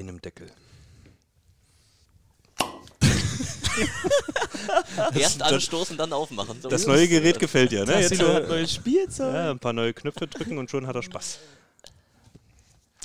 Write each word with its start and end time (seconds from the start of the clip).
einem 0.00 0.20
Deckel. 0.20 0.50
Erst 5.14 5.42
anstoßen, 5.42 5.96
dann 5.96 6.12
aufmachen. 6.12 6.60
So 6.62 6.68
Das 6.68 6.86
neue. 6.86 7.08
Gerät 7.08 7.38
gefällt 7.38 7.72
dir, 7.72 7.84
ne? 7.84 8.00
Jetzt, 8.00 8.18
hat 8.20 8.44
äh, 8.44 8.46
neues 8.46 8.74
Spielzeug. 8.74 9.34
ja, 9.34 9.50
ein 9.50 9.58
paar 9.58 9.72
neue 9.74 9.92
Knöpfe 9.92 10.26
drücken 10.26 10.58
und 10.58 10.70
schon 10.70 10.86
hat 10.86 10.96
er 10.96 11.02
Spaß. 11.02 11.38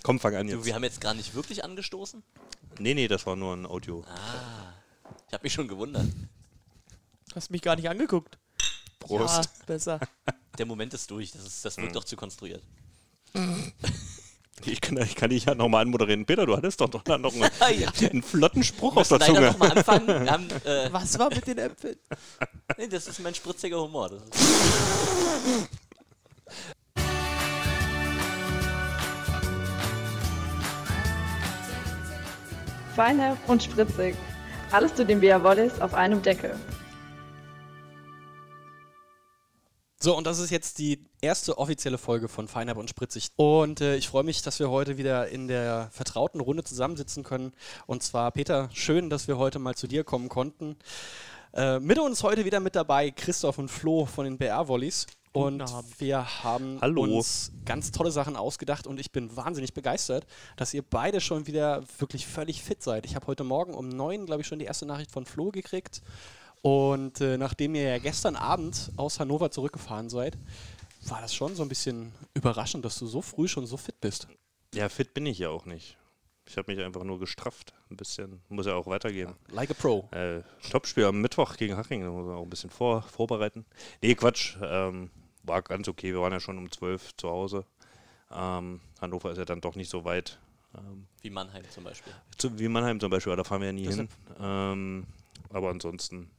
Komm, 0.04 0.20
fang 0.20 0.36
an 0.36 0.48
Du, 0.48 0.56
jetzt. 0.56 0.66
wir 0.66 0.74
haben 0.74 0.84
jetzt 0.84 1.02
gar 1.02 1.14
nicht 1.14 1.36
wirklich 1.36 1.64
angestoßen. 1.64 2.24
Nee, 2.80 2.94
nee, 2.94 3.08
das 3.08 3.26
war 3.26 3.36
nur 3.36 3.54
ein 3.56 3.66
Audio. 3.66 4.04
Ich 5.28 5.34
habe 5.34 5.44
mich 5.44 5.54
schon 5.54 5.68
gewundert. 5.68 6.08
Hast 7.36 7.52
mich 7.52 7.62
gar 7.62 7.76
nicht 7.76 7.90
angeguckt. 7.90 8.38
Prost. 9.00 9.46
Ja, 9.46 9.52
besser. 9.66 10.00
Der 10.58 10.66
Moment 10.66 10.94
ist 10.94 11.10
durch. 11.12 11.32
Das, 11.32 11.46
ist, 11.46 11.66
das 11.66 11.78
Hm. 11.78 11.84
wird 11.84 11.96
doch 11.96 12.04
zu 12.04 12.16
konstruiert. 12.16 12.64
Ich 14.66 14.82
kann, 14.82 14.98
ich 14.98 15.16
kann 15.16 15.30
dich 15.30 15.46
ja 15.46 15.56
nochmal 15.56 15.84
anmoderieren. 15.84 16.26
Peter, 16.26 16.46
du 16.46 16.56
hattest 16.56 16.82
doch 16.82 16.92
noch, 16.92 17.06
noch 17.06 17.34
einen, 17.34 17.50
ja. 17.80 17.90
einen 18.10 18.24
flotten 18.24 18.64
Spruch 18.64 18.96
auf 18.96 19.10
Müssen 19.10 19.20
der 19.20 19.28
Zunge. 19.28 19.42
nochmal 19.48 19.72
anfangen. 19.72 20.08
Wir 20.08 20.32
haben, 20.32 20.48
äh, 20.66 20.90
Was 20.92 21.18
war 21.20 21.30
mit 21.30 21.46
den 21.48 21.58
Äpfeln? 21.58 21.96
nee, 22.78 22.88
das 22.88 23.08
ist 23.08 23.20
mein 23.20 23.36
spritziger 23.36 23.80
Humor. 23.82 24.10
Das 24.10 24.24
ist 24.24 25.70
Feinherb 32.96 33.38
und 33.48 33.64
spritzig. 33.64 34.16
Alles 34.72 34.94
zu 34.96 35.06
den 35.06 35.20
Bea 35.20 35.42
Wollis 35.44 35.80
auf 35.82 35.94
einem 35.94 36.22
Deckel. 36.22 36.56
So, 40.04 40.18
und 40.18 40.26
das 40.26 40.40
ist 40.40 40.50
jetzt 40.50 40.80
die 40.80 41.06
erste 41.22 41.60
offizielle 41.60 42.00
Folge 42.00 42.28
von 42.28 42.48
Feinherb 42.48 42.80
und 42.80 42.90
Spritzig. 42.90 43.28
Und 43.36 43.82
äh, 43.82 43.98
ich 43.98 44.10
freue 44.10 44.24
mich, 44.24 44.42
dass 44.42 44.58
wir 44.58 44.72
heute 44.72 44.98
wieder 44.98 45.28
in 45.28 45.48
der 45.48 45.90
vertrauten 45.92 46.42
Runde 46.42 46.64
zusammensitzen 46.64 47.24
können. 47.24 47.54
Und 47.86 48.02
zwar, 48.02 48.32
Peter, 48.32 48.68
schön, 48.74 49.12
dass 49.12 49.28
wir 49.28 49.38
heute 49.38 49.60
mal 49.60 49.76
zu 49.76 49.86
dir 49.86 50.04
kommen 50.04 50.28
konnten. 50.28 50.76
Äh, 51.54 51.80
mit 51.80 52.00
uns 52.00 52.24
heute 52.24 52.46
wieder 52.46 52.60
mit 52.60 52.76
dabei 52.76 53.12
Christoph 53.12 53.60
und 53.60 53.70
Flo 53.70 54.08
von 54.08 54.26
den 54.26 54.40
BR-Volleys. 54.40 55.06
Und 55.34 55.64
wir 56.00 56.44
haben 56.44 56.80
Hallo. 56.82 57.04
uns 57.04 57.52
ganz 57.64 57.92
tolle 57.92 58.10
Sachen 58.10 58.36
ausgedacht 58.36 58.88
und 58.88 59.00
ich 59.00 59.12
bin 59.12 59.36
wahnsinnig 59.38 59.76
begeistert, 59.76 60.26
dass 60.58 60.74
ihr 60.74 60.82
beide 60.82 61.22
schon 61.22 61.46
wieder 61.46 61.84
wirklich 62.00 62.26
völlig 62.26 62.64
fit 62.64 62.82
seid. 62.82 63.06
Ich 63.06 63.16
habe 63.16 63.28
heute 63.28 63.44
Morgen 63.44 63.76
um 63.76 63.88
neun, 63.88 64.26
glaube 64.26 64.42
ich, 64.42 64.48
schon 64.48 64.58
die 64.58 64.66
erste 64.66 64.88
Nachricht 64.88 65.12
von 65.12 65.28
Flo 65.28 65.52
gekriegt. 65.52 66.02
Und 66.62 67.22
äh, 67.22 67.38
nachdem 67.38 67.76
ihr 67.76 67.84
ja 67.84 67.98
gestern 67.98 68.36
Abend 68.36 68.92
aus 68.96 69.20
Hannover 69.20 69.50
zurückgefahren 69.52 70.10
seid, 70.10 70.38
war 71.08 71.22
das 71.22 71.34
schon 71.34 71.56
so 71.56 71.64
ein 71.64 71.70
bisschen 71.70 72.12
überraschend, 72.34 72.86
dass 72.86 73.00
du 73.00 73.08
so 73.08 73.22
früh 73.22 73.48
schon 73.48 73.66
so 73.66 73.78
fit 73.78 74.00
bist. 74.00 74.28
Ja, 74.74 74.88
fit 74.88 75.14
bin 75.14 75.26
ich 75.26 75.40
ja 75.40 75.50
auch 75.50 75.66
nicht. 75.66 75.98
Ich 76.48 76.58
habe 76.58 76.72
mich 76.74 76.84
einfach 76.84 77.04
nur 77.04 77.20
gestrafft. 77.20 77.74
Ein 77.90 77.98
bisschen. 77.98 78.42
Muss 78.50 78.66
ja 78.66 78.76
auch 78.76 78.88
weitergehen. 78.88 79.34
Like 79.52 79.72
a 79.72 79.74
Pro. 79.74 80.08
Äh, 80.12 80.42
Topspiel 80.70 81.06
am 81.06 81.22
Mittwoch 81.22 81.56
gegen 81.56 81.78
Haching. 81.78 82.02
Da 82.02 82.10
muss 82.10 82.26
man 82.26 82.36
auch 82.36 82.44
ein 82.44 82.50
bisschen 82.50 82.70
vor, 82.70 83.04
vorbereiten. 83.04 83.66
Nee, 84.02 84.16
Quatsch. 84.16 84.58
Ähm, 84.62 85.10
war 85.44 85.62
ganz 85.62 85.88
okay. 85.88 86.14
Wir 86.14 86.22
waren 86.22 86.34
ja 86.34 86.40
schon 86.40 86.58
um 86.58 86.72
12 86.72 87.16
zu 87.18 87.30
Hause. 87.30 87.66
Ähm, 88.32 88.82
Hannover 89.00 89.32
ist 89.32 89.38
ja 89.38 89.46
dann 89.46 89.62
doch 89.62 89.76
nicht 89.76 89.90
so 89.90 90.04
weit. 90.04 90.40
Ähm, 90.78 91.08
wie 91.22 91.30
Mannheim 91.30 91.64
zum 91.70 91.84
Beispiel. 91.84 92.14
zu, 92.38 92.58
wie 92.58 92.68
Mannheim 92.68 93.00
zum 93.00 93.10
Beispiel, 93.10 93.34
aber 93.34 93.44
da 93.44 93.48
fahren 93.48 93.62
wir 93.62 93.68
ja 93.68 93.74
nie 93.74 93.88
hin. 93.88 94.08
Ähm, 94.40 95.08
aber 95.50 95.70
ansonsten 95.70 96.30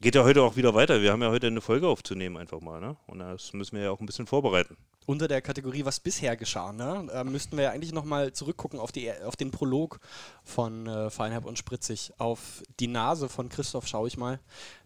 geht 0.00 0.14
ja 0.14 0.24
heute 0.24 0.42
auch 0.42 0.56
wieder 0.56 0.74
weiter. 0.74 1.02
Wir 1.02 1.12
haben 1.12 1.22
ja 1.22 1.30
heute 1.30 1.48
eine 1.48 1.60
Folge 1.60 1.88
aufzunehmen, 1.88 2.36
einfach 2.36 2.60
mal. 2.60 2.80
Ne? 2.80 2.96
Und 3.06 3.18
das 3.20 3.52
müssen 3.52 3.76
wir 3.76 3.84
ja 3.84 3.90
auch 3.90 4.00
ein 4.00 4.06
bisschen 4.06 4.26
vorbereiten. 4.26 4.76
Unter 5.06 5.26
der 5.26 5.40
Kategorie, 5.40 5.84
was 5.84 6.00
bisher 6.00 6.36
geschah, 6.36 6.72
ne, 6.72 7.08
äh, 7.12 7.24
müssten 7.24 7.56
wir 7.56 7.64
ja 7.64 7.70
eigentlich 7.70 7.92
nochmal 7.92 8.32
zurückgucken 8.32 8.78
auf, 8.78 8.92
die, 8.92 9.10
auf 9.10 9.36
den 9.36 9.50
Prolog 9.50 10.00
von 10.44 10.86
äh, 10.86 11.08
Feinherb 11.08 11.46
und 11.46 11.58
Spritzig. 11.58 12.12
Auf 12.18 12.62
die 12.78 12.88
Nase 12.88 13.30
von 13.30 13.48
Christoph 13.48 13.86
schaue 13.86 14.08
ich 14.08 14.18
mal. 14.18 14.38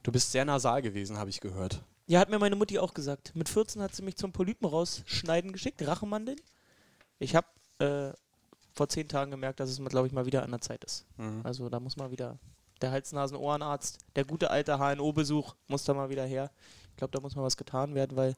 Du 0.05 0.13
bist 0.13 0.31
sehr 0.31 0.45
nasal 0.45 0.81
gewesen, 0.81 1.19
habe 1.19 1.31
ich 1.31 1.41
gehört. 1.41 1.83
Ja, 2.07 2.21
hat 2.21 2.31
mir 2.31 2.39
meine 2.39 2.55
Mutti 2.55 2.79
auch 2.79 2.95
gesagt. 2.95 3.35
Mit 3.35 3.49
14 3.49 3.83
hat 3.83 3.97
sie 3.97 4.03
mich 4.03 4.17
zum 4.17 4.33
Polypen 4.33 4.69
rausschneiden 4.69 5.53
geschickt, 5.53 5.85
Rachemandeln. 5.85 6.41
Ich 7.19 7.35
habe 7.35 7.47
äh, 7.79 8.13
vor 8.75 8.89
zehn 8.89 9.09
Tagen 9.09 9.33
gemerkt, 9.33 9.59
dass 9.59 9.71
es, 9.71 9.85
glaube 9.85 10.07
ich, 10.07 10.13
mal 10.13 10.27
wieder 10.27 10.45
an 10.45 10.51
der 10.51 10.61
Zeit 10.61 10.85
ist. 10.85 11.05
Also 11.43 11.69
da 11.69 11.81
muss 11.81 11.97
mal 11.97 12.11
wieder 12.11 12.39
der 12.83 12.91
Hals-Nasen-Ohrenarzt, 12.91 13.99
der 14.17 14.25
gute 14.25 14.51
alte 14.51 14.79
HNO-Besuch 14.79 15.55
muss 15.69 15.85
da 15.85 15.95
mal 15.95 16.11
wieder 16.11 16.25
her. 16.25 16.51
Ich 16.91 16.97
glaube, 16.97 17.13
da 17.13 17.21
muss 17.21 17.35
mal 17.37 17.43
was 17.43 17.57
getan 17.57 17.95
werden, 17.95 18.17
weil 18.17 18.37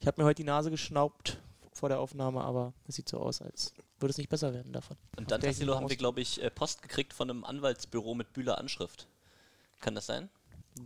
ich 0.00 0.06
habe 0.06 0.20
mir 0.20 0.26
heute 0.26 0.42
die 0.42 0.44
Nase 0.44 0.70
geschnaubt 0.70 1.38
vor 1.72 1.88
der 1.88 2.00
Aufnahme, 2.00 2.42
aber 2.42 2.72
es 2.86 2.96
sieht 2.96 3.08
so 3.08 3.18
aus, 3.18 3.40
als 3.42 3.72
würde 3.98 4.10
es 4.10 4.18
nicht 4.18 4.28
besser 4.28 4.52
werden 4.54 4.72
davon. 4.72 4.96
Und 5.16 5.30
dann, 5.30 5.40
Der 5.40 5.50
Tassilo, 5.50 5.74
haben 5.74 5.88
wir, 5.88 5.96
glaube 5.96 6.20
ich, 6.20 6.42
äh, 6.42 6.50
Post 6.50 6.82
gekriegt 6.82 7.12
von 7.12 7.30
einem 7.30 7.44
Anwaltsbüro 7.44 8.14
mit 8.14 8.32
Bühler 8.32 8.58
Anschrift. 8.58 9.08
Kann 9.80 9.94
das 9.94 10.06
sein? 10.06 10.28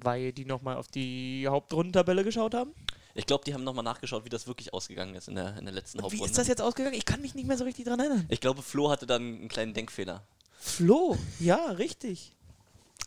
Weil 0.03 0.33
die 0.33 0.45
nochmal 0.45 0.77
auf 0.77 0.89
die 0.89 1.47
Hauptrundentabelle 1.49 2.25
geschaut 2.25 2.55
haben. 2.55 2.73
Ich 3.15 3.27
glaube, 3.27 3.45
die 3.45 3.53
haben 3.53 3.65
nochmal 3.65 3.85
nachgeschaut, 3.85 4.25
wie 4.25 4.31
das 4.31 4.47
wirklich 4.47 4.73
ausgegangen 4.73 5.15
ist 5.15 5.29
in 5.29 5.35
der, 5.35 5.59
in 5.59 5.67
der 5.67 5.75
letzten 5.75 5.99
Und 5.99 6.05
wie 6.05 6.17
Hauptrunde. 6.17 6.31
ist 6.31 6.39
das 6.39 6.49
jetzt 6.49 6.63
ausgegangen? 6.63 6.95
Ich 6.97 7.05
kann 7.05 7.21
mich 7.21 7.35
nicht 7.35 7.47
mehr 7.47 7.59
so 7.59 7.65
richtig 7.65 7.85
dran 7.85 8.01
erinnern. 8.01 8.25
Ich 8.31 8.41
glaube, 8.41 8.63
Flo 8.63 8.91
hatte 8.91 9.07
dann 9.07 9.23
einen 9.23 9.49
kleinen 9.49 9.75
Denkfehler. 9.75 10.23
Flo, 10.59 11.19
ja, 11.39 11.67
richtig. 11.73 12.33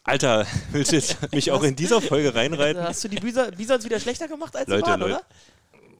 Alter, 0.05 0.45
willst 0.71 0.91
du 0.91 0.95
jetzt 0.95 1.31
mich 1.33 1.51
auch 1.51 1.63
in 1.63 1.75
dieser 1.75 1.99
Folge 1.99 2.33
reinreiten? 2.33 2.81
Hast 2.83 3.03
du 3.03 3.07
die 3.07 3.17
Bisons 3.17 3.85
wieder 3.85 3.99
schlechter 3.99 4.27
gemacht 4.27 4.55
als 4.55 4.69
Leute, 4.69 4.87
waren, 4.87 4.99
Leute. 5.01 5.15
oder? 5.15 5.25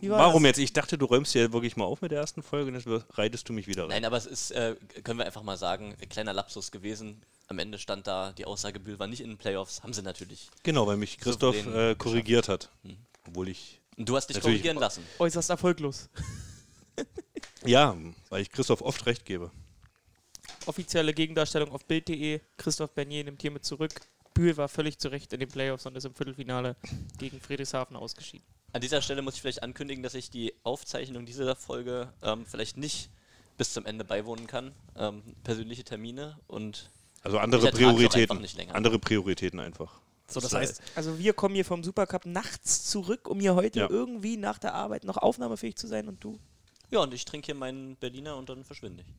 Warum 0.01 0.43
das? 0.43 0.49
jetzt? 0.49 0.57
Ich 0.59 0.73
dachte, 0.73 0.97
du 0.97 1.05
räumst 1.05 1.33
hier 1.33 1.51
wirklich 1.51 1.75
mal 1.75 1.85
auf 1.85 2.01
mit 2.01 2.11
der 2.11 2.19
ersten 2.19 2.43
Folge 2.43 2.71
und 2.71 2.75
jetzt 2.75 2.87
reitest 3.17 3.49
du 3.49 3.53
mich 3.53 3.65
wieder 3.67 3.83
rein. 3.83 3.89
Nein, 3.89 4.05
aber 4.05 4.17
es 4.17 4.27
ist, 4.27 4.51
äh, 4.51 4.75
können 5.03 5.17
wir 5.17 5.25
einfach 5.25 5.41
mal 5.41 5.57
sagen, 5.57 5.95
ein 5.99 6.09
kleiner 6.09 6.33
Lapsus 6.33 6.71
gewesen. 6.71 7.23
Am 7.47 7.57
Ende 7.57 7.79
stand 7.79 8.05
da, 8.05 8.31
die 8.33 8.45
Aussage, 8.45 8.79
Bühl 8.79 8.99
war 8.99 9.07
nicht 9.07 9.21
in 9.21 9.29
den 9.29 9.37
Playoffs. 9.37 9.81
Haben 9.81 9.93
sie 9.93 10.03
natürlich. 10.03 10.49
Genau, 10.61 10.85
weil 10.85 10.97
mich 10.97 11.17
Christoph 11.17 11.65
äh, 11.65 11.95
korrigiert 11.95 12.47
hat. 12.47 12.69
Hm. 12.83 12.97
Obwohl 13.27 13.49
ich. 13.49 13.81
Und 13.97 14.07
du 14.07 14.15
hast 14.15 14.27
dich 14.27 14.39
korrigieren 14.39 14.77
lassen. 14.77 15.03
Äußerst 15.17 15.49
erfolglos. 15.49 16.09
Ja, 17.65 17.95
weil 18.29 18.41
ich 18.41 18.51
Christoph 18.51 18.81
oft 18.81 19.05
recht 19.07 19.25
gebe. 19.25 19.49
Offizielle 20.67 21.13
Gegendarstellung 21.13 21.71
auf 21.71 21.85
Bild.de. 21.85 22.39
Christoph 22.57 22.91
Bernier 22.91 23.23
nimmt 23.23 23.41
hiermit 23.41 23.65
zurück. 23.65 23.93
Bühl 24.33 24.57
war 24.57 24.67
völlig 24.67 24.97
zu 24.97 25.09
Recht 25.09 25.31
in 25.33 25.39
den 25.39 25.49
Playoffs 25.49 25.85
und 25.85 25.95
ist 25.95 26.05
im 26.05 26.13
Viertelfinale 26.13 26.75
gegen 27.17 27.39
Friedrichshafen 27.39 27.95
ausgeschieden. 27.95 28.45
An 28.73 28.81
dieser 28.81 29.01
Stelle 29.01 29.21
muss 29.21 29.35
ich 29.35 29.41
vielleicht 29.41 29.63
ankündigen, 29.63 30.03
dass 30.03 30.13
ich 30.15 30.29
die 30.29 30.53
Aufzeichnung 30.63 31.25
dieser 31.25 31.55
Folge 31.55 32.11
ähm, 32.21 32.45
vielleicht 32.45 32.75
nicht 32.77 33.09
bis 33.57 33.71
zum 33.71 33.85
Ende 33.85 34.03
beiwohnen 34.03 34.47
kann. 34.47 34.73
Ähm, 34.97 35.21
persönliche 35.43 35.85
Termine 35.85 36.37
und 36.47 36.89
Also 37.23 37.37
andere 37.39 37.71
Prioritäten. 37.71 38.31
einfach 38.31 38.41
nicht 38.41 38.57
länger. 38.57 38.75
Andere 38.75 38.99
Prioritäten 38.99 39.61
einfach. 39.61 40.01
So, 40.27 40.41
das 40.41 40.53
heißt, 40.53 40.81
Also 40.95 41.17
wir 41.19 41.31
kommen 41.33 41.55
hier 41.55 41.63
vom 41.63 41.83
Supercup 41.83 42.25
nachts 42.25 42.89
zurück, 42.89 43.29
um 43.29 43.39
hier 43.39 43.55
heute 43.55 43.79
Ja. 43.79 43.89
irgendwie 43.89 44.35
nach 44.35 44.57
der 44.57 44.73
Arbeit 44.73 45.05
noch 45.05 45.17
aufnahmefähig 45.17 45.75
zu 45.77 45.87
sein 45.87 46.07
und 46.09 46.21
du? 46.23 46.37
ja, 46.91 46.99
und 46.99 47.13
ich 47.13 47.23
trinke 47.25 47.45
hier 47.47 47.55
meinen 47.55 47.95
Berliner 47.95 48.35
und 48.35 48.49
dann 48.49 48.63
verschwinde 48.65 49.03
ich. 49.03 49.13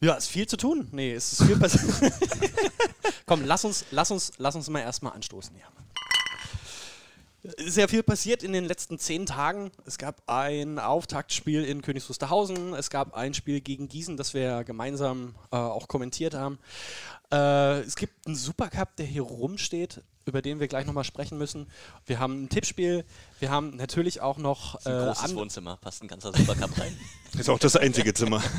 Ja, 0.00 0.14
ist 0.14 0.28
viel 0.28 0.46
zu 0.46 0.56
tun. 0.56 0.88
Nee, 0.92 1.12
es 1.14 1.32
ist 1.32 1.42
viel 1.44 1.56
passiert. 1.58 2.12
Komm, 3.26 3.44
lass 3.44 3.64
uns, 3.64 3.84
lass 3.90 4.10
uns, 4.10 4.32
lass 4.38 4.54
uns 4.54 4.68
mal 4.70 4.80
erstmal 4.80 5.12
anstoßen. 5.12 5.54
Ja. 5.56 5.66
Sehr 7.66 7.88
viel 7.88 8.02
passiert 8.02 8.42
in 8.42 8.52
den 8.52 8.64
letzten 8.64 8.98
zehn 8.98 9.24
Tagen. 9.24 9.70
Es 9.86 9.96
gab 9.96 10.22
ein 10.26 10.78
Auftaktspiel 10.78 11.64
in 11.64 11.82
Königs 11.82 12.08
Wusterhausen. 12.08 12.74
Es 12.74 12.90
gab 12.90 13.14
ein 13.14 13.32
Spiel 13.32 13.60
gegen 13.60 13.88
Gießen, 13.88 14.16
das 14.16 14.34
wir 14.34 14.64
gemeinsam 14.64 15.34
äh, 15.52 15.56
auch 15.56 15.88
kommentiert 15.88 16.34
haben. 16.34 16.58
Äh, 17.32 17.80
es 17.80 17.94
gibt 17.96 18.26
einen 18.26 18.34
Supercup, 18.34 18.96
der 18.96 19.06
hier 19.06 19.22
rumsteht, 19.22 20.02
über 20.26 20.42
den 20.42 20.58
wir 20.58 20.66
gleich 20.68 20.84
nochmal 20.86 21.04
sprechen 21.04 21.38
müssen. 21.38 21.68
Wir 22.06 22.18
haben 22.18 22.42
ein 22.44 22.48
Tippspiel. 22.48 23.04
Wir 23.38 23.50
haben 23.50 23.76
natürlich 23.76 24.20
auch 24.20 24.38
noch 24.38 24.74
Ein 24.84 24.92
äh, 24.92 25.04
großes 25.06 25.24
an- 25.24 25.36
Wohnzimmer, 25.36 25.76
passt 25.76 26.02
ein 26.02 26.08
ganzer 26.08 26.32
Supercup 26.36 26.76
rein. 26.78 26.98
Ist 27.38 27.48
auch 27.48 27.58
das 27.58 27.76
einzige 27.76 28.12
Zimmer. 28.14 28.42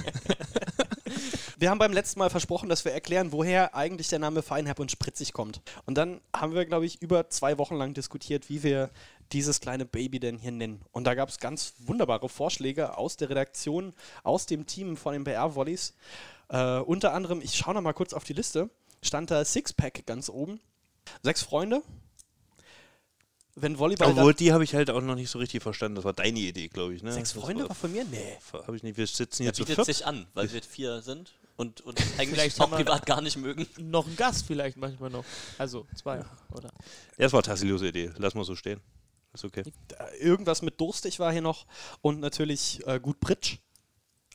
Wir 1.58 1.70
haben 1.70 1.80
beim 1.80 1.94
letzten 1.94 2.20
Mal 2.20 2.30
versprochen, 2.30 2.70
dass 2.70 2.86
wir 2.86 2.92
erklären, 2.92 3.32
woher 3.32 3.76
eigentlich 3.76 4.08
der 4.08 4.20
Name 4.20 4.42
Feinherb 4.42 4.80
und 4.80 4.92
Spritzig 4.92 5.34
kommt. 5.34 5.62
Und 5.86 5.98
dann 5.98 6.22
haben 6.36 6.54
wir, 6.54 6.66
glaube 6.66 6.86
ich, 6.86 7.02
über 7.02 7.30
zwei 7.30 7.58
Wochen 7.58 7.76
lang 7.76 7.94
diskutiert, 7.94 8.50
wie 8.50 8.64
wir 8.64 8.90
dieses 9.32 9.60
kleine 9.60 9.86
Baby 9.86 10.20
denn 10.20 10.38
hier 10.38 10.52
nennen. 10.52 10.82
Und 10.92 11.06
da 11.06 11.16
gab 11.16 11.30
es 11.30 11.40
ganz 11.40 11.74
wunderbare 11.80 12.30
Vorschläge 12.30 12.98
aus 12.98 13.18
der 13.18 13.30
Redaktion, 13.30 13.94
aus 14.24 14.46
dem 14.46 14.66
Team 14.66 14.98
von 14.98 15.14
den 15.14 15.24
BR-Volleys. 15.24 15.94
Äh, 16.50 16.80
unter 16.80 17.14
anderem, 17.14 17.42
ich 17.42 17.56
schaue 17.56 17.76
noch 17.76 17.82
mal 17.82 17.94
kurz 17.94 18.14
auf 18.14 18.24
die 18.24 18.34
Liste, 18.34 18.70
stand 19.02 19.32
da 19.32 19.46
Sixpack 19.46 20.06
ganz 20.06 20.30
oben. 20.30 20.60
Sechs 21.24 21.42
Freunde. 21.44 21.82
Wenn 23.62 23.78
Volleyball. 23.80 24.10
Obwohl, 24.12 24.34
die 24.34 24.52
habe 24.54 24.64
ich 24.64 24.74
halt 24.76 24.90
auch 24.90 25.02
noch 25.02 25.16
nicht 25.16 25.30
so 25.30 25.40
richtig 25.40 25.62
verstanden. 25.64 25.96
Das 25.96 26.06
war 26.06 26.14
deine 26.14 26.40
Idee, 26.40 26.68
glaube 26.68 26.94
ich. 26.96 27.04
Ne? 27.04 27.12
Sechs 27.14 27.32
Freunde 27.34 27.64
war- 27.64 27.70
war 27.70 27.76
von 27.76 27.92
mir? 27.92 28.06
Nee. 28.06 28.38
Habe 28.54 28.76
ich 28.76 28.84
nicht. 28.84 28.98
Wir 28.98 29.08
sitzen 29.08 29.44
hier 29.44 29.54
zu 29.54 29.64
bietet 29.64 29.76
viert. 29.76 29.86
sich 29.88 30.06
an, 30.06 30.28
weil 30.34 30.52
wir 30.52 30.62
vier 30.62 31.02
sind 31.02 31.32
und, 31.58 31.82
und 31.82 32.00
eigentlich 32.18 32.30
Vielleicht 32.30 32.60
auch 32.60 32.66
haben 32.66 32.72
wir- 32.72 32.78
privat 32.86 33.06
gar 33.06 33.22
nicht 33.22 33.38
mögen. 33.38 33.68
Noch 33.78 34.08
ein 34.08 34.16
Gast 34.16 34.46
vielleicht 34.46 34.78
manchmal 34.78 35.10
noch. 35.10 35.26
Also 35.58 35.86
zwei, 35.96 36.20
oder? 36.52 36.70
Ja, 37.18 37.26
das 37.26 37.34
war 37.34 37.44
Tassilos 37.44 37.82
Idee. 37.82 38.12
Lass 38.18 38.34
mal 38.36 38.44
so 38.46 38.56
stehen. 38.56 38.80
Ist 39.34 39.46
okay. 39.46 39.64
Irgendwas 40.20 40.62
mit 40.64 40.80
durstig 40.82 41.20
war 41.20 41.32
hier 41.32 41.42
noch 41.44 41.68
und 42.02 42.20
natürlich 42.20 42.86
äh, 42.88 43.00
gut 43.00 43.20
Pritsch. 43.20 43.58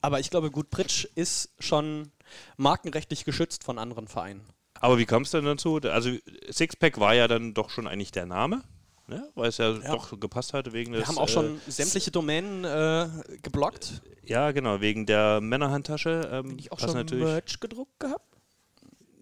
Aber 0.02 0.20
ich 0.20 0.30
glaube, 0.30 0.50
gut 0.50 0.70
Pritsch 0.70 1.06
ist 1.14 1.50
schon 1.58 2.12
markenrechtlich 2.58 3.24
geschützt 3.24 3.64
von 3.64 3.78
anderen 3.78 4.06
Vereinen. 4.06 4.42
Aber 4.74 4.98
wie 4.98 5.06
kam 5.06 5.22
es 5.22 5.30
denn 5.30 5.44
dazu? 5.44 5.80
Also 5.82 6.10
Sixpack 6.50 7.00
war 7.00 7.14
ja 7.14 7.26
dann 7.26 7.54
doch 7.54 7.70
schon 7.70 7.86
eigentlich 7.86 8.12
der 8.12 8.26
Name, 8.26 8.62
ne? 9.08 9.28
weil 9.34 9.48
es 9.48 9.58
ja, 9.58 9.70
Ja. 9.72 9.92
doch 9.92 10.18
gepasst 10.18 10.52
hatte 10.52 10.72
wegen 10.72 10.92
des. 10.92 11.02
Wir 11.02 11.08
haben 11.08 11.18
auch 11.18 11.28
äh, 11.28 11.32
schon 11.32 11.60
sämtliche 11.66 12.10
Domänen 12.10 12.64
äh, 12.64 13.08
geblockt. 13.42 14.02
Ja, 14.24 14.52
genau, 14.52 14.80
wegen 14.80 15.06
der 15.06 15.40
Männerhandtasche. 15.40 16.28
Ähm, 16.32 16.56
Ich 16.58 16.72
auch 16.72 16.80
schon 16.80 16.94
natürlich, 16.94 17.24
Merch 17.24 17.60
gedruckt 17.60 17.98
gehabt. 18.00 18.26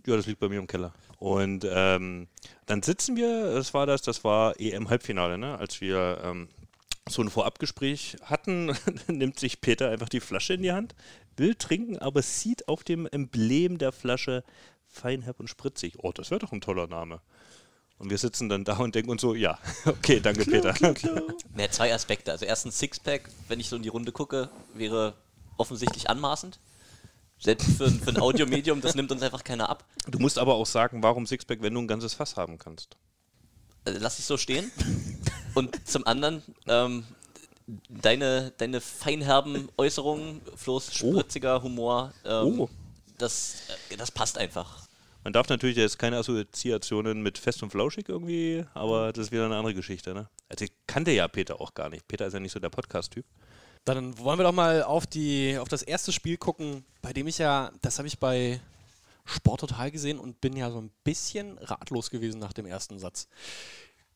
Ja, 0.06 0.16
das 0.16 0.26
liegt 0.26 0.40
bei 0.40 0.48
mir 0.48 0.58
im 0.58 0.66
Keller. 0.66 0.92
Und 1.18 1.64
ähm, 1.68 2.26
dann 2.66 2.82
sitzen 2.82 3.16
wir, 3.16 3.54
das 3.54 3.72
war 3.72 3.86
das, 3.86 4.02
das 4.02 4.24
war 4.24 4.58
EM-Halbfinale, 4.58 5.38
ne? 5.38 5.56
als 5.58 5.80
wir 5.80 6.20
ähm, 6.24 6.48
so 7.08 7.22
ein 7.22 7.30
Vorabgespräch 7.30 8.16
hatten, 8.24 8.76
nimmt 9.06 9.38
sich 9.38 9.60
Peter 9.60 9.90
einfach 9.90 10.08
die 10.08 10.20
Flasche 10.20 10.54
in 10.54 10.62
die 10.62 10.72
Hand, 10.72 10.96
will 11.36 11.54
trinken, 11.54 11.98
aber 11.98 12.22
sieht 12.22 12.66
auf 12.66 12.82
dem 12.82 13.06
Emblem 13.06 13.78
der 13.78 13.92
Flasche 13.92 14.42
Feinherb 14.88 15.40
und 15.40 15.48
Spritzig. 15.48 15.94
Oh, 15.98 16.12
das 16.12 16.30
wäre 16.30 16.40
doch 16.40 16.52
ein 16.52 16.60
toller 16.60 16.86
Name. 16.86 17.20
Und 18.02 18.10
wir 18.10 18.18
sitzen 18.18 18.48
dann 18.48 18.64
da 18.64 18.78
und 18.78 18.94
denken 18.96 19.10
uns 19.12 19.22
so, 19.22 19.34
ja, 19.34 19.58
okay, 19.86 20.18
danke 20.20 20.44
Peter. 20.44 20.74
Mehr 21.54 21.70
zwei 21.70 21.94
Aspekte. 21.94 22.32
Also 22.32 22.44
erstens 22.44 22.76
Sixpack, 22.78 23.30
wenn 23.46 23.60
ich 23.60 23.68
so 23.68 23.76
in 23.76 23.82
die 23.84 23.88
Runde 23.90 24.10
gucke, 24.10 24.50
wäre 24.74 25.14
offensichtlich 25.56 26.10
anmaßend. 26.10 26.58
Selbst 27.38 27.66
für, 27.76 27.84
ein- 27.84 28.00
für 28.00 28.10
ein 28.10 28.18
Audiomedium, 28.18 28.80
das 28.80 28.96
nimmt 28.96 29.12
uns 29.12 29.22
einfach 29.22 29.44
keiner 29.44 29.68
ab. 29.68 29.84
Du 30.08 30.18
musst 30.18 30.36
aber 30.38 30.54
auch 30.54 30.66
sagen, 30.66 31.02
warum 31.02 31.26
Sixpack, 31.26 31.62
wenn 31.62 31.74
du 31.74 31.80
ein 31.80 31.86
ganzes 31.88 32.12
Fass 32.14 32.36
haben 32.36 32.58
kannst. 32.58 32.96
Also 33.84 33.98
lass 34.00 34.18
ich 34.18 34.24
so 34.24 34.36
stehen. 34.36 34.70
Und 35.54 35.88
zum 35.88 36.04
anderen, 36.06 36.42
ähm, 36.66 37.04
deine, 37.88 38.52
deine 38.58 38.80
feinherben 38.80 39.68
Äußerungen, 39.76 40.40
Flo's 40.56 40.92
spritziger 40.92 41.62
Humor, 41.62 42.12
ähm, 42.24 42.60
Oh. 42.60 42.68
das, 43.18 43.56
äh, 43.90 43.96
das 43.96 44.10
passt 44.10 44.38
einfach. 44.38 44.81
Man 45.24 45.32
darf 45.32 45.48
natürlich 45.48 45.76
jetzt 45.76 45.98
keine 45.98 46.16
Assoziationen 46.16 47.22
mit 47.22 47.38
Fest 47.38 47.62
und 47.62 47.70
Flauschig 47.70 48.08
irgendwie, 48.08 48.64
aber 48.74 49.12
das 49.12 49.26
ist 49.26 49.32
wieder 49.32 49.44
eine 49.44 49.56
andere 49.56 49.74
Geschichte. 49.74 50.14
Ne? 50.14 50.28
Also 50.48 50.64
ich 50.64 50.72
kannte 50.86 51.12
ja 51.12 51.28
Peter 51.28 51.60
auch 51.60 51.74
gar 51.74 51.88
nicht. 51.88 52.08
Peter 52.08 52.26
ist 52.26 52.32
ja 52.32 52.40
nicht 52.40 52.52
so 52.52 52.58
der 52.58 52.70
Podcast-Typ. 52.70 53.24
Dann 53.84 54.18
wollen 54.18 54.38
wir 54.38 54.44
doch 54.44 54.52
mal 54.52 54.82
auf, 54.82 55.06
die, 55.06 55.58
auf 55.58 55.68
das 55.68 55.82
erste 55.82 56.12
Spiel 56.12 56.36
gucken, 56.36 56.84
bei 57.02 57.12
dem 57.12 57.26
ich 57.26 57.38
ja, 57.38 57.70
das 57.82 57.98
habe 57.98 58.08
ich 58.08 58.18
bei 58.18 58.60
Sport 59.24 59.60
Total 59.60 59.90
gesehen 59.90 60.18
und 60.18 60.40
bin 60.40 60.56
ja 60.56 60.70
so 60.70 60.80
ein 60.80 60.90
bisschen 61.04 61.58
ratlos 61.58 62.10
gewesen 62.10 62.38
nach 62.40 62.52
dem 62.52 62.66
ersten 62.66 62.98
Satz. 62.98 63.28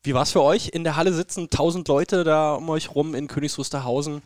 Wie 0.03 0.13
war 0.13 0.23
es 0.23 0.31
für 0.31 0.41
euch? 0.41 0.69
In 0.69 0.83
der 0.83 0.95
Halle 0.95 1.13
sitzen 1.13 1.49
tausend 1.49 1.87
Leute 1.87 2.23
da 2.23 2.55
um 2.55 2.69
euch 2.69 2.95
rum 2.95 3.15
in 3.15 3.27
Königs 3.27 3.57
Wusterhausen 3.57 4.21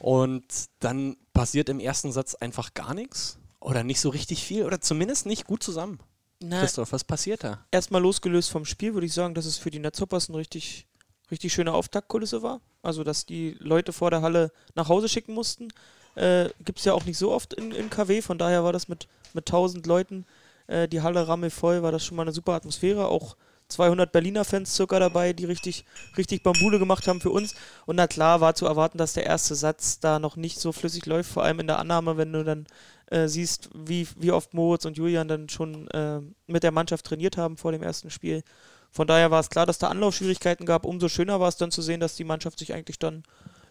und 0.00 0.44
dann 0.80 1.16
passiert 1.32 1.68
im 1.68 1.80
ersten 1.80 2.12
Satz 2.12 2.34
einfach 2.34 2.74
gar 2.74 2.94
nichts 2.94 3.38
oder 3.60 3.82
nicht 3.82 4.00
so 4.00 4.10
richtig 4.10 4.44
viel 4.44 4.64
oder 4.64 4.80
zumindest 4.80 5.26
nicht 5.26 5.46
gut 5.46 5.62
zusammen. 5.62 5.98
Na, 6.40 6.60
Christoph, 6.60 6.92
was 6.92 7.04
passiert 7.04 7.44
da? 7.44 7.64
erstmal 7.70 8.02
losgelöst 8.02 8.50
vom 8.50 8.64
Spiel, 8.64 8.94
würde 8.94 9.06
ich 9.06 9.14
sagen, 9.14 9.34
dass 9.34 9.46
es 9.46 9.58
für 9.58 9.70
die 9.70 9.78
Netzhoppers 9.78 10.28
eine 10.28 10.38
richtig, 10.38 10.86
richtig 11.30 11.52
schöne 11.52 11.72
Auftaktkulisse 11.72 12.42
war. 12.42 12.60
Also, 12.82 13.04
dass 13.04 13.26
die 13.26 13.56
Leute 13.60 13.92
vor 13.92 14.10
der 14.10 14.22
Halle 14.22 14.52
nach 14.74 14.88
Hause 14.88 15.08
schicken 15.08 15.34
mussten. 15.34 15.68
Äh, 16.16 16.50
Gibt 16.64 16.78
es 16.78 16.84
ja 16.84 16.92
auch 16.92 17.04
nicht 17.04 17.18
so 17.18 17.32
oft 17.32 17.54
in, 17.54 17.72
in 17.72 17.90
KW, 17.90 18.22
von 18.22 18.38
daher 18.38 18.62
war 18.62 18.72
das 18.72 18.88
mit, 18.88 19.08
mit 19.32 19.48
1000 19.48 19.86
Leuten, 19.86 20.26
äh, 20.66 20.86
die 20.86 21.00
Halle 21.00 21.26
rammelvoll, 21.26 21.82
war 21.82 21.92
das 21.92 22.04
schon 22.04 22.16
mal 22.16 22.22
eine 22.22 22.32
super 22.32 22.52
Atmosphäre. 22.52 23.08
Auch 23.08 23.36
200 23.74 24.12
Berliner 24.12 24.44
Fans 24.44 24.74
circa 24.74 24.98
dabei, 24.98 25.32
die 25.32 25.44
richtig, 25.44 25.84
richtig 26.16 26.42
Bambule 26.42 26.78
gemacht 26.78 27.06
haben 27.06 27.20
für 27.20 27.30
uns. 27.30 27.54
Und 27.86 27.96
na 27.96 28.06
klar 28.06 28.40
war 28.40 28.54
zu 28.54 28.66
erwarten, 28.66 28.98
dass 28.98 29.12
der 29.12 29.26
erste 29.26 29.54
Satz 29.54 30.00
da 30.00 30.18
noch 30.18 30.36
nicht 30.36 30.60
so 30.60 30.72
flüssig 30.72 31.06
läuft, 31.06 31.30
vor 31.30 31.42
allem 31.44 31.60
in 31.60 31.66
der 31.66 31.78
Annahme, 31.78 32.16
wenn 32.16 32.32
du 32.32 32.44
dann 32.44 32.66
äh, 33.10 33.28
siehst, 33.28 33.70
wie, 33.74 34.06
wie 34.16 34.32
oft 34.32 34.54
Moritz 34.54 34.84
und 34.84 34.96
Julian 34.96 35.28
dann 35.28 35.48
schon 35.48 35.88
äh, 35.88 36.20
mit 36.46 36.62
der 36.62 36.72
Mannschaft 36.72 37.04
trainiert 37.04 37.36
haben 37.36 37.56
vor 37.56 37.72
dem 37.72 37.82
ersten 37.82 38.10
Spiel. 38.10 38.42
Von 38.90 39.08
daher 39.08 39.30
war 39.30 39.40
es 39.40 39.50
klar, 39.50 39.66
dass 39.66 39.78
da 39.78 39.88
Anlaufschwierigkeiten 39.88 40.66
gab. 40.66 40.84
Umso 40.84 41.08
schöner 41.08 41.40
war 41.40 41.48
es 41.48 41.56
dann 41.56 41.72
zu 41.72 41.82
sehen, 41.82 42.00
dass 42.00 42.14
die 42.14 42.24
Mannschaft 42.24 42.60
sich 42.60 42.72
eigentlich 42.72 42.98
dann 43.00 43.24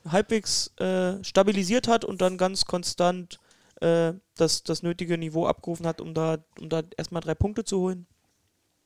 halbwegs 0.09 0.75
äh, 0.79 1.23
stabilisiert 1.23 1.87
hat 1.87 2.03
und 2.03 2.21
dann 2.21 2.37
ganz 2.37 2.65
konstant 2.65 3.39
äh, 3.79 4.13
das, 4.35 4.63
das 4.63 4.83
nötige 4.83 5.17
Niveau 5.17 5.47
abgerufen 5.47 5.87
hat, 5.87 6.01
um 6.01 6.13
da, 6.13 6.39
um 6.59 6.69
da 6.69 6.83
erstmal 6.97 7.21
drei 7.21 7.35
Punkte 7.35 7.63
zu 7.63 7.79
holen. 7.79 8.05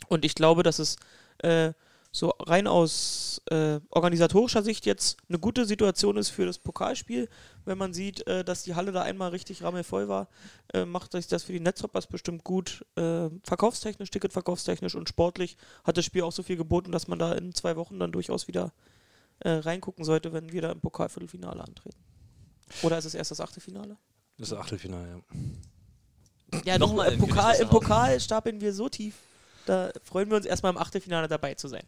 Und 0.07 0.25
ich 0.25 0.35
glaube, 0.35 0.63
dass 0.63 0.79
es 0.79 0.95
äh, 1.39 1.73
so 2.11 2.29
rein 2.39 2.67
aus 2.67 3.41
äh, 3.49 3.79
organisatorischer 3.89 4.63
Sicht 4.63 4.85
jetzt 4.85 5.17
eine 5.29 5.39
gute 5.39 5.65
Situation 5.65 6.17
ist 6.17 6.29
für 6.29 6.45
das 6.45 6.57
Pokalspiel. 6.57 7.29
Wenn 7.65 7.77
man 7.77 7.94
sieht, 7.94 8.25
äh, 8.27 8.44
dass 8.44 8.63
die 8.63 8.75
Halle 8.75 8.91
da 8.91 9.03
einmal 9.03 9.29
richtig 9.29 9.63
rammelvoll 9.63 10.07
war, 10.07 10.27
äh, 10.73 10.85
macht 10.85 11.11
sich 11.11 11.27
das 11.27 11.44
für 11.44 11.53
die 11.53 11.59
Netzhoppers 11.59 12.07
bestimmt 12.07 12.44
gut. 12.44 12.85
Äh, 12.95 13.29
verkaufstechnisch, 13.44 14.09
ticketverkaufstechnisch 14.09 14.95
und 14.95 15.09
sportlich 15.09 15.57
hat 15.83 15.97
das 15.97 16.05
Spiel 16.05 16.23
auch 16.23 16.31
so 16.31 16.43
viel 16.43 16.57
geboten, 16.57 16.91
dass 16.91 17.07
man 17.07 17.19
da 17.19 17.33
in 17.33 17.53
zwei 17.53 17.75
Wochen 17.75 18.00
dann 18.00 18.11
durchaus 18.11 18.47
wieder 18.47 18.73
äh, 19.39 19.50
reingucken 19.50 20.03
sollte, 20.03 20.33
wenn 20.33 20.51
wir 20.51 20.61
da 20.61 20.71
im 20.71 20.81
Pokalviertelfinale 20.81 21.63
antreten. 21.63 22.00
Oder 22.81 22.97
ist 22.97 23.05
es 23.05 23.13
erst 23.13 23.31
das 23.31 23.41
Achtelfinale? 23.41 23.97
Das 24.38 24.51
ist 24.51 24.57
Achtelfinale, 24.57 25.07
ja. 25.07 26.59
Ja, 26.65 26.77
Nochmal 26.77 27.11
im 27.11 27.19
Pokal, 27.19 27.55
im 27.55 27.67
Pokal 27.67 28.19
stapeln 28.19 28.61
wir 28.61 28.73
so 28.73 28.88
tief. 28.88 29.15
Da 29.67 29.91
freuen 30.03 30.29
wir 30.29 30.37
uns 30.37 30.45
erstmal 30.45 30.71
im 30.71 30.77
Achtelfinale 30.77 31.27
dabei 31.27 31.53
zu 31.55 31.67
sein. 31.67 31.83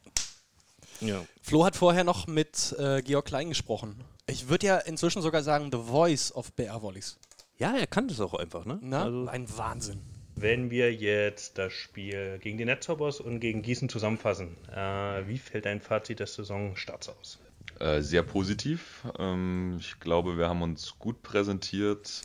ja. 1.01 1.23
Flo 1.41 1.65
hat 1.65 1.75
vorher 1.75 2.03
noch 2.03 2.27
mit 2.27 2.75
äh, 2.77 3.01
Georg 3.01 3.25
Klein 3.25 3.49
gesprochen. 3.49 4.03
Ich 4.27 4.49
würde 4.49 4.67
ja 4.67 4.77
inzwischen 4.77 5.21
sogar 5.21 5.41
sagen, 5.43 5.69
The 5.71 5.79
Voice 5.79 6.31
of 6.35 6.51
BR 6.53 6.81
Volleys. 6.81 7.17
Ja, 7.57 7.75
er 7.75 7.87
kann 7.87 8.07
das 8.07 8.19
auch 8.21 8.33
einfach, 8.35 8.65
ne? 8.65 8.79
Na? 8.81 9.03
Also, 9.05 9.27
Ein 9.27 9.57
Wahnsinn. 9.57 10.01
wenn 10.35 10.69
wir 10.71 10.93
jetzt 10.93 11.57
das 11.57 11.73
Spiel 11.73 12.37
gegen 12.39 12.57
die 12.57 12.65
Netzhoppers 12.65 13.19
und 13.19 13.39
gegen 13.39 13.61
Gießen 13.61 13.89
zusammenfassen, 13.89 14.55
äh, 14.73 15.27
wie 15.27 15.37
fällt 15.37 15.65
dein 15.65 15.81
Fazit 15.81 16.19
des 16.19 16.35
Saisonstarts 16.35 17.09
aus? 17.09 17.39
Äh, 17.79 18.01
sehr 18.01 18.23
positiv. 18.23 19.03
Ähm, 19.17 19.77
ich 19.79 19.99
glaube, 19.99 20.37
wir 20.37 20.47
haben 20.49 20.61
uns 20.61 20.95
gut 20.99 21.21
präsentiert 21.23 22.21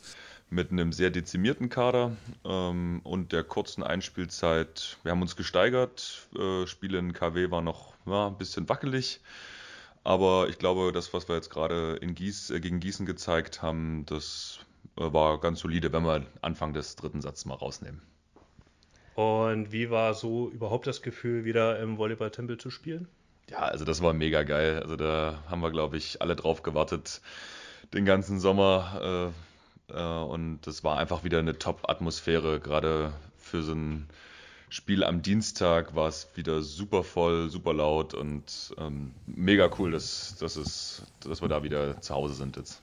mit 0.54 0.70
einem 0.70 0.92
sehr 0.92 1.10
dezimierten 1.10 1.68
Kader 1.68 2.16
ähm, 2.44 3.00
und 3.02 3.32
der 3.32 3.42
kurzen 3.42 3.82
Einspielzeit. 3.82 4.98
Wir 5.02 5.10
haben 5.10 5.20
uns 5.20 5.36
gesteigert. 5.36 6.28
Äh, 6.38 6.66
Spiele 6.66 6.98
in 6.98 7.12
KW 7.12 7.50
waren 7.50 7.64
noch 7.64 7.92
ja, 8.06 8.28
ein 8.28 8.38
bisschen 8.38 8.68
wackelig. 8.68 9.20
Aber 10.04 10.48
ich 10.48 10.58
glaube, 10.58 10.92
das, 10.92 11.12
was 11.12 11.28
wir 11.28 11.34
jetzt 11.34 11.50
gerade 11.50 11.96
in 11.96 12.14
Gieß, 12.14 12.50
äh, 12.50 12.60
gegen 12.60 12.78
Gießen 12.78 13.04
gezeigt 13.04 13.62
haben, 13.62 14.06
das 14.06 14.60
äh, 14.96 15.12
war 15.12 15.40
ganz 15.40 15.60
solide, 15.60 15.92
wenn 15.92 16.04
wir 16.04 16.24
Anfang 16.40 16.72
des 16.72 16.94
dritten 16.96 17.20
Satzes 17.20 17.46
mal 17.46 17.54
rausnehmen. 17.54 18.00
Und 19.16 19.72
wie 19.72 19.90
war 19.90 20.14
so 20.14 20.50
überhaupt 20.50 20.86
das 20.86 21.02
Gefühl, 21.02 21.44
wieder 21.44 21.80
im 21.80 21.98
Volleyball-Tempel 21.98 22.58
zu 22.58 22.70
spielen? 22.70 23.08
Ja, 23.50 23.58
also 23.58 23.84
das 23.84 24.02
war 24.02 24.12
mega 24.12 24.42
geil. 24.44 24.80
Also 24.80 24.96
da 24.96 25.42
haben 25.48 25.60
wir, 25.62 25.70
glaube 25.70 25.96
ich, 25.96 26.22
alle 26.22 26.36
drauf 26.36 26.62
gewartet 26.62 27.20
den 27.92 28.04
ganzen 28.04 28.40
Sommer. 28.40 29.32
Äh, 29.88 30.02
und 30.02 30.60
das 30.62 30.84
war 30.84 30.98
einfach 30.98 31.24
wieder 31.24 31.38
eine 31.38 31.58
Top-Atmosphäre. 31.58 32.60
Gerade 32.60 33.12
für 33.36 33.62
so 33.62 33.72
ein 33.72 34.08
Spiel 34.68 35.04
am 35.04 35.22
Dienstag 35.22 35.94
war 35.94 36.08
es 36.08 36.28
wieder 36.34 36.62
super 36.62 37.04
voll, 37.04 37.48
super 37.48 37.72
laut 37.72 38.12
und 38.14 38.74
ähm, 38.78 39.14
mega 39.26 39.70
cool, 39.78 39.92
dass, 39.92 40.36
dass, 40.40 40.56
es, 40.56 41.02
dass 41.20 41.42
wir 41.42 41.48
da 41.48 41.62
wieder 41.62 42.00
zu 42.00 42.14
Hause 42.14 42.34
sind 42.34 42.56
jetzt. 42.56 42.82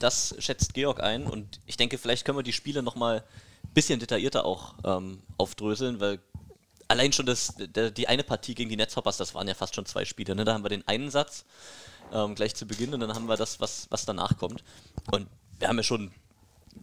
Das 0.00 0.34
schätzt 0.40 0.74
Georg 0.74 1.00
ein 1.00 1.24
und 1.26 1.60
ich 1.66 1.76
denke, 1.76 1.98
vielleicht 1.98 2.24
können 2.24 2.36
wir 2.36 2.42
die 2.42 2.52
Spiele 2.52 2.82
nochmal 2.82 3.18
ein 3.62 3.74
bisschen 3.74 4.00
detaillierter 4.00 4.44
auch 4.44 4.74
ähm, 4.82 5.22
aufdröseln, 5.38 6.00
weil 6.00 6.18
allein 6.88 7.12
schon 7.12 7.26
das, 7.26 7.54
der, 7.56 7.92
die 7.92 8.08
eine 8.08 8.24
Partie 8.24 8.56
gegen 8.56 8.68
die 8.68 8.76
Netzhoppers, 8.76 9.18
das 9.18 9.34
waren 9.34 9.46
ja 9.46 9.54
fast 9.54 9.76
schon 9.76 9.86
zwei 9.86 10.04
Spiele. 10.04 10.34
Ne? 10.34 10.44
Da 10.44 10.54
haben 10.54 10.64
wir 10.64 10.68
den 10.68 10.86
einen 10.88 11.10
Satz 11.10 11.44
ähm, 12.12 12.34
gleich 12.34 12.56
zu 12.56 12.66
Beginn 12.66 12.92
und 12.92 13.00
dann 13.00 13.14
haben 13.14 13.28
wir 13.28 13.36
das, 13.36 13.60
was, 13.60 13.86
was 13.90 14.04
danach 14.04 14.36
kommt. 14.36 14.64
Und 15.12 15.28
wir 15.62 15.68
haben 15.68 15.76
ja 15.76 15.84
schon 15.84 16.10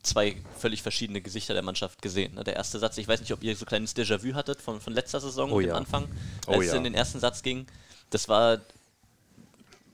zwei 0.04 0.38
völlig 0.58 0.82
verschiedene 0.82 1.22
Gesichter 1.22 1.54
der 1.54 1.64
Mannschaft 1.64 2.02
gesehen. 2.02 2.36
Ne? 2.36 2.46
Der 2.46 2.56
erste 2.56 2.80
Satz, 2.80 2.98
ich 2.98 3.08
weiß 3.08 3.20
nicht, 3.20 3.34
ob 3.34 3.44
ihr 3.44 3.56
so 3.56 3.66
ein 3.66 3.68
kleines 3.68 3.94
Déjà-vu 3.96 4.34
hattet 4.34 4.62
von, 4.62 4.80
von 4.80 4.94
letzter 4.94 5.20
Saison, 5.20 5.52
Oh 5.52 5.60
dem 5.60 5.70
ja. 5.70 5.76
Anfang, 5.76 6.08
Oh 6.48 6.54
als 6.54 6.68
es 6.68 6.72
ja. 6.72 6.78
in 6.78 6.86
den 6.86 6.94
ersten 6.94 7.20
Satz 7.20 7.44
ging. 7.44 7.68
Das 8.10 8.30
war 8.30 8.60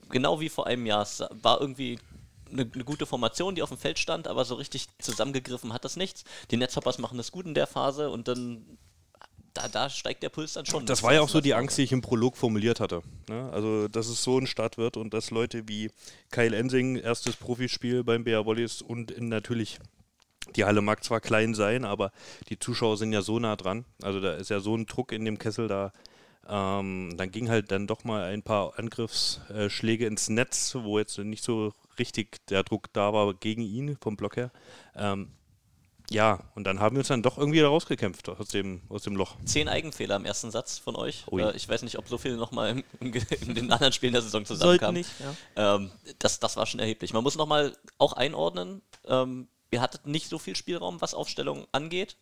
genau 0.08 0.40
wie 0.40 0.48
vor 0.48 0.66
einem 0.68 0.86
Jahr. 0.86 1.02
Es 1.02 1.24
war 1.42 1.60
irgendwie 1.60 1.98
eine, 2.50 2.70
eine 2.72 2.84
gute 2.84 3.06
Formation, 3.06 3.56
die 3.56 3.62
auf 3.62 3.70
dem 3.70 3.78
Feld 3.78 3.98
stand, 3.98 4.28
aber 4.28 4.44
so 4.44 4.54
richtig 4.54 4.86
zusammengegriffen 5.00 5.72
hat 5.72 5.84
das 5.84 5.96
nichts. 5.96 6.22
Die 6.52 6.56
Netzhoppers 6.56 6.98
machen 6.98 7.18
das 7.18 7.32
gut 7.32 7.44
in 7.46 7.54
der 7.54 7.66
Phase 7.66 8.10
und 8.10 8.28
dann 8.28 8.78
da, 9.56 9.68
da 9.68 9.90
steigt 9.90 10.22
der 10.22 10.28
Puls 10.28 10.52
dann 10.52 10.66
schon. 10.66 10.86
Das 10.86 11.02
war 11.02 11.14
ja 11.14 11.20
auch 11.20 11.28
so 11.28 11.40
die 11.40 11.54
Angst, 11.54 11.78
die 11.78 11.82
ich 11.82 11.92
im 11.92 12.02
Prolog 12.02 12.36
formuliert 12.36 12.80
hatte. 12.80 13.02
Ne? 13.28 13.50
Also, 13.52 13.88
dass 13.88 14.08
es 14.08 14.22
so 14.22 14.38
ein 14.38 14.46
Start 14.46 14.78
wird 14.78 14.96
und 14.96 15.14
dass 15.14 15.30
Leute 15.30 15.68
wie 15.68 15.90
Kyle 16.30 16.56
Ensing, 16.56 16.96
erstes 16.96 17.36
Profispiel 17.36 18.04
beim 18.04 18.24
BR 18.24 18.44
Volleys 18.44 18.82
und 18.82 19.18
natürlich 19.20 19.78
die 20.54 20.64
Halle 20.64 20.80
mag 20.80 21.02
zwar 21.02 21.20
klein 21.20 21.54
sein, 21.54 21.84
aber 21.84 22.12
die 22.48 22.58
Zuschauer 22.58 22.96
sind 22.96 23.12
ja 23.12 23.22
so 23.22 23.38
nah 23.38 23.56
dran. 23.56 23.84
Also 24.02 24.20
da 24.20 24.34
ist 24.34 24.50
ja 24.50 24.60
so 24.60 24.76
ein 24.76 24.86
Druck 24.86 25.12
in 25.12 25.24
dem 25.24 25.38
Kessel 25.38 25.68
da. 25.68 25.92
Ähm, 26.48 27.14
dann 27.16 27.32
ging 27.32 27.48
halt 27.48 27.72
dann 27.72 27.88
doch 27.88 28.04
mal 28.04 28.22
ein 28.24 28.42
paar 28.42 28.78
Angriffsschläge 28.78 30.06
ins 30.06 30.28
Netz, 30.28 30.76
wo 30.76 30.98
jetzt 30.98 31.18
nicht 31.18 31.42
so 31.42 31.72
richtig 31.98 32.46
der 32.46 32.62
Druck 32.62 32.92
da 32.92 33.12
war 33.12 33.34
gegen 33.34 33.62
ihn 33.62 33.96
vom 34.00 34.16
Block 34.16 34.36
her. 34.36 34.52
Ähm, 34.94 35.32
ja, 36.10 36.40
und 36.54 36.64
dann 36.64 36.80
haben 36.80 36.96
wir 36.96 37.00
uns 37.00 37.08
dann 37.08 37.22
doch 37.22 37.38
irgendwie 37.38 37.60
da 37.60 37.68
rausgekämpft 37.68 38.28
aus 38.28 38.48
dem, 38.48 38.82
aus 38.88 39.02
dem 39.02 39.16
Loch. 39.16 39.36
Zehn 39.44 39.68
Eigenfehler 39.68 40.16
im 40.16 40.24
ersten 40.24 40.50
Satz 40.50 40.78
von 40.78 40.96
euch. 40.96 41.24
Ui. 41.30 41.42
Äh, 41.42 41.56
ich 41.56 41.68
weiß 41.68 41.82
nicht, 41.82 41.98
ob 41.98 42.08
so 42.08 42.18
viele 42.18 42.36
nochmal 42.36 42.82
in, 43.00 43.12
in 43.12 43.54
den 43.54 43.72
anderen 43.72 43.92
Spielen 43.92 44.12
der 44.12 44.22
Saison 44.22 44.44
Sollten 44.44 44.60
zusammenkamen. 44.60 44.94
nicht, 44.94 45.10
ja. 45.20 45.74
Ähm, 45.76 45.90
das, 46.18 46.38
das 46.38 46.56
war 46.56 46.66
schon 46.66 46.80
erheblich. 46.80 47.12
Man 47.12 47.22
muss 47.22 47.36
nochmal 47.36 47.76
auch 47.98 48.12
einordnen, 48.12 48.82
ähm, 49.06 49.48
ihr 49.70 49.80
hattet 49.80 50.06
nicht 50.06 50.28
so 50.28 50.38
viel 50.38 50.56
Spielraum, 50.56 51.00
was 51.00 51.14
Aufstellung 51.14 51.66
angeht. 51.72 52.16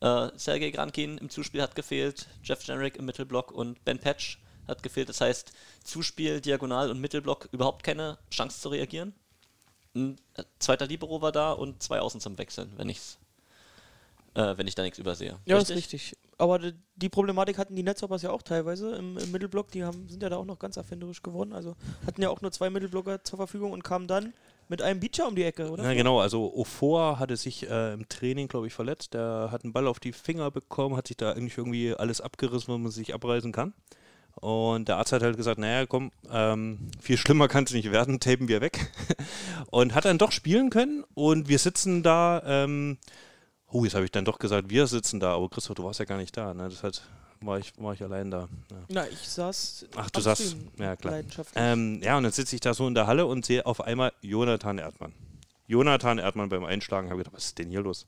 Äh, 0.00 0.28
Sergei 0.36 0.70
Grankin 0.70 1.18
im 1.18 1.30
Zuspiel 1.30 1.62
hat 1.62 1.74
gefehlt, 1.74 2.28
Jeff 2.42 2.62
Jenrick 2.64 2.96
im 2.96 3.04
Mittelblock 3.04 3.52
und 3.52 3.84
Ben 3.84 3.98
Patch 3.98 4.40
hat 4.66 4.82
gefehlt. 4.82 5.08
Das 5.08 5.20
heißt, 5.20 5.52
Zuspiel, 5.82 6.40
Diagonal 6.40 6.90
und 6.90 7.00
Mittelblock 7.00 7.48
überhaupt 7.52 7.82
keine 7.82 8.18
Chance 8.30 8.60
zu 8.60 8.68
reagieren. 8.68 9.14
Ein 9.94 10.16
äh, 10.34 10.44
zweiter 10.58 10.86
Libero 10.86 11.22
war 11.22 11.32
da 11.32 11.52
und 11.52 11.82
zwei 11.82 12.00
Außen 12.00 12.20
zum 12.20 12.38
Wechseln, 12.38 12.72
wenn 12.76 12.88
ich's, 12.88 13.18
äh, 14.38 14.56
wenn 14.56 14.66
ich 14.66 14.74
da 14.74 14.82
nichts 14.82 14.98
übersehe. 14.98 15.38
Ja, 15.46 15.56
das 15.58 15.70
ist 15.70 15.76
richtig. 15.76 16.16
Aber 16.38 16.58
die- 16.60 16.74
die 16.96 17.08
Problematik 17.08 17.58
hatten 17.58 17.74
die 17.74 17.82
Netzhoppers 17.82 18.22
ja 18.22 18.30
auch 18.30 18.42
teilweise 18.42 18.94
im, 18.96 19.18
im 19.18 19.32
Mittelblock. 19.32 19.70
Die 19.72 19.82
haben, 19.84 20.08
sind 20.08 20.22
ja 20.22 20.28
da 20.28 20.36
auch 20.36 20.44
noch 20.44 20.58
ganz 20.58 20.76
erfinderisch 20.76 21.22
geworden. 21.22 21.52
Also 21.52 21.74
hatten 22.06 22.22
ja 22.22 22.30
auch 22.30 22.40
nur 22.40 22.52
zwei 22.52 22.70
Mittelblocker 22.70 23.24
zur 23.24 23.36
Verfügung 23.38 23.72
und 23.72 23.82
kamen 23.82 24.06
dann 24.06 24.32
mit 24.68 24.82
einem 24.82 25.00
Beacher 25.00 25.26
um 25.26 25.34
die 25.34 25.42
Ecke, 25.44 25.70
oder? 25.70 25.82
Ja, 25.82 25.94
genau. 25.94 26.20
Also 26.20 26.52
Ofor 26.54 27.18
hatte 27.18 27.36
sich 27.36 27.68
äh, 27.68 27.92
im 27.94 28.08
Training, 28.08 28.46
glaube 28.48 28.66
ich, 28.68 28.74
verletzt. 28.74 29.14
Der 29.14 29.48
hat 29.50 29.64
einen 29.64 29.72
Ball 29.72 29.86
auf 29.88 29.98
die 29.98 30.12
Finger 30.12 30.50
bekommen, 30.50 30.96
hat 30.96 31.08
sich 31.08 31.16
da 31.16 31.32
eigentlich 31.32 31.56
irgendwie 31.58 31.94
alles 31.94 32.20
abgerissen, 32.20 32.72
wo 32.72 32.78
man 32.78 32.92
sich 32.92 33.14
abreißen 33.14 33.50
kann. 33.50 33.72
Und 34.36 34.86
der 34.88 34.98
Arzt 34.98 35.10
hat 35.12 35.22
halt 35.22 35.36
gesagt, 35.36 35.58
naja, 35.58 35.84
komm, 35.86 36.12
ähm, 36.30 36.90
viel 37.00 37.16
schlimmer 37.16 37.48
kann 37.48 37.64
es 37.64 37.72
nicht 37.72 37.90
werden, 37.90 38.20
tapen 38.20 38.46
wir 38.46 38.60
weg. 38.60 38.92
und 39.72 39.94
hat 39.96 40.04
dann 40.04 40.18
doch 40.18 40.30
spielen 40.30 40.70
können 40.70 41.02
und 41.14 41.48
wir 41.48 41.58
sitzen 41.58 42.04
da, 42.04 42.40
ähm, 42.46 42.98
oh, 43.70 43.84
jetzt 43.84 43.94
habe 43.94 44.04
ich 44.04 44.10
dann 44.10 44.24
doch 44.24 44.38
gesagt, 44.38 44.70
wir 44.70 44.86
sitzen 44.86 45.20
da, 45.20 45.34
aber 45.34 45.48
Christoph, 45.48 45.76
du 45.76 45.84
warst 45.84 46.00
ja 46.00 46.04
gar 46.06 46.18
nicht 46.18 46.36
da, 46.36 46.54
ne? 46.54 46.68
Deshalb 46.70 46.94
war 47.40 47.58
ich, 47.58 47.72
war 47.78 47.92
ich 47.94 48.02
allein 48.02 48.30
da. 48.30 48.48
Ja. 48.70 48.76
Na, 48.88 49.08
ich 49.08 49.28
saß. 49.28 49.86
Ach, 49.96 50.10
du 50.10 50.20
saßt- 50.20 50.48
Stream 50.48 50.70
ja, 50.78 50.96
klar. 50.96 51.20
Ähm, 51.54 52.00
ja, 52.02 52.16
und 52.16 52.24
dann 52.24 52.32
sitze 52.32 52.54
ich 52.56 52.60
da 52.60 52.74
so 52.74 52.86
in 52.88 52.94
der 52.94 53.06
Halle 53.06 53.26
und 53.26 53.44
sehe 53.46 53.64
auf 53.64 53.80
einmal 53.80 54.12
Jonathan 54.22 54.78
Erdmann. 54.78 55.12
Jonathan 55.66 56.18
Erdmann 56.18 56.48
beim 56.48 56.64
Einschlagen, 56.64 57.10
habe 57.10 57.18
gedacht, 57.18 57.34
was 57.34 57.46
ist 57.46 57.58
denn 57.58 57.70
hier 57.70 57.82
los? 57.82 58.06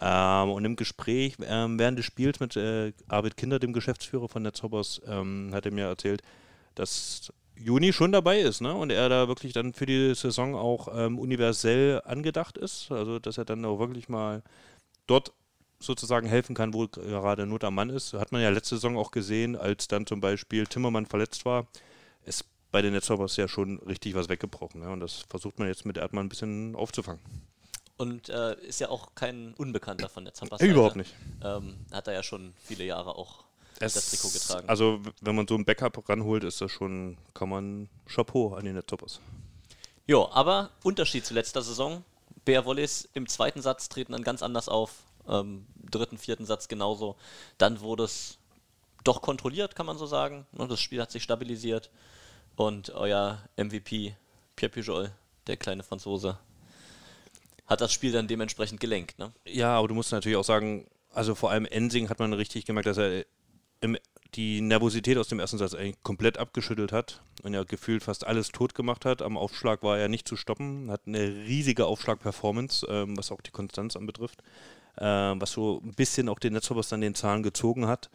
Ähm, 0.00 0.50
und 0.50 0.64
im 0.64 0.76
Gespräch 0.76 1.36
ähm, 1.44 1.78
während 1.78 1.98
des 1.98 2.06
Spiels 2.06 2.40
mit 2.40 2.56
äh, 2.56 2.92
Arvid 3.08 3.36
Kinder, 3.36 3.58
dem 3.58 3.72
Geschäftsführer 3.72 4.28
von 4.28 4.42
Netzhoppers, 4.42 5.00
ähm, 5.06 5.50
hat 5.52 5.66
er 5.66 5.72
mir 5.72 5.86
erzählt, 5.86 6.22
dass 6.74 7.32
Juni 7.56 7.92
schon 7.92 8.12
dabei 8.12 8.40
ist, 8.40 8.60
ne? 8.60 8.74
Und 8.74 8.90
er 8.90 9.08
da 9.08 9.28
wirklich 9.28 9.52
dann 9.52 9.72
für 9.74 9.86
die 9.86 10.14
Saison 10.14 10.54
auch 10.54 10.88
ähm, 10.94 11.18
universell 11.18 12.00
angedacht 12.04 12.56
ist. 12.58 12.90
Also 12.90 13.18
dass 13.18 13.38
er 13.38 13.44
dann 13.44 13.64
auch 13.64 13.78
wirklich 13.78 14.08
mal 14.08 14.42
dort 15.06 15.32
sozusagen 15.78 16.28
helfen 16.28 16.54
kann, 16.54 16.74
wo 16.74 16.86
gerade 16.88 17.46
Not 17.46 17.64
am 17.64 17.74
Mann 17.74 17.90
ist. 17.90 18.12
Hat 18.14 18.32
man 18.32 18.40
ja 18.40 18.50
letzte 18.50 18.76
Saison 18.76 18.96
auch 18.96 19.10
gesehen, 19.10 19.56
als 19.56 19.88
dann 19.88 20.06
zum 20.06 20.20
Beispiel 20.20 20.66
Timmermann 20.66 21.06
verletzt 21.06 21.44
war, 21.44 21.66
ist 22.24 22.44
bei 22.70 22.82
den 22.82 22.92
Netzhoppers 22.92 23.36
ja 23.36 23.48
schon 23.48 23.78
richtig 23.80 24.14
was 24.14 24.28
weggebrochen. 24.28 24.80
Ne? 24.80 24.90
Und 24.90 25.00
das 25.00 25.24
versucht 25.28 25.58
man 25.58 25.68
jetzt 25.68 25.84
mit 25.84 25.98
Erdmann 25.98 26.26
ein 26.26 26.28
bisschen 26.28 26.74
aufzufangen. 26.74 27.20
Und 27.98 28.30
äh, 28.30 28.54
ist 28.62 28.80
ja 28.80 28.88
auch 28.88 29.14
kein 29.14 29.54
Unbekannter 29.54 30.08
von 30.08 30.24
der 30.24 30.34
Zampers. 30.34 30.60
Überhaupt 30.60 30.96
nicht. 30.96 31.14
Ähm, 31.44 31.76
hat 31.92 32.08
er 32.08 32.14
ja 32.14 32.22
schon 32.22 32.54
viele 32.64 32.84
Jahre 32.84 33.16
auch 33.16 33.44
das 33.78 34.10
Trikot 34.10 34.30
getragen. 34.30 34.68
Also 34.68 35.00
wenn 35.20 35.36
man 35.36 35.46
so 35.46 35.54
ein 35.54 35.64
Backup 35.64 36.08
ranholt, 36.08 36.44
ist 36.44 36.60
das 36.60 36.70
schon, 36.70 37.18
kann 37.34 37.48
man 37.48 37.88
Chapeau 38.06 38.54
an 38.54 38.64
die 38.64 38.72
Netzhoppers. 38.72 39.20
Jo, 40.06 40.28
aber 40.32 40.70
Unterschied 40.82 41.24
zu 41.24 41.34
letzter 41.34 41.62
Saison. 41.62 42.04
Bär 42.44 42.64
Wollis 42.64 43.08
im 43.14 43.28
zweiten 43.28 43.62
Satz 43.62 43.88
treten 43.88 44.12
dann 44.12 44.24
ganz 44.24 44.42
anders 44.42 44.68
auf. 44.68 45.04
Ähm, 45.28 45.66
dritten, 45.90 46.18
vierten 46.18 46.46
Satz 46.46 46.68
genauso. 46.68 47.16
Dann 47.58 47.80
wurde 47.80 48.04
es 48.04 48.38
doch 49.04 49.22
kontrolliert, 49.22 49.76
kann 49.76 49.86
man 49.86 49.98
so 49.98 50.06
sagen. 50.06 50.46
Und 50.52 50.70
das 50.70 50.80
Spiel 50.80 51.00
hat 51.00 51.10
sich 51.10 51.22
stabilisiert. 51.22 51.90
Und 52.56 52.90
euer 52.90 53.42
MVP, 53.56 54.14
Pierre 54.56 54.72
Pujol, 54.72 55.12
der 55.46 55.56
kleine 55.56 55.82
Franzose, 55.82 56.38
hat 57.66 57.80
das 57.80 57.92
Spiel 57.92 58.12
dann 58.12 58.28
dementsprechend 58.28 58.80
gelenkt. 58.80 59.18
Ne? 59.18 59.32
Ja, 59.44 59.76
aber 59.78 59.88
du 59.88 59.94
musst 59.94 60.12
natürlich 60.12 60.36
auch 60.36 60.44
sagen, 60.44 60.86
also 61.12 61.34
vor 61.34 61.50
allem 61.50 61.66
Ensing 61.66 62.08
hat 62.08 62.18
man 62.18 62.32
richtig 62.32 62.64
gemerkt, 62.66 62.86
dass 62.86 62.98
er 62.98 63.24
im, 63.80 63.96
die 64.34 64.60
Nervosität 64.62 65.18
aus 65.18 65.28
dem 65.28 65.40
ersten 65.40 65.58
Satz 65.58 65.74
eigentlich 65.74 66.02
komplett 66.02 66.38
abgeschüttelt 66.38 66.92
hat 66.92 67.22
und 67.42 67.52
ja 67.54 67.64
gefühlt 67.64 68.02
fast 68.02 68.26
alles 68.26 68.48
tot 68.48 68.74
gemacht 68.74 69.04
hat. 69.04 69.20
Am 69.20 69.36
Aufschlag 69.36 69.82
war 69.82 69.98
er 69.98 70.08
nicht 70.08 70.26
zu 70.26 70.36
stoppen, 70.36 70.90
hat 70.90 71.02
eine 71.06 71.20
riesige 71.20 71.86
Aufschlag-Performance, 71.86 72.86
ähm, 72.88 73.16
was 73.16 73.30
auch 73.30 73.42
die 73.42 73.50
Konstanz 73.50 73.94
anbetrifft, 73.96 74.42
ähm, 74.98 75.40
was 75.40 75.52
so 75.52 75.80
ein 75.84 75.92
bisschen 75.94 76.28
auch 76.28 76.38
den 76.38 76.54
Netzhoppers 76.54 76.88
dann 76.88 77.02
den 77.02 77.14
Zahn 77.14 77.42
gezogen 77.42 77.86
hat 77.86 78.10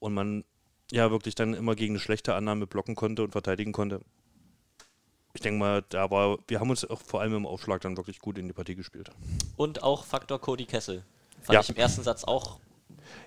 und 0.00 0.14
man 0.14 0.44
ja 0.90 1.10
wirklich 1.10 1.34
dann 1.36 1.54
immer 1.54 1.74
gegen 1.76 1.94
eine 1.94 2.00
schlechte 2.00 2.34
Annahme 2.34 2.66
blocken 2.66 2.96
konnte 2.96 3.22
und 3.22 3.30
verteidigen 3.32 3.72
konnte. 3.72 4.00
Ich 5.34 5.40
denke 5.40 5.58
mal, 5.60 5.82
da 5.88 6.10
war, 6.10 6.38
wir 6.48 6.60
haben 6.60 6.68
uns 6.70 6.84
auch 6.84 7.00
vor 7.00 7.20
allem 7.22 7.34
im 7.34 7.46
Aufschlag 7.46 7.80
dann 7.80 7.96
wirklich 7.96 8.18
gut 8.18 8.36
in 8.36 8.48
die 8.48 8.52
Partie 8.52 8.74
gespielt. 8.74 9.10
Und 9.56 9.82
auch 9.82 10.04
Faktor 10.04 10.38
Cody 10.40 10.66
Kessel. 10.66 11.04
Fand 11.40 11.54
Ja. 11.54 11.60
ich 11.60 11.70
im 11.70 11.76
ersten 11.76 12.02
Satz 12.02 12.24
auch 12.24 12.58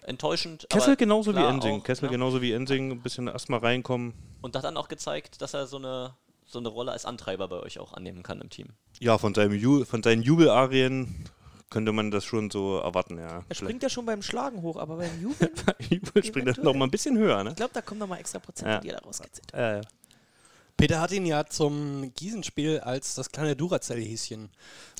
enttäuschend. 0.03 0.67
Kessel 0.69 0.89
aber 0.91 0.95
genauso 0.97 1.35
wie 1.35 1.39
Ensing. 1.39 1.79
auch, 1.79 1.83
Kessel 1.83 2.05
ne? 2.05 2.11
genauso 2.11 2.41
wie 2.41 2.51
Ensing, 2.51 2.91
ein 2.91 3.01
bisschen 3.01 3.27
erstmal 3.27 3.59
reinkommen. 3.59 4.13
Und 4.41 4.55
hat 4.55 4.63
dann 4.63 4.77
auch 4.77 4.87
gezeigt, 4.87 5.41
dass 5.41 5.53
er 5.53 5.67
so 5.67 5.77
eine, 5.77 6.13
so 6.45 6.59
eine 6.59 6.69
Rolle 6.69 6.91
als 6.91 7.05
Antreiber 7.05 7.47
bei 7.47 7.59
euch 7.59 7.79
auch 7.79 7.93
annehmen 7.93 8.23
kann 8.23 8.41
im 8.41 8.49
Team. 8.49 8.69
Ja, 8.99 9.17
von, 9.17 9.33
seinem 9.33 9.53
Ju 9.53 9.85
von 9.85 10.03
seinen 10.03 10.21
Jubelarien 10.21 11.25
könnte 11.69 11.91
man 11.91 12.11
das 12.11 12.23
schon 12.23 12.49
so 12.51 12.77
erwarten, 12.77 13.17
ja. 13.17 13.43
er 13.49 13.55
springt 13.55 13.83
ja 13.83 13.89
schon 13.89 14.05
beim 14.05 14.21
Schlagen 14.21 14.61
hoch, 14.61 14.77
aber 14.77 14.97
beim 14.97 15.21
Jubeln, 15.21 15.51
Jubel 15.89 16.23
springt 16.23 16.47
er 16.47 16.63
noch 16.63 16.75
mal 16.75 16.85
ein 16.85 16.91
bisschen 16.91 17.17
höher, 17.17 17.43
ne? 17.43 17.49
ich 17.49 17.55
glaube, 17.55 17.73
da 17.73 17.81
kommen 17.81 17.99
nochmal 17.99 18.19
extra 18.19 18.39
Prozent, 18.39 18.69
Ja. 18.69 18.79
die 18.79 18.89
er 18.89 18.99
da 18.99 19.05
rauskitzelt. 19.05 19.53
Äh, 19.53 19.81
Peter 20.77 20.99
hat 20.99 21.11
ihn 21.11 21.25
ja 21.25 21.45
zum 21.45 22.13
Gießenspiel 22.13 22.79
als 22.81 23.15
das 23.15 23.31
kleine 23.31 23.55
Duracell-Häschen 23.55 24.49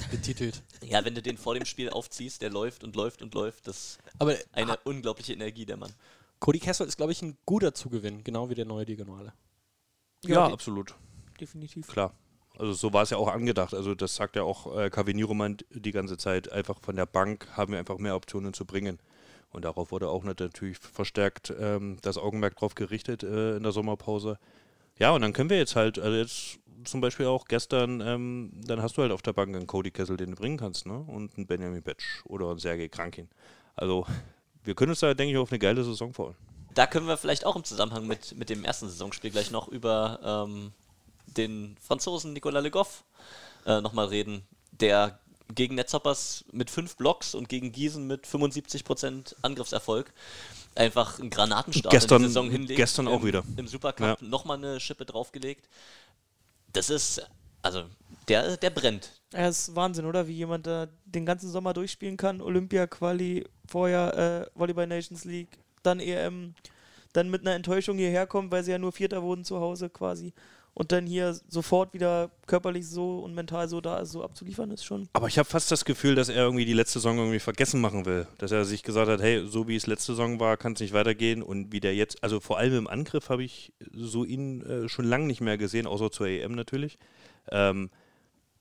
betitelt. 0.10 0.64
Ja, 0.82 1.04
wenn 1.04 1.16
du 1.16 1.22
den 1.22 1.38
vor 1.38 1.54
dem 1.54 1.66
Spiel 1.66 1.90
aufziehst, 1.90 2.42
der 2.42 2.50
läuft 2.50 2.84
und 2.84 2.96
läuft 2.96 3.22
und 3.22 3.34
läuft, 3.34 3.68
das 3.68 3.78
ist 3.78 4.00
Aber 4.20 4.36
eine 4.54 4.78
unglaubliche 4.86 5.34
Energie, 5.34 5.66
der 5.66 5.78
Mann. 5.78 5.94
Cody 6.40 6.60
Kessel 6.60 6.88
ist, 6.88 6.96
glaube 6.98 7.12
ich, 7.12 7.22
ein 7.22 7.38
guter 7.46 7.74
Zugewinn, 7.74 8.24
genau 8.24 8.50
wie 8.50 8.56
der 8.56 8.66
neue 8.66 8.86
Diagonale. 8.86 9.34
ja, 10.26 10.46
de- 10.46 10.54
absolut. 10.54 10.96
definitiv. 11.40 11.88
Klar. 11.88 12.14
Also 12.58 12.72
so 12.72 12.94
war 12.94 13.04
es 13.04 13.10
ja 13.10 13.18
auch 13.18 13.28
angedacht. 13.28 13.74
Also 13.74 13.96
das 13.96 14.16
sagt 14.16 14.38
ja 14.38 14.44
auch 14.44 14.78
äh, 14.78 14.90
Kavini 14.90 15.24
Roman 15.24 15.58
die 15.72 15.92
ganze 15.92 16.16
Zeit. 16.18 16.50
Einfach 16.54 16.80
von 16.80 16.96
der 16.96 17.06
Bank 17.06 17.50
haben 17.58 17.74
wir 17.74 17.80
einfach 17.80 17.98
mehr 17.98 18.16
Optionen 18.16 18.54
zu 18.54 18.64
bringen. 18.66 19.00
Und 19.50 19.66
darauf 19.66 19.92
wurde 19.92 20.08
auch 20.10 20.24
natürlich 20.24 20.78
verstärkt 20.78 21.54
ähm, 21.60 21.98
das 22.02 22.18
Augenmerk 22.18 22.56
drauf 22.56 22.74
gerichtet 22.76 23.24
äh, 23.24 23.58
in 23.58 23.64
der 23.64 23.74
Sommerpause. 23.74 24.40
Ja, 24.98 25.12
und 25.12 25.22
dann 25.22 25.34
können 25.34 25.50
wir 25.50 25.58
jetzt 25.58 25.76
halt, 25.76 26.00
also 26.00 26.16
jetzt 26.16 26.60
zum 26.86 27.02
Beispiel 27.02 27.26
auch 27.26 27.46
gestern, 27.46 28.02
ähm, 28.02 28.52
dann 28.54 28.82
hast 28.82 28.98
du 28.98 29.02
halt 29.02 29.12
auf 29.12 29.22
der 29.22 29.34
Bank 29.34 29.56
einen 29.56 29.68
Cody 29.68 29.92
Kessel, 29.92 30.18
den 30.18 30.32
du 30.32 30.36
bringen 30.38 30.58
kannst, 30.58 30.86
ne? 30.86 30.98
Und 30.98 31.36
einen 31.36 31.48
Benjamin 31.48 31.82
Betsch 31.82 32.24
oder 32.26 32.50
einen 32.50 32.60
Sergei 32.60 32.88
Krankin. 32.88 33.28
Also 33.76 34.06
wir 34.64 34.76
können 34.76 34.92
uns 34.92 35.00
da, 35.00 35.14
denke 35.14 35.34
ich, 35.34 35.38
auf 35.38 35.52
eine 35.52 35.60
geile 35.60 35.84
Saison 35.84 36.14
freuen. 36.14 36.36
Da 36.74 36.88
können 36.88 37.08
wir 37.08 37.18
vielleicht 37.18 37.46
auch 37.46 37.56
im 37.56 37.64
Zusammenhang 37.64 38.08
mit, 38.08 38.38
mit 38.38 38.50
dem 38.50 38.64
ersten 38.64 38.88
Saisonspiel 38.90 39.32
gleich 39.32 39.52
noch 39.52 39.68
über 39.68 40.20
ähm, 40.48 40.74
den 41.26 41.78
Franzosen 41.82 42.34
Nicolas 42.34 42.64
Le 42.64 42.72
Goff 42.72 43.04
äh, 43.66 43.82
nochmal 43.82 44.08
reden, 44.08 44.44
der 44.72 45.20
gegen 45.54 45.76
Netzhoppers 45.76 46.46
mit 46.52 46.70
fünf 46.70 46.98
Blocks 46.98 47.36
und 47.36 47.50
gegen 47.50 47.72
Gießen 47.72 48.06
mit 48.06 48.26
75% 48.26 49.36
Angriffserfolg 49.42 50.12
einfach 50.76 51.20
einen 51.20 51.30
Granatenstart 51.30 51.92
Gestern- 51.92 52.18
in 52.18 52.24
die 52.24 52.28
Saison 52.28 52.50
hinlegt. 52.52 52.78
gestern 52.78 53.08
auch 53.08 53.22
im, 53.22 53.28
wieder. 53.28 53.44
Im 53.58 53.68
Supercup 53.68 54.22
nochmal 54.22 54.58
eine 54.58 54.80
Schippe 54.80 55.06
draufgelegt. 55.06 55.68
Das 56.74 56.90
ist, 56.90 57.26
also, 57.62 57.84
der, 58.28 58.58
der 58.58 58.70
brennt. 58.70 59.10
Ja, 59.34 59.48
ist 59.48 59.76
Wahnsinn, 59.76 60.06
oder? 60.06 60.28
Wie 60.28 60.34
jemand 60.34 60.68
da 60.68 60.88
den 61.06 61.26
ganzen 61.26 61.50
Sommer 61.50 61.74
durchspielen 61.74 62.18
kann. 62.18 62.42
Olympia-Quali, 62.42 63.46
vorher 63.68 64.48
äh, 64.54 64.60
Volleyball 64.60 64.88
Nations 64.88 65.24
League, 65.26 65.58
dann 65.84 66.00
EM, 66.00 66.54
dann 67.14 67.30
mit 67.30 67.42
einer 67.42 67.56
Enttäuschung 67.56 67.98
hierher 67.98 68.28
kommt, 68.28 68.52
weil 68.52 68.64
sie 68.64 68.72
ja 68.72 68.78
nur 68.78 68.92
Vierter 68.92 69.22
wurden 69.24 69.46
zu 69.46 69.60
Hause 69.60 69.90
quasi. 69.90 70.34
Und 70.78 70.92
dann 70.92 71.08
hier 71.08 71.40
sofort 71.48 71.94
wieder 71.94 72.30
körperlich 72.48 72.86
so 72.86 73.20
und 73.20 73.34
mental 73.34 73.70
so 73.70 73.80
da 73.80 74.00
ist, 74.00 74.12
so 74.12 74.22
abzuliefern, 74.26 74.72
ist 74.72 74.84
schon. 74.84 75.08
Aber 75.14 75.28
ich 75.28 75.38
habe 75.40 75.48
fast 75.48 75.72
das 75.72 75.86
Gefühl, 75.86 76.16
dass 76.16 76.28
er 76.28 76.44
irgendwie 76.44 76.66
die 76.66 76.74
letzte 76.74 77.00
Saison 77.00 77.18
irgendwie 77.18 77.40
vergessen 77.40 77.80
machen 77.80 78.06
will. 78.06 78.28
Dass 78.40 78.52
er 78.52 78.66
sich 78.66 78.84
gesagt 78.84 79.10
hat, 79.10 79.22
hey, 79.22 79.48
so 79.48 79.70
wie 79.70 79.78
es 79.78 79.88
letzte 79.88 80.12
Saison 80.12 80.38
war, 80.42 80.58
kann 80.58 80.74
es 80.74 80.82
nicht 80.82 80.92
weitergehen. 80.92 81.42
Und 81.42 81.72
wie 81.72 81.80
der 81.80 81.96
jetzt, 81.96 82.22
also 82.26 82.42
vor 82.42 82.58
allem 82.58 82.76
im 82.76 82.88
Angriff 82.88 83.30
habe 83.30 83.46
ich 83.46 83.72
so 83.94 84.26
ihn 84.26 84.62
äh, 84.64 84.90
schon 84.90 85.06
lange 85.06 85.28
nicht 85.28 85.40
mehr 85.40 85.58
gesehen, 85.58 85.88
außer 85.88 86.12
zur 86.12 86.28
EM 86.28 86.52
natürlich. 86.56 87.00
Ähm, 87.50 87.90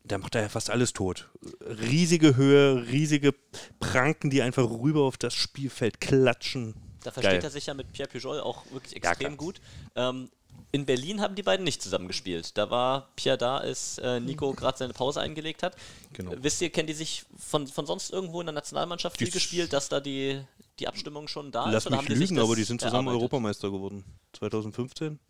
da 0.05 0.19
macht 0.19 0.37
er 0.37 0.43
ja 0.43 0.49
fast 0.49 0.71
alles 0.71 0.93
tot. 0.93 1.31
Riesige 1.63 2.37
Höhe, 2.37 2.87
riesige 2.93 3.35
Pranken, 3.81 4.31
die 4.31 4.41
einfach 4.43 4.71
rüber 4.71 5.03
auf 5.03 5.17
das 5.17 5.35
Spielfeld 5.35 6.01
klatschen. 6.01 6.75
Da 7.03 7.11
versteht 7.11 7.33
Geil. 7.41 7.45
er 7.45 7.51
sich 7.51 7.67
ja 7.67 7.75
mit 7.75 7.93
Pierre 7.93 8.09
Pujol 8.09 8.39
auch 8.39 8.65
wirklich 8.71 8.93
Ja, 8.93 9.11
extrem 9.11 9.37
klar. 9.37 9.37
gut. 9.37 9.61
Ähm, 9.97 10.31
In 10.75 10.87
Berlin 10.87 11.21
haben 11.21 11.37
die 11.37 11.45
beiden 11.45 11.63
nicht 11.63 11.81
zusammen 11.81 12.09
gespielt. 12.09 12.59
Da 12.59 12.69
war 12.69 13.09
Pierre 13.15 13.39
da, 13.39 13.59
als 13.59 13.99
äh, 13.99 14.19
Nico 14.19 14.53
gerade 14.55 14.77
seine 14.77 14.93
Pause 14.93 15.21
eingelegt 15.21 15.63
hat. 15.63 15.77
Genau. 16.15 16.33
Wisst 16.37 16.61
ihr, 16.63 16.71
kennen 16.71 16.89
die 16.89 16.95
sich 16.95 17.25
von, 17.39 17.69
von 17.69 17.87
sonst 17.87 18.11
irgendwo 18.11 18.41
in 18.41 18.47
der 18.49 18.55
Nationalmannschaft 18.55 19.17
viel 19.17 19.31
gespielt, 19.31 19.73
dass 19.73 19.89
da 19.89 20.01
die, 20.01 20.43
die 20.81 20.89
Abstimmung 20.89 21.29
schon 21.29 21.53
da 21.53 21.71
Lass 21.71 21.85
ist? 21.85 21.93
Oder 21.93 22.03
mich 22.03 22.09
lügen, 22.09 22.41
aber 22.41 22.57
die 22.57 22.65
sind 22.65 22.81
zusammen 22.81 23.07
erarbeitet? 23.07 23.21
Europameister 23.21 23.71
geworden. 23.71 24.05
2015. 24.33 25.21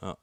Ja. 0.00 0.16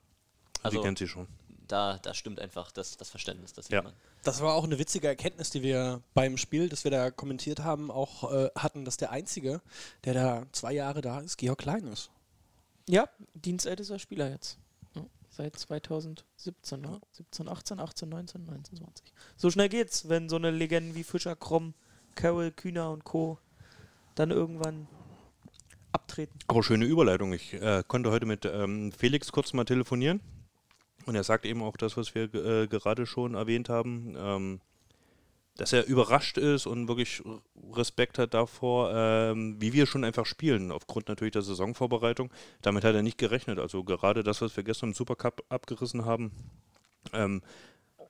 Also- 0.64 0.78
die 0.78 0.84
kennt 0.84 1.00
sie 1.00 1.10
schon. 1.10 1.28
Da, 1.68 1.98
da 2.02 2.14
stimmt 2.14 2.40
einfach 2.40 2.72
das, 2.72 2.96
das 2.96 3.10
Verständnis, 3.10 3.52
das 3.52 3.68
Ja. 3.68 3.84
Das 4.24 4.40
war 4.40 4.54
auch 4.54 4.64
eine 4.64 4.80
witzige 4.80 5.08
Erkenntnis, 5.08 5.50
die 5.50 5.64
wir 5.64 6.02
beim 6.14 6.38
Spiel, 6.38 6.70
das 6.70 6.86
wir 6.86 6.92
da 6.92 7.12
kommentiert 7.12 7.60
haben, 7.60 7.92
auch 7.92 8.32
äh, 8.32 8.50
hatten, 8.56 8.86
dass 8.86 8.96
der 8.96 9.12
Einzige, 9.12 9.62
der 10.06 10.14
da 10.14 10.44
zwei 10.54 10.72
Jahre 10.72 11.02
da 11.02 11.20
ist, 11.20 11.38
Georg 11.38 11.58
Klein 11.58 11.88
ist. 11.88 12.10
Ja, 12.88 13.10
dienstältester 13.34 13.98
Spieler 14.00 14.30
jetzt. 14.30 14.60
Ja, 14.96 15.06
seit 15.30 15.56
2017, 15.56 16.82
ne? 16.82 17.02
17, 17.12 17.48
18, 17.48 17.80
18, 17.80 18.10
19, 18.10 18.46
19, 18.46 18.78
20. 18.78 19.14
So 19.36 19.50
schnell 19.50 19.70
geht's, 19.70 20.08
wenn 20.08 20.30
so 20.30 20.36
eine 20.36 20.52
Legenden 20.52 20.96
wie 20.96 21.04
Fischer, 21.04 21.36
Kromm, 21.36 21.74
Carroll, 22.14 22.52
Kühner 22.52 22.92
und 22.92 23.04
Co. 23.04 23.40
dann 24.14 24.32
irgendwann 24.32 24.88
abtreten. 25.92 26.38
Aber 26.48 26.62
schöne 26.62 26.86
Überleitung. 26.86 27.34
Ich 27.34 27.54
äh, 27.54 27.84
konnte 27.88 28.12
heute 28.12 28.26
mit 28.26 28.46
ähm, 28.46 28.92
Felix 28.92 29.32
kurz 29.32 29.54
mal 29.54 29.66
telefonieren. 29.66 30.22
Und 31.06 31.16
er 31.16 31.24
sagt 31.24 31.46
eben 31.46 31.62
auch 31.64 31.78
das, 31.78 31.98
was 31.98 32.16
wir 32.16 32.34
äh, 32.34 32.68
gerade 32.68 33.06
schon 33.06 33.36
erwähnt 33.36 33.70
haben, 33.70 34.16
ähm, 34.18 34.62
dass 35.58 35.72
er 35.72 35.86
überrascht 35.86 36.38
ist 36.38 36.66
und 36.66 36.88
wirklich 36.88 37.24
Respekt 37.72 38.20
hat 38.20 38.34
davor, 38.34 38.92
ähm, 38.94 39.56
wie 39.60 39.74
wir 39.74 39.86
schon 39.86 40.04
einfach 40.04 40.26
spielen, 40.26 40.72
aufgrund 40.72 41.08
natürlich 41.08 41.32
der 41.32 41.42
Saisonvorbereitung. 41.42 42.32
Damit 42.62 42.84
hat 42.84 42.96
er 42.96 43.04
nicht 43.04 43.18
gerechnet. 43.18 43.60
Also 43.60 43.84
gerade 43.84 44.24
das, 44.24 44.42
was 44.42 44.56
wir 44.58 44.64
gestern 44.64 44.90
im 44.90 44.96
Supercup 44.96 45.44
abgerissen 45.50 46.06
haben, 46.06 46.32
ähm, 47.14 47.42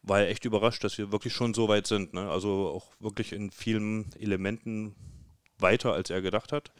war 0.01 0.21
er 0.21 0.29
echt 0.29 0.45
überrascht, 0.45 0.83
dass 0.83 0.97
wir 0.97 1.11
wirklich 1.11 1.33
schon 1.33 1.53
so 1.53 1.67
weit 1.67 1.87
sind. 1.87 2.13
Ne? 2.13 2.29
Also 2.29 2.67
auch 2.69 2.87
wirklich 2.99 3.31
in 3.31 3.51
vielen 3.51 4.11
Elementen 4.19 4.95
weiter, 5.59 5.93
als 5.93 6.09
er 6.09 6.21
gedacht 6.21 6.51
hat. 6.51 6.71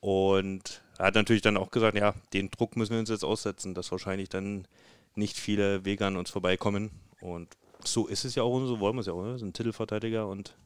Und 0.00 0.82
er 0.98 1.06
hat 1.06 1.14
natürlich 1.14 1.42
dann 1.42 1.56
auch 1.56 1.70
gesagt, 1.70 1.96
ja, 1.96 2.14
den 2.32 2.50
Druck 2.50 2.76
müssen 2.76 2.92
wir 2.92 3.00
uns 3.00 3.08
jetzt 3.08 3.24
aussetzen, 3.24 3.74
dass 3.74 3.90
wahrscheinlich 3.90 4.28
dann 4.28 4.68
nicht 5.14 5.38
viele 5.38 5.84
Wege 5.84 6.06
an 6.06 6.16
uns 6.16 6.30
vorbeikommen. 6.30 6.90
Und 7.20 7.56
so 7.86 8.06
ist 8.06 8.24
es 8.24 8.34
ja 8.34 8.42
auch 8.42 8.54
und 8.54 8.66
so 8.66 8.80
wollen 8.80 8.96
wir 8.96 9.00
es 9.00 9.06
ja 9.06 9.12
auch. 9.12 9.22
Ne? 9.22 9.32
Wir 9.32 9.38
sind 9.38 9.56
Titelverteidiger 9.56 10.26
und 10.26 10.56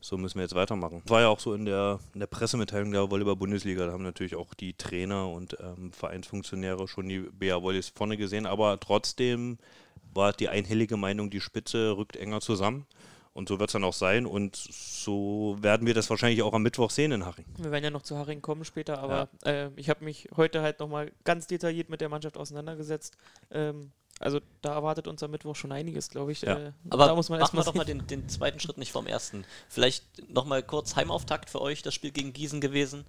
so 0.00 0.16
müssen 0.16 0.36
wir 0.36 0.42
jetzt 0.42 0.54
weitermachen. 0.54 1.02
War 1.06 1.20
ja 1.20 1.28
auch 1.28 1.40
so 1.40 1.52
in 1.52 1.66
der, 1.66 2.00
in 2.14 2.20
der 2.20 2.26
Pressemitteilung 2.26 2.90
der 2.90 3.10
Volleyball-Bundesliga, 3.10 3.86
da 3.86 3.92
haben 3.92 4.02
natürlich 4.02 4.34
auch 4.34 4.54
die 4.54 4.72
Trainer 4.72 5.28
und 5.28 5.56
ähm, 5.60 5.92
Vereinsfunktionäre 5.92 6.88
schon 6.88 7.08
die 7.08 7.18
BA 7.18 7.62
Volleys 7.62 7.88
vorne 7.88 8.16
gesehen, 8.16 8.46
aber 8.46 8.80
trotzdem 8.80 9.58
war 10.14 10.32
die 10.32 10.48
einhellige 10.48 10.96
Meinung, 10.96 11.30
die 11.30 11.40
Spitze 11.40 11.96
rückt 11.96 12.16
enger 12.16 12.40
zusammen. 12.40 12.86
Und 13.32 13.48
so 13.48 13.60
wird 13.60 13.70
es 13.70 13.72
dann 13.72 13.84
auch 13.84 13.94
sein. 13.94 14.26
Und 14.26 14.56
so 14.56 15.56
werden 15.60 15.86
wir 15.86 15.94
das 15.94 16.10
wahrscheinlich 16.10 16.42
auch 16.42 16.52
am 16.52 16.62
Mittwoch 16.62 16.90
sehen 16.90 17.12
in 17.12 17.24
Haching. 17.24 17.44
Wir 17.58 17.70
werden 17.70 17.84
ja 17.84 17.90
noch 17.90 18.02
zu 18.02 18.18
Haring 18.18 18.42
kommen 18.42 18.64
später, 18.64 18.98
aber 18.98 19.28
äh, 19.44 19.68
ich 19.76 19.88
habe 19.88 20.04
mich 20.04 20.28
heute 20.36 20.62
halt 20.62 20.80
nochmal 20.80 21.12
ganz 21.22 21.46
detailliert 21.46 21.90
mit 21.90 22.00
der 22.00 22.08
Mannschaft 22.08 22.36
auseinandergesetzt. 22.36 23.16
Ähm, 23.52 23.92
also 24.20 24.38
da 24.60 24.74
erwartet 24.74 25.08
uns 25.08 25.22
am 25.22 25.30
Mittwoch 25.30 25.56
schon 25.56 25.72
einiges, 25.72 26.10
glaube 26.10 26.30
ich. 26.30 26.42
Ja. 26.42 26.58
Äh, 26.58 26.72
Aber 26.90 27.06
da 27.06 27.14
muss 27.14 27.30
man 27.30 27.40
machen 27.40 27.54
wir 27.54 27.60
erstmal 27.60 27.64
doch 27.64 27.74
mal 27.74 27.84
den, 27.84 28.06
den 28.06 28.28
zweiten 28.28 28.60
Schritt 28.60 28.76
nicht 28.76 28.92
vom 28.92 29.06
ersten. 29.06 29.46
Vielleicht 29.70 30.04
nochmal 30.30 30.62
kurz 30.62 30.94
Heimauftakt 30.94 31.48
für 31.48 31.62
euch, 31.62 31.80
das 31.80 31.94
Spiel 31.94 32.10
gegen 32.10 32.34
Gießen 32.34 32.60
gewesen. 32.60 33.06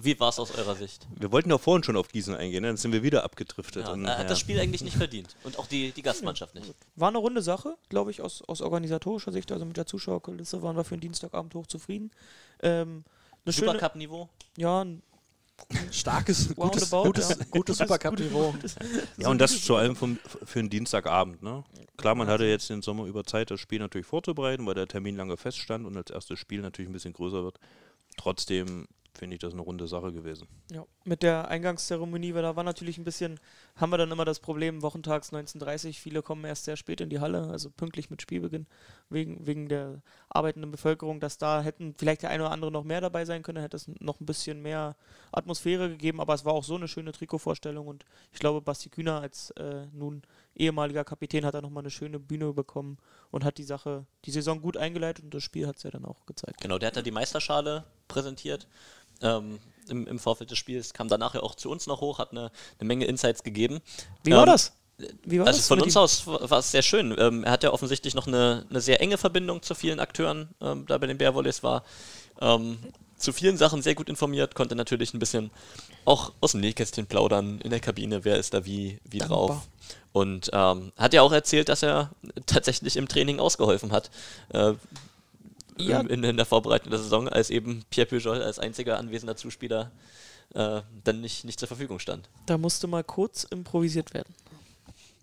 Wie 0.00 0.18
war 0.18 0.30
es 0.30 0.38
aus 0.38 0.56
eurer 0.56 0.74
Sicht? 0.74 1.06
Wir 1.14 1.30
wollten 1.30 1.50
ja 1.50 1.58
vorhin 1.58 1.84
schon 1.84 1.98
auf 1.98 2.08
Gießen 2.08 2.34
eingehen, 2.34 2.62
ne? 2.62 2.68
dann 2.68 2.76
sind 2.78 2.92
wir 2.92 3.02
wieder 3.02 3.24
abgedriftet. 3.24 3.86
Ja, 3.86 3.92
und, 3.92 4.06
er 4.06 4.12
hat 4.12 4.22
ja. 4.22 4.28
das 4.28 4.40
Spiel 4.40 4.58
eigentlich 4.58 4.82
nicht 4.82 4.96
verdient. 4.96 5.36
Und 5.44 5.58
auch 5.58 5.66
die, 5.66 5.92
die 5.92 6.02
Gastmannschaft 6.02 6.54
nicht. 6.54 6.74
War 6.96 7.08
eine 7.08 7.18
runde 7.18 7.42
Sache, 7.42 7.76
glaube 7.90 8.10
ich, 8.10 8.22
aus, 8.22 8.40
aus 8.40 8.62
organisatorischer 8.62 9.32
Sicht. 9.32 9.52
Also 9.52 9.66
mit 9.66 9.76
der 9.76 9.84
Zuschauerkulisse 9.84 10.62
waren 10.62 10.76
wir 10.76 10.84
für 10.84 10.96
den 10.96 11.02
Dienstagabend 11.02 11.54
hoch 11.54 11.66
zufrieden. 11.66 12.10
Ähm, 12.62 13.04
Supercup-Niveau. 13.44 14.30
ja, 14.56 14.82
ein 14.82 15.02
Starkes, 15.90 16.54
gutes, 16.54 16.90
gutes, 16.90 17.28
ja. 17.30 17.36
gutes 17.50 17.78
Supercup-Niveau. 17.78 18.54
ja, 19.16 19.28
und 19.28 19.38
das 19.38 19.54
vor 19.54 19.78
allem 19.78 19.96
vom, 19.96 20.18
für 20.44 20.58
einen 20.58 20.70
Dienstagabend. 20.70 21.42
Ne? 21.42 21.64
Klar, 21.96 22.14
man 22.14 22.26
hatte 22.26 22.44
jetzt 22.44 22.68
den 22.70 22.82
Sommer 22.82 23.04
über 23.06 23.24
Zeit, 23.24 23.50
das 23.50 23.60
Spiel 23.60 23.78
natürlich 23.78 24.06
vorzubereiten, 24.06 24.66
weil 24.66 24.74
der 24.74 24.88
Termin 24.88 25.16
lange 25.16 25.36
feststand 25.36 25.86
und 25.86 25.96
als 25.96 26.10
erstes 26.10 26.38
Spiel 26.38 26.60
natürlich 26.60 26.90
ein 26.90 26.92
bisschen 26.92 27.12
größer 27.12 27.44
wird. 27.44 27.58
Trotzdem 28.16 28.86
finde 29.16 29.34
ich 29.34 29.40
das 29.40 29.52
eine 29.52 29.62
runde 29.62 29.86
Sache 29.86 30.12
gewesen. 30.12 30.48
Ja, 30.72 30.84
mit 31.04 31.22
der 31.22 31.48
Eingangszeremonie, 31.48 32.34
weil 32.34 32.42
da 32.42 32.56
war 32.56 32.64
natürlich 32.64 32.98
ein 32.98 33.04
bisschen, 33.04 33.38
haben 33.76 33.90
wir 33.90 33.98
dann 33.98 34.10
immer 34.10 34.24
das 34.24 34.40
Problem, 34.40 34.82
wochentags 34.82 35.32
19.30 35.32 35.94
viele 35.94 36.22
kommen 36.22 36.44
erst 36.44 36.64
sehr 36.64 36.76
spät 36.76 37.00
in 37.00 37.10
die 37.10 37.20
Halle, 37.20 37.48
also 37.48 37.70
pünktlich 37.70 38.10
mit 38.10 38.22
Spielbeginn, 38.22 38.66
wegen, 39.10 39.46
wegen 39.46 39.68
der 39.68 40.02
arbeitenden 40.28 40.70
Bevölkerung, 40.70 41.20
dass 41.20 41.38
da 41.38 41.62
hätten 41.62 41.94
vielleicht 41.96 42.22
der 42.22 42.30
eine 42.30 42.44
oder 42.44 42.52
andere 42.52 42.72
noch 42.72 42.84
mehr 42.84 43.00
dabei 43.00 43.24
sein 43.24 43.42
können, 43.42 43.62
hätte 43.62 43.76
es 43.76 43.88
noch 44.00 44.20
ein 44.20 44.26
bisschen 44.26 44.60
mehr 44.62 44.96
Atmosphäre 45.32 45.88
gegeben, 45.88 46.20
aber 46.20 46.34
es 46.34 46.44
war 46.44 46.52
auch 46.52 46.64
so 46.64 46.74
eine 46.74 46.88
schöne 46.88 47.12
Trikotvorstellung 47.12 47.86
und 47.86 48.04
ich 48.32 48.40
glaube, 48.40 48.60
Basti 48.60 48.88
Kühner 48.88 49.20
als 49.20 49.50
äh, 49.52 49.86
nun 49.92 50.22
ehemaliger 50.54 51.04
Kapitän 51.04 51.44
hat 51.44 51.54
da 51.54 51.60
nochmal 51.60 51.82
eine 51.82 51.90
schöne 51.90 52.18
Bühne 52.18 52.52
bekommen 52.52 52.98
und 53.30 53.44
hat 53.44 53.58
die 53.58 53.64
Sache, 53.64 54.06
die 54.24 54.30
Saison 54.30 54.60
gut 54.60 54.76
eingeleitet 54.76 55.24
und 55.24 55.34
das 55.34 55.42
Spiel 55.42 55.66
hat 55.66 55.76
es 55.76 55.82
ja 55.82 55.90
dann 55.90 56.04
auch 56.04 56.26
gezeigt. 56.26 56.60
Genau, 56.60 56.78
der 56.78 56.88
hat 56.88 56.96
da 56.96 57.02
die 57.02 57.10
Meisterschale 57.10 57.84
präsentiert. 58.08 58.68
Ähm, 59.24 59.58
im, 59.88 60.06
Im 60.06 60.18
Vorfeld 60.18 60.50
des 60.50 60.58
Spiels 60.58 60.94
kam 60.94 61.08
danach 61.08 61.34
ja 61.34 61.42
auch 61.42 61.54
zu 61.54 61.70
uns 61.70 61.86
noch 61.86 62.00
hoch, 62.00 62.18
hat 62.18 62.30
eine, 62.30 62.50
eine 62.78 62.86
Menge 62.86 63.04
Insights 63.04 63.42
gegeben. 63.42 63.80
Wie 64.22 64.32
war 64.32 64.42
Ähm, 64.42 64.46
das? 64.46 64.72
Wie 65.24 65.38
war 65.40 65.46
Also 65.46 65.58
das 65.58 65.66
von 65.66 65.80
uns 65.82 65.96
aus 65.96 66.26
war 66.26 66.48
war 66.48 66.58
es 66.60 66.70
sehr 66.70 66.82
schön. 66.82 67.14
Ähm, 67.18 67.44
er 67.44 67.50
hat 67.50 67.64
ja 67.64 67.72
offensichtlich 67.72 68.14
noch 68.14 68.26
eine, 68.26 68.64
eine 68.70 68.80
sehr 68.80 69.00
enge 69.00 69.18
Verbindung 69.18 69.60
zu 69.62 69.74
vielen 69.74 69.98
Akteuren, 70.00 70.48
ähm, 70.60 70.86
da 70.86 70.96
bei 70.98 71.06
den 71.06 71.18
Bärwolleys 71.18 71.62
war. 71.62 71.82
Ähm, 72.40 72.78
zu 73.16 73.32
vielen 73.32 73.56
Sachen 73.56 73.82
sehr 73.82 73.94
gut 73.94 74.08
informiert, 74.08 74.54
konnte 74.54 74.74
natürlich 74.76 75.14
ein 75.14 75.18
bisschen 75.18 75.50
auch 76.04 76.32
aus 76.40 76.52
dem 76.52 76.60
Nähkästchen 76.60 77.06
plaudern 77.06 77.60
in 77.60 77.70
der 77.70 77.80
Kabine, 77.80 78.24
wer 78.24 78.36
ist 78.38 78.54
da 78.54 78.64
wie, 78.64 78.98
wie 79.04 79.18
Dankbar. 79.18 79.38
drauf. 79.38 79.68
Und 80.12 80.50
ähm, 80.52 80.92
hat 80.96 81.12
ja 81.12 81.22
auch 81.22 81.32
erzählt, 81.32 81.68
dass 81.68 81.82
er 81.82 82.10
tatsächlich 82.46 82.96
im 82.96 83.08
Training 83.08 83.40
ausgeholfen 83.40 83.90
hat. 83.92 84.10
Äh, 84.50 84.74
Ja. 85.78 86.00
in, 86.00 86.22
in 86.22 86.36
der 86.36 86.46
Vorbereitung 86.46 86.90
der 86.90 86.98
Saison, 87.00 87.28
als 87.28 87.50
eben 87.50 87.84
Pierre 87.90 88.08
Pujol 88.08 88.42
als 88.42 88.58
einziger 88.58 88.98
anwesender 88.98 89.36
Zuspieler 89.36 89.90
äh, 90.54 90.82
dann 91.02 91.20
nicht, 91.20 91.44
nicht 91.44 91.58
zur 91.58 91.68
Verfügung 91.68 91.98
stand. 91.98 92.28
Da 92.46 92.58
musste 92.58 92.86
mal 92.86 93.02
kurz 93.02 93.44
improvisiert 93.44 94.14
werden. 94.14 94.34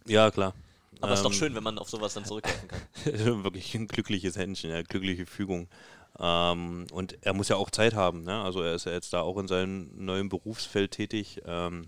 Ja, 0.05 0.29
klar. 0.31 0.53
Aber 0.99 1.13
es 1.13 1.19
ist 1.19 1.23
doch 1.25 1.31
Ähm, 1.31 1.37
schön, 1.37 1.55
wenn 1.55 1.63
man 1.63 1.77
auf 1.79 1.89
sowas 1.89 2.13
dann 2.13 2.25
zurückgreifen 2.25 2.67
kann. 2.67 2.81
wirklich 3.43 3.73
ein 3.75 3.87
glückliches 3.87 4.35
Händchen, 4.35 4.71
eine 4.71 4.83
glückliche 4.83 5.25
Fügung. 5.25 5.67
Ähm, 6.19 6.85
und 6.91 7.17
er 7.21 7.33
muss 7.33 7.47
ja 7.47 7.55
auch 7.55 7.69
Zeit 7.71 7.93
haben. 7.93 8.23
Ne? 8.23 8.41
Also 8.41 8.61
er 8.61 8.75
ist 8.75 8.85
ja 8.85 8.91
jetzt 8.91 9.13
da 9.13 9.21
auch 9.21 9.37
in 9.37 9.47
seinem 9.47 9.89
neuen 9.95 10.29
Berufsfeld 10.29 10.91
tätig. 10.91 11.41
Ähm, 11.45 11.87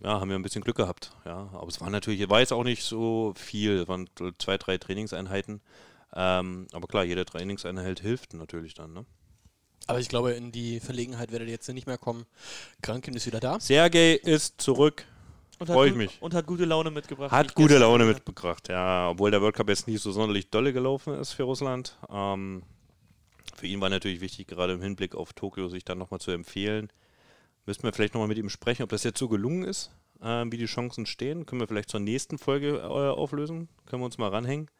ja, 0.00 0.20
haben 0.20 0.28
wir 0.28 0.36
ein 0.36 0.42
bisschen 0.42 0.62
Glück 0.62 0.76
gehabt. 0.76 1.12
Ja, 1.24 1.48
aber 1.52 1.68
es 1.68 1.80
war 1.80 1.90
natürlich, 1.90 2.28
war 2.28 2.40
jetzt 2.40 2.52
auch 2.52 2.64
nicht 2.64 2.82
so 2.84 3.32
viel. 3.36 3.78
Es 3.78 3.88
waren 3.88 4.08
zwei, 4.38 4.58
drei 4.58 4.76
Trainingseinheiten. 4.78 5.60
Ähm, 6.14 6.66
aber 6.72 6.86
klar, 6.86 7.04
jede 7.04 7.24
Trainingseinheit 7.24 8.00
hilft 8.00 8.34
natürlich 8.34 8.74
dann. 8.74 8.92
Ne? 8.92 9.04
Aber 9.86 10.00
ich 10.00 10.08
glaube, 10.08 10.32
in 10.32 10.52
die 10.52 10.80
Verlegenheit 10.80 11.32
werdet 11.32 11.48
ihr 11.48 11.52
jetzt 11.52 11.68
nicht 11.68 11.86
mehr 11.86 11.98
kommen. 11.98 12.26
Kranken 12.82 13.14
ist 13.14 13.26
wieder 13.26 13.40
da. 13.40 13.58
Sergej 13.60 14.16
ist 14.16 14.60
zurück. 14.60 15.04
Und 15.58 15.66
Freu 15.66 15.86
ich 15.86 15.92
gut- 15.92 15.98
mich. 15.98 16.22
Und 16.22 16.34
hat 16.34 16.46
gute 16.46 16.64
Laune 16.64 16.90
mitgebracht. 16.90 17.32
Hat 17.32 17.54
gute 17.54 17.78
Laune 17.78 18.04
gehört 18.04 18.18
mitgebracht, 18.26 18.68
ja. 18.68 19.10
Obwohl 19.10 19.30
der 19.30 19.40
World 19.42 19.56
Cup 19.56 19.68
jetzt 19.68 19.88
nicht 19.88 20.00
so 20.00 20.12
sonderlich 20.12 20.50
dolle 20.50 20.72
gelaufen 20.72 21.14
ist 21.14 21.32
für 21.32 21.42
Russland. 21.42 21.96
Ähm, 22.10 22.62
für 23.56 23.66
ihn 23.66 23.80
war 23.80 23.88
natürlich 23.90 24.20
wichtig, 24.20 24.46
gerade 24.46 24.74
im 24.74 24.82
Hinblick 24.82 25.14
auf 25.16 25.32
Tokio, 25.32 25.68
sich 25.68 25.84
dann 25.84 25.98
nochmal 25.98 26.20
zu 26.20 26.30
empfehlen. 26.30 26.90
Müssten 27.66 27.82
wir 27.82 27.92
vielleicht 27.92 28.14
nochmal 28.14 28.28
mit 28.28 28.38
ihm 28.38 28.48
sprechen, 28.50 28.82
ob 28.84 28.90
das 28.90 29.02
jetzt 29.02 29.18
so 29.18 29.28
gelungen 29.28 29.64
ist, 29.64 29.90
äh, 30.22 30.44
wie 30.46 30.58
die 30.58 30.66
Chancen 30.66 31.06
stehen. 31.06 31.44
Können 31.44 31.60
wir 31.60 31.66
vielleicht 31.66 31.90
zur 31.90 32.00
nächsten 32.00 32.38
Folge 32.38 32.76
äh, 32.78 32.82
auflösen. 32.82 33.68
Können 33.86 34.02
wir 34.02 34.06
uns 34.06 34.16
mal 34.18 34.28
ranhängen. 34.28 34.70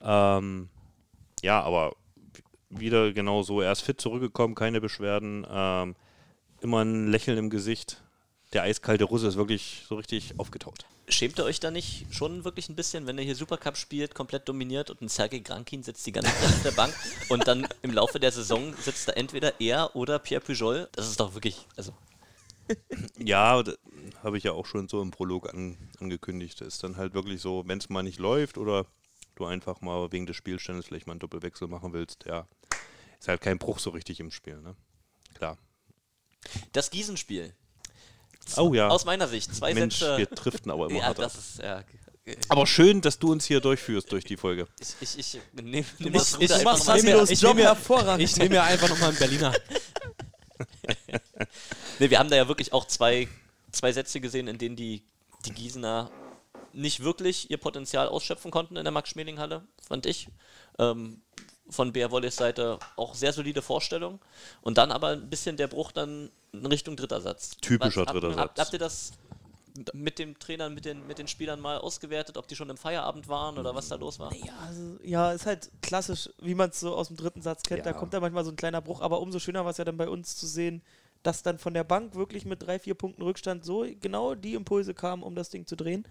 Ähm, 0.00 0.68
ja, 1.42 1.62
aber 1.62 1.94
wieder 2.70 3.12
genau 3.12 3.42
so. 3.42 3.60
Er 3.60 3.72
ist 3.72 3.82
fit 3.82 4.00
zurückgekommen, 4.00 4.54
keine 4.54 4.80
Beschwerden. 4.80 5.46
Ähm, 5.48 5.94
immer 6.60 6.84
ein 6.84 7.08
Lächeln 7.08 7.38
im 7.38 7.50
Gesicht. 7.50 8.02
Der 8.52 8.62
eiskalte 8.62 9.04
Russe 9.04 9.26
ist 9.26 9.36
wirklich 9.36 9.84
so 9.88 9.96
richtig 9.96 10.38
aufgetaut. 10.38 10.86
Schämt 11.08 11.38
ihr 11.38 11.44
euch 11.44 11.60
da 11.60 11.70
nicht 11.70 12.06
schon 12.10 12.44
wirklich 12.44 12.68
ein 12.68 12.76
bisschen, 12.76 13.06
wenn 13.06 13.18
er 13.18 13.24
hier 13.24 13.34
Supercup 13.34 13.76
spielt, 13.76 14.14
komplett 14.14 14.48
dominiert 14.48 14.90
und 14.90 15.02
ein 15.02 15.08
Sergei 15.08 15.40
Grankin 15.40 15.82
sitzt 15.82 16.06
die 16.06 16.12
ganze 16.12 16.30
Zeit 16.30 16.50
auf 16.50 16.62
der 16.62 16.70
Bank 16.70 16.94
und 17.28 17.46
dann 17.46 17.66
im 17.82 17.92
Laufe 17.92 18.18
der 18.18 18.32
Saison 18.32 18.72
sitzt 18.80 19.08
da 19.08 19.12
entweder 19.12 19.60
er 19.60 19.94
oder 19.94 20.18
Pierre 20.18 20.40
Pujol? 20.40 20.88
Das 20.92 21.08
ist 21.08 21.20
doch 21.20 21.34
wirklich, 21.34 21.66
also 21.76 21.92
Ja, 23.18 23.62
habe 24.22 24.38
ich 24.38 24.44
ja 24.44 24.52
auch 24.52 24.66
schon 24.66 24.88
so 24.88 25.02
im 25.02 25.10
Prolog 25.10 25.52
an, 25.52 25.76
angekündigt. 26.00 26.60
Das 26.60 26.68
ist 26.68 26.84
dann 26.84 26.96
halt 26.96 27.14
wirklich 27.14 27.40
so, 27.40 27.64
wenn 27.66 27.78
es 27.78 27.88
mal 27.88 28.02
nicht 28.02 28.18
läuft 28.18 28.58
oder 28.58 28.86
du 29.36 29.44
einfach 29.46 29.80
mal 29.80 30.10
wegen 30.12 30.26
des 30.26 30.36
Spielstandes 30.36 30.86
vielleicht 30.86 31.06
mal 31.06 31.12
einen 31.12 31.20
Doppelwechsel 31.20 31.68
machen 31.68 31.92
willst, 31.92 32.24
ja, 32.26 32.46
ist 33.18 33.28
halt 33.28 33.40
kein 33.40 33.58
Bruch 33.58 33.78
so 33.78 33.90
richtig 33.90 34.20
im 34.20 34.30
Spiel, 34.30 34.60
ne? 34.60 34.76
Klar. 35.34 35.58
das 36.72 36.90
Gießenspiel. 36.90 37.54
Oh 38.56 38.74
ja. 38.74 38.88
Aus 38.88 39.04
meiner 39.06 39.26
Sicht. 39.26 39.54
Zwei 39.54 39.72
Mensch, 39.72 39.96
Sätze. 39.98 40.18
wir 40.18 40.26
driften 40.26 40.70
aber 40.70 40.90
immer 40.90 40.98
ja, 40.98 41.06
hart 41.06 41.18
das 41.18 41.34
ist. 41.34 41.58
Ja, 41.58 41.82
Aber 42.50 42.66
schön, 42.66 43.00
dass 43.00 43.18
du 43.18 43.32
uns 43.32 43.46
hier 43.46 43.60
durchführst 43.60 44.12
durch 44.12 44.24
die 44.24 44.36
Folge. 44.36 44.68
ich 44.78 44.94
ich, 45.00 45.18
ich 45.36 45.40
nehme 45.54 45.86
nehm 45.98 46.12
das 46.12 46.38
ich 46.38 46.50
her. 46.50 46.60
wieder- 47.02 47.22
ich 47.30 47.40
Job 47.40 47.54
nehme 47.56 47.62
mir- 47.62 47.74
hervorragend. 47.74 48.22
Ich 48.22 48.36
nehme 48.36 48.54
ja 48.56 48.64
einfach 48.64 48.88
nochmal 48.90 49.08
einen 49.10 49.18
Berliner. 49.18 49.54
Nee, 51.98 52.10
wir 52.10 52.18
haben 52.18 52.28
da 52.28 52.36
ja 52.36 52.48
wirklich 52.48 52.72
auch 52.72 52.86
zwei, 52.86 53.28
zwei 53.70 53.92
Sätze 53.92 54.20
gesehen, 54.20 54.48
in 54.48 54.58
denen 54.58 54.76
die, 54.76 55.02
die 55.44 55.52
Gießener 55.52 56.10
nicht 56.74 57.02
wirklich 57.02 57.50
ihr 57.50 57.58
Potenzial 57.58 58.08
ausschöpfen 58.08 58.50
konnten 58.50 58.76
in 58.76 58.84
der 58.84 58.92
Max-Schmeling-Halle, 58.92 59.62
fand 59.86 60.06
ich. 60.06 60.28
Ähm, 60.78 61.20
von 61.70 61.92
Bär 61.92 62.10
Wolles 62.10 62.36
Seite 62.36 62.78
auch 62.96 63.14
sehr 63.14 63.32
solide 63.32 63.62
Vorstellung. 63.62 64.18
Und 64.60 64.76
dann 64.76 64.92
aber 64.92 65.08
ein 65.08 65.30
bisschen 65.30 65.56
der 65.56 65.66
Bruch 65.68 65.92
dann 65.92 66.30
in 66.52 66.66
Richtung 66.66 66.94
dritter 66.96 67.20
Satz. 67.22 67.56
Typischer 67.60 68.02
Was- 68.04 68.12
dritter 68.12 68.28
Satz. 68.34 68.38
Habt, 68.38 68.58
habt 68.58 68.72
ihr 68.74 68.78
das 68.78 69.12
mit 69.92 70.18
dem 70.18 70.38
Trainer, 70.38 70.68
mit 70.70 70.84
den, 70.84 71.04
mit 71.06 71.18
den 71.18 71.26
Spielern 71.26 71.58
mal 71.60 71.78
ausgewertet, 71.78 72.36
ob 72.36 72.46
die 72.46 72.54
schon 72.54 72.70
im 72.70 72.76
Feierabend 72.76 73.26
waren 73.28 73.58
oder 73.58 73.74
was 73.74 73.88
da 73.88 73.96
los 73.96 74.18
war? 74.20 74.32
Ja, 74.34 74.52
also, 74.66 74.98
ja, 75.02 75.32
ist 75.32 75.46
halt 75.46 75.70
klassisch, 75.82 76.28
wie 76.38 76.54
man 76.54 76.70
es 76.70 76.78
so 76.80 76.94
aus 76.94 77.08
dem 77.08 77.16
dritten 77.16 77.42
Satz 77.42 77.62
kennt. 77.62 77.84
Da 77.86 77.90
Ja. 77.90 77.96
kommt 77.96 78.12
da 78.14 78.20
manchmal 78.20 78.44
so 78.44 78.50
ein 78.50 78.56
kleiner 78.56 78.80
Bruch, 78.82 79.00
aber 79.00 79.20
umso 79.20 79.38
schöner 79.40 79.64
war 79.64 79.70
es 79.72 79.78
ja 79.78 79.84
dann 79.84 79.96
bei 79.96 80.08
uns 80.08 80.36
zu 80.36 80.46
sehen, 80.46 80.82
dass 81.24 81.42
dann 81.42 81.58
von 81.58 81.72
der 81.74 81.82
Bank 81.84 82.14
wirklich 82.14 82.44
mit 82.44 82.62
drei, 82.62 82.78
vier 82.78 82.94
Punkten 82.94 83.22
Rückstand 83.22 83.64
so 83.64 83.84
genau 84.00 84.34
die 84.34 84.54
Impulse 84.54 84.92
kamen, 84.94 85.22
um 85.22 85.34
das 85.34 85.48
Ding 85.48 85.66
zu 85.66 85.74
drehen. 85.74 86.06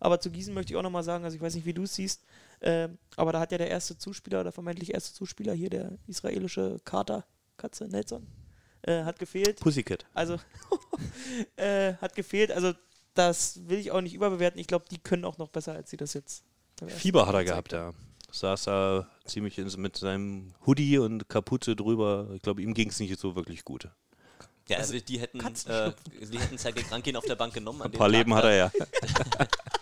Aber 0.00 0.20
zu 0.20 0.30
Gießen 0.30 0.54
möchte 0.54 0.72
ich 0.72 0.76
auch 0.76 0.82
nochmal 0.82 1.02
sagen, 1.02 1.24
also 1.24 1.36
ich 1.36 1.42
weiß 1.42 1.54
nicht, 1.54 1.66
wie 1.66 1.74
du 1.74 1.82
es 1.82 1.94
siehst, 1.94 2.22
ähm, 2.60 2.98
aber 3.16 3.32
da 3.32 3.40
hat 3.40 3.52
ja 3.52 3.58
der 3.58 3.70
erste 3.70 3.96
Zuspieler 3.96 4.40
oder 4.40 4.52
vermeintlich 4.52 4.94
erste 4.94 5.14
Zuspieler 5.14 5.52
hier, 5.52 5.70
der 5.70 5.98
israelische 6.06 6.78
Kater, 6.84 7.24
Katze, 7.56 7.86
Nelson, 7.88 8.26
äh, 8.82 9.04
hat 9.04 9.18
gefehlt. 9.18 9.60
Pussycat. 9.60 10.06
Also 10.14 10.38
äh, 11.56 11.94
hat 11.94 12.14
gefehlt. 12.14 12.52
Also 12.52 12.72
das 13.14 13.68
will 13.68 13.78
ich 13.78 13.90
auch 13.90 14.00
nicht 14.00 14.14
überbewerten. 14.14 14.60
Ich 14.60 14.66
glaube, 14.66 14.86
die 14.90 14.98
können 14.98 15.24
auch 15.24 15.38
noch 15.38 15.48
besser, 15.48 15.74
als 15.74 15.90
sie 15.90 15.96
das 15.96 16.14
jetzt. 16.14 16.44
Fieber 16.86 17.26
hat 17.26 17.34
er 17.34 17.44
gehabt, 17.44 17.72
ja. 17.72 17.92
Saß 18.30 18.64
da 18.64 19.08
ziemlich 19.24 19.58
ins, 19.58 19.76
mit 19.76 19.96
seinem 19.96 20.54
Hoodie 20.66 20.98
und 20.98 21.28
Kapuze 21.28 21.74
drüber. 21.74 22.28
Ich 22.34 22.42
glaube, 22.42 22.62
ihm 22.62 22.74
ging 22.74 22.90
es 22.90 23.00
nicht 23.00 23.18
so 23.18 23.34
wirklich 23.34 23.64
gut. 23.64 23.88
Ja, 24.68 24.76
also 24.76 24.98
die 24.98 25.18
hätten, 25.18 25.40
äh, 25.40 25.92
die 26.20 26.38
hätten 26.38 26.58
Sergei 26.58 26.82
Krankin 26.82 27.16
auf 27.16 27.24
der 27.24 27.36
Bank 27.36 27.54
genommen. 27.54 27.80
Ein 27.80 27.90
paar 27.90 28.08
Leben 28.08 28.34
hat 28.34 28.44
er 28.44 28.54
ja. 28.54 28.72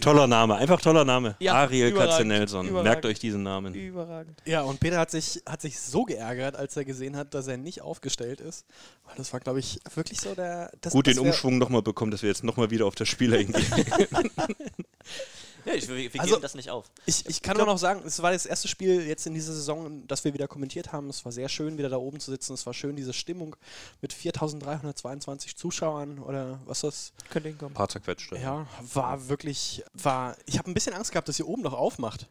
toller 0.00 0.26
Name, 0.26 0.56
einfach 0.56 0.80
toller 0.80 1.04
Name. 1.04 1.36
Ja, 1.40 1.54
Ariel 1.54 1.92
Katzenelson. 1.92 2.72
Merkt 2.82 3.04
euch 3.06 3.18
diesen 3.18 3.42
Namen. 3.42 3.74
Überragend. 3.74 4.42
Ja, 4.44 4.62
und 4.62 4.80
Peter 4.80 4.98
hat 4.98 5.10
sich, 5.10 5.42
hat 5.46 5.60
sich 5.60 5.78
so 5.80 6.04
geärgert, 6.04 6.56
als 6.56 6.76
er 6.76 6.84
gesehen 6.84 7.16
hat, 7.16 7.34
dass 7.34 7.46
er 7.46 7.56
nicht 7.56 7.82
aufgestellt 7.82 8.40
ist. 8.40 8.66
Weil 9.04 9.16
das 9.16 9.32
war, 9.32 9.40
glaube 9.40 9.60
ich, 9.60 9.80
wirklich 9.94 10.20
so 10.20 10.34
der. 10.34 10.70
Das, 10.80 10.92
Gut 10.92 11.06
das 11.06 11.14
den 11.14 11.26
Umschwung 11.26 11.58
nochmal 11.58 11.82
bekommen, 11.82 12.10
dass 12.10 12.22
wir 12.22 12.28
jetzt 12.28 12.44
nochmal 12.44 12.70
wieder 12.70 12.86
auf 12.86 12.94
das 12.94 13.08
Spiel 13.08 13.34
eingehen. 13.34 13.64
Ja, 15.66 15.74
ich, 15.74 15.88
wir, 15.88 15.96
wir 15.96 16.20
Also- 16.20 16.34
geben 16.34 16.42
das 16.42 16.54
nicht 16.54 16.70
auf. 16.70 16.86
Ich, 17.06 17.26
ich 17.26 17.42
kann 17.42 17.56
nur 17.56 17.66
noch 17.66 17.76
sagen, 17.78 18.02
es 18.06 18.22
war 18.22 18.30
das 18.32 18.46
erste 18.46 18.68
Spiel 18.68 19.02
jetzt 19.06 19.26
in 19.26 19.34
dieser 19.34 19.52
Saison, 19.52 20.06
das 20.06 20.24
wir 20.24 20.32
wieder 20.32 20.46
kommentiert 20.46 20.92
haben. 20.92 21.08
Es 21.10 21.24
war 21.24 21.32
sehr 21.32 21.48
schön, 21.48 21.76
wieder 21.76 21.88
da 21.88 21.96
oben 21.96 22.20
zu 22.20 22.30
sitzen. 22.30 22.54
Es 22.54 22.64
war 22.66 22.72
schön, 22.72 22.94
diese 22.96 23.12
Stimmung 23.12 23.56
mit 24.00 24.12
4322 24.12 25.56
Zuschauern 25.56 26.18
oder 26.20 26.60
was 26.66 26.80
das. 26.82 27.12
Könnte 27.30 27.48
hinkommen. 27.48 27.72
Ein 27.72 27.76
paar 27.76 27.88
zerquetschte. 27.88 28.36
Ja, 28.36 28.66
war 28.94 29.28
wirklich. 29.28 29.82
war. 29.92 30.36
Ich 30.46 30.58
habe 30.58 30.70
ein 30.70 30.74
bisschen 30.74 30.94
Angst 30.94 31.10
gehabt, 31.12 31.28
dass 31.28 31.38
ihr 31.38 31.48
oben 31.48 31.62
noch 31.62 31.74
aufmacht. 31.74 32.28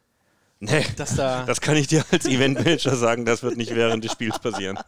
Nee, 0.60 0.86
Dass 0.95 1.15
da. 1.17 1.43
das 1.43 1.60
kann 1.60 1.76
ich 1.76 1.88
dir 1.88 2.06
als 2.12 2.26
Eventmanager 2.26 2.95
sagen, 2.95 3.26
das 3.26 3.43
wird 3.43 3.58
nicht 3.58 3.76
während 3.76 4.04
des 4.06 4.13
Spiels 4.13 4.39
passieren. 4.39 4.80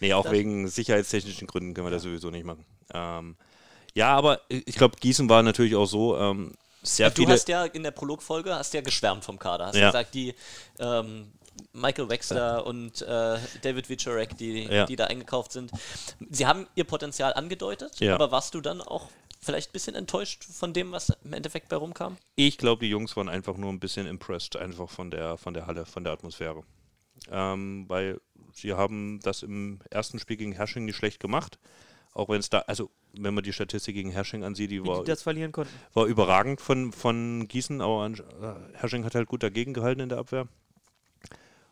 nee, 0.00 0.14
auch 0.14 0.30
wegen 0.30 0.66
sicherheitstechnischen 0.68 1.46
Gründen 1.46 1.74
können 1.74 1.86
wir 1.86 1.90
das 1.90 2.02
sowieso 2.02 2.30
nicht 2.30 2.44
machen. 2.46 2.64
Ähm, 2.94 3.36
ja, 3.94 4.16
aber 4.16 4.40
ich 4.48 4.74
glaube, 4.76 4.96
Gießen 4.98 5.28
war 5.28 5.42
natürlich 5.42 5.74
auch 5.76 5.84
so, 5.86 6.16
ähm, 6.18 6.54
sehr 6.88 7.10
Du 7.10 7.22
viele. 7.22 7.32
hast 7.34 7.48
ja 7.48 7.64
in 7.64 7.82
der 7.82 7.90
Prolog-Folge 7.90 8.54
hast 8.54 8.72
ja 8.74 8.80
geschwärmt 8.80 9.24
vom 9.24 9.38
Kader. 9.38 9.66
Hast 9.66 9.76
Ja. 9.76 9.86
gesagt, 9.88 10.14
die 10.14 10.34
ähm, 10.78 11.32
Michael 11.72 12.08
Wexler 12.08 12.66
und 12.66 13.00
äh, 13.02 13.38
David 13.62 13.88
Wiczorek, 13.88 14.36
die, 14.36 14.64
Ja. 14.64 14.86
die 14.86 14.96
da 14.96 15.06
eingekauft 15.06 15.52
sind, 15.52 15.70
sie 16.30 16.46
haben 16.46 16.66
ihr 16.74 16.84
Potenzial 16.84 17.32
angedeutet, 17.34 17.98
Ja. 18.00 18.14
aber 18.14 18.30
warst 18.30 18.54
du 18.54 18.60
dann 18.60 18.80
auch 18.80 19.08
vielleicht 19.40 19.70
ein 19.70 19.72
bisschen 19.72 19.94
enttäuscht 19.94 20.44
von 20.44 20.72
dem, 20.72 20.92
was 20.92 21.12
im 21.24 21.32
Endeffekt 21.32 21.68
bei 21.68 21.76
rumkam? 21.76 22.16
Ich 22.34 22.58
glaube, 22.58 22.84
die 22.84 22.90
Jungs 22.90 23.16
waren 23.16 23.28
einfach 23.28 23.56
nur 23.56 23.72
ein 23.72 23.80
bisschen 23.80 24.06
impressed, 24.06 24.56
einfach 24.56 24.90
von 24.90 25.10
der, 25.10 25.36
von 25.38 25.54
der 25.54 25.66
Halle, 25.66 25.86
von 25.86 26.04
der 26.04 26.12
Atmosphäre. 26.12 26.62
Ähm, 27.30 27.84
weil 27.88 28.20
sie 28.52 28.74
haben 28.74 29.20
das 29.22 29.42
im 29.42 29.80
ersten 29.90 30.18
Spiel 30.18 30.36
gegen 30.36 30.52
Hersching 30.52 30.84
nicht 30.84 30.96
schlecht 30.96 31.20
gemacht. 31.20 31.58
Auch 32.16 32.30
wenn 32.30 32.40
es 32.40 32.48
da, 32.48 32.60
also 32.60 32.90
wenn 33.12 33.34
man 33.34 33.44
die 33.44 33.52
Statistik 33.52 33.94
gegen 33.94 34.10
Hersching 34.10 34.42
ansieht, 34.42 34.70
die 34.70 34.82
Wie 34.82 34.88
war, 34.88 35.04
die 35.04 35.10
das 35.10 35.22
verlieren 35.22 35.52
konnten. 35.52 35.72
war 35.92 36.06
überragend 36.06 36.62
von, 36.62 36.90
von 36.92 37.46
Gießen, 37.46 37.82
aber 37.82 38.06
äh, 38.06 38.78
Hersching 38.78 39.04
hat 39.04 39.14
halt 39.14 39.28
gut 39.28 39.42
dagegen 39.42 39.74
gehalten 39.74 40.00
in 40.00 40.08
der 40.08 40.18
Abwehr. 40.18 40.48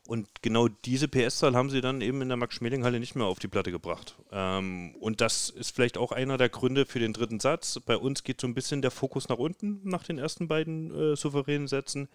Und 0.06 0.28
genau 0.42 0.68
diese 0.68 1.08
PS-Zahl 1.08 1.56
haben 1.56 1.70
sie 1.70 1.80
dann 1.80 2.02
eben 2.02 2.20
in 2.20 2.28
der 2.28 2.36
Max-Schmeling-Halle 2.36 3.00
nicht 3.00 3.14
mehr 3.14 3.24
auf 3.24 3.38
die 3.38 3.48
Platte 3.48 3.70
gebracht. 3.70 4.16
Ähm, 4.32 4.94
und 5.00 5.22
das 5.22 5.48
ist 5.48 5.74
vielleicht 5.74 5.96
auch 5.96 6.12
einer 6.12 6.36
der 6.36 6.50
Gründe 6.50 6.84
für 6.84 6.98
den 6.98 7.14
dritten 7.14 7.40
Satz. 7.40 7.80
Bei 7.80 7.96
uns 7.96 8.22
geht 8.22 8.38
so 8.38 8.46
ein 8.46 8.52
bisschen 8.52 8.82
der 8.82 8.90
Fokus 8.90 9.30
nach 9.30 9.38
unten 9.38 9.80
nach 9.82 10.02
den 10.02 10.18
ersten 10.18 10.46
beiden 10.46 10.94
äh, 10.94 11.16
souveränen 11.16 11.68
Sätzen. 11.68 12.08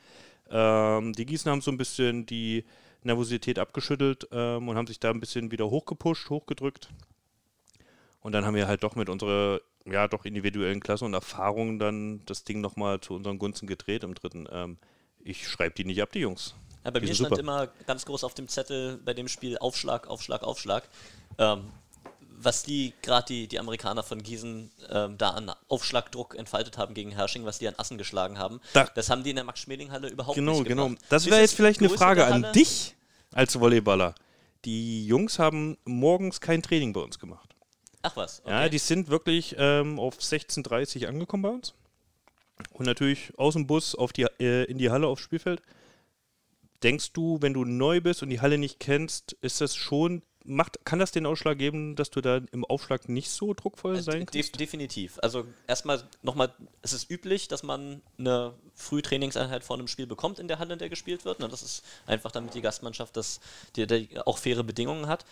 Ähm, 0.52 1.13
die 1.13 1.26
Gießen 1.26 1.50
haben 1.50 1.62
so 1.62 1.72
ein 1.72 1.78
bisschen 1.78 2.28
die 2.28 2.63
Nervosität 3.02 3.58
abgeschüttelt 3.58 4.28
ähm, 4.32 4.68
und 4.68 4.78
haben 4.78 4.88
sich 4.88 5.00
da 5.00 5.10
ein 5.10 5.20
bisschen 5.20 5.50
wieder 5.50 5.72
hochgepusht, 5.72 6.30
hochgedrückt. 6.30 6.89
Und 8.22 8.34
dann 8.34 8.46
haben 8.46 8.56
wir 8.56 8.68
halt 8.68 8.84
doch 8.84 8.96
mit 8.96 9.10
unserer 9.10 9.62
ja 9.86 10.08
doch 10.08 10.26
individuellen 10.26 10.82
Klasse 10.82 11.06
und 11.06 11.14
Erfahrung 11.14 11.80
dann 11.80 12.22
das 12.26 12.44
Ding 12.44 12.62
nochmal 12.62 13.00
zu 13.00 13.14
unseren 13.16 13.40
Gunsten 13.40 13.66
gedreht 13.66 14.04
im 14.04 14.14
dritten. 14.14 14.48
Ähm, 14.52 14.78
ich 15.24 15.48
schreibe 15.48 15.74
die 15.76 15.86
nicht 15.86 16.02
ab, 16.02 16.12
die 16.12 16.20
Jungs. 16.20 16.54
Ja, 16.84 16.92
bei 16.92 17.00
Die 17.00 17.08
mir 17.08 17.16
stand 17.16 17.30
super. 17.30 17.40
immer 17.42 17.68
ganz 17.88 18.06
groß 18.06 18.24
auf 18.24 18.34
dem 18.34 18.48
Zettel 18.48 18.98
bei 19.04 19.14
dem 19.14 19.28
Spiel 19.28 19.58
Aufschlag, 19.58 20.08
Aufschlag, 20.08 20.44
Aufschlag. 20.44 20.88
Ähm, 21.38 21.66
was 22.42 22.64
die, 22.64 22.94
gerade 23.02 23.26
die, 23.28 23.48
die 23.48 23.60
Amerikaner 23.60 24.02
von 24.02 24.24
Gießen, 24.24 24.72
ähm, 24.90 25.18
da 25.18 25.32
an 25.32 25.52
Aufschlagdruck 25.68 26.36
entfaltet 26.36 26.78
haben 26.78 26.94
gegen 26.94 27.12
Hersching, 27.12 27.44
was 27.44 27.60
die 27.60 27.68
an 27.68 27.74
Assen 27.78 27.98
geschlagen 27.98 28.38
haben, 28.40 28.62
Da- 28.74 28.86
das 28.96 29.10
haben 29.10 29.24
die 29.24 29.32
in 29.32 29.36
der 29.36 29.44
Max-Schmeling-Halle 29.46 30.08
überhaupt 30.10 30.36
Genau, 30.36 30.60
nicht 30.60 30.68
genau. 30.68 30.86
gemacht. 30.86 31.02
Das 31.10 31.26
wäre 31.26 31.42
jetzt 31.42 31.54
vielleicht 31.56 31.82
eine 31.82 31.90
Frage 31.90 32.26
an 32.26 32.48
dich 32.54 32.96
als 33.34 33.60
Volleyballer. 33.60 34.16
Die 34.64 35.06
Jungs 35.06 35.38
haben 35.38 35.78
morgens 35.84 36.40
kein 36.40 36.62
Training 36.62 36.94
bei 36.94 37.02
uns 37.02 37.20
gemacht. 37.20 37.49
Ach 38.02 38.16
was, 38.16 38.42
okay. 38.42 38.50
Ja, 38.52 38.70
die 38.70 38.78
sind 38.78 39.10
wirklich 39.10 39.56
ähm, 39.58 40.00
auf 40.00 40.18
16.30 40.18 41.04
Uhr 41.04 41.10
angekommen 41.10 41.44
bei 41.44 41.50
uns. 41.50 41.74
Und 42.74 42.86
natürlich 42.86 43.32
aus 43.38 43.54
dem 43.54 43.68
Bus 43.68 43.96
auf 43.96 44.14
die, 44.14 44.24
äh, 44.40 44.66
in 44.66 44.78
die 44.78 44.90
Halle 44.90 45.08
aufs 45.08 45.22
Spielfeld. 45.22 45.62
Denkst 46.84 47.12
du, 47.14 47.38
wenn 47.42 47.54
du 47.54 47.66
neu 47.66 48.00
bist 48.00 48.24
und 48.24 48.30
die 48.30 48.40
Halle 48.40 48.58
nicht 48.58 48.80
kennst, 48.80 49.34
ist 49.42 49.60
das 49.60 49.76
schon, 49.76 50.22
macht, 50.46 50.86
kann 50.86 51.00
das 51.00 51.12
den 51.12 51.26
Ausschlag 51.26 51.58
geben, 51.58 51.98
dass 51.98 52.10
du 52.10 52.22
da 52.22 52.40
im 52.54 52.64
Aufschlag 52.64 53.10
nicht 53.10 53.30
so 53.30 53.54
druckvoll 53.54 54.02
sein 54.02 54.26
De 54.26 54.42
kannst? 54.42 54.60
definitiv. 54.60 55.20
Also 55.22 55.46
erstmal 55.68 56.02
nochmal, 56.22 56.54
es 56.82 56.94
ist 56.94 57.12
üblich, 57.12 57.50
dass 57.50 57.64
man 57.64 58.02
eine 58.18 58.54
Frühtrainingseinheit 58.76 59.66
vor 59.66 59.78
einem 59.78 59.90
Spiel 59.90 60.08
bekommt 60.08 60.40
in 60.40 60.48
der 60.48 60.60
Halle, 60.60 60.74
in 60.74 60.80
der 60.80 60.90
gespielt 60.90 61.26
wird. 61.26 61.40
Ne? 61.42 61.50
Das 61.50 61.64
ist 61.64 61.84
einfach, 62.06 62.32
damit 62.32 62.54
die 62.54 62.62
Gastmannschaft 62.62 63.18
das, 63.18 63.42
die, 63.76 63.86
die 63.86 64.18
auch 64.26 64.38
faire 64.38 64.64
Bedingungen 64.64 65.08
hat. 65.08 65.26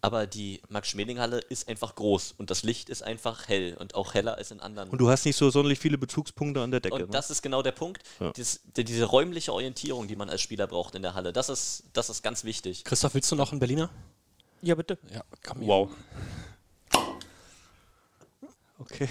Aber 0.00 0.28
die 0.28 0.62
Max-Schmeling-Halle 0.68 1.38
ist 1.38 1.68
einfach 1.68 1.96
groß 1.96 2.34
und 2.38 2.50
das 2.50 2.62
Licht 2.62 2.88
ist 2.88 3.02
einfach 3.02 3.48
hell 3.48 3.76
und 3.80 3.96
auch 3.96 4.14
heller 4.14 4.36
als 4.36 4.52
in 4.52 4.60
anderen. 4.60 4.90
Und 4.90 5.00
du 5.00 5.10
hast 5.10 5.24
nicht 5.24 5.34
so 5.34 5.50
sonderlich 5.50 5.80
viele 5.80 5.98
Bezugspunkte 5.98 6.62
an 6.62 6.70
der 6.70 6.78
Decke. 6.80 6.94
Und 6.94 7.00
ne? 7.02 7.08
das 7.10 7.30
ist 7.30 7.42
genau 7.42 7.62
der 7.62 7.72
Punkt. 7.72 8.02
Ja. 8.20 8.32
Dies, 8.32 8.60
die, 8.76 8.84
diese 8.84 9.06
räumliche 9.06 9.52
Orientierung, 9.52 10.06
die 10.06 10.14
man 10.14 10.30
als 10.30 10.40
Spieler 10.40 10.68
braucht 10.68 10.94
in 10.94 11.02
der 11.02 11.14
Halle, 11.14 11.32
das 11.32 11.48
ist, 11.48 11.84
das 11.94 12.10
ist 12.10 12.22
ganz 12.22 12.44
wichtig. 12.44 12.84
Christoph, 12.84 13.14
willst 13.14 13.30
du 13.32 13.36
noch 13.36 13.50
einen 13.50 13.58
Berliner? 13.58 13.90
Ja, 14.62 14.76
bitte. 14.76 14.98
Ja, 15.12 15.24
komm 15.44 15.66
Wow. 15.66 15.90
Okay. 18.78 19.08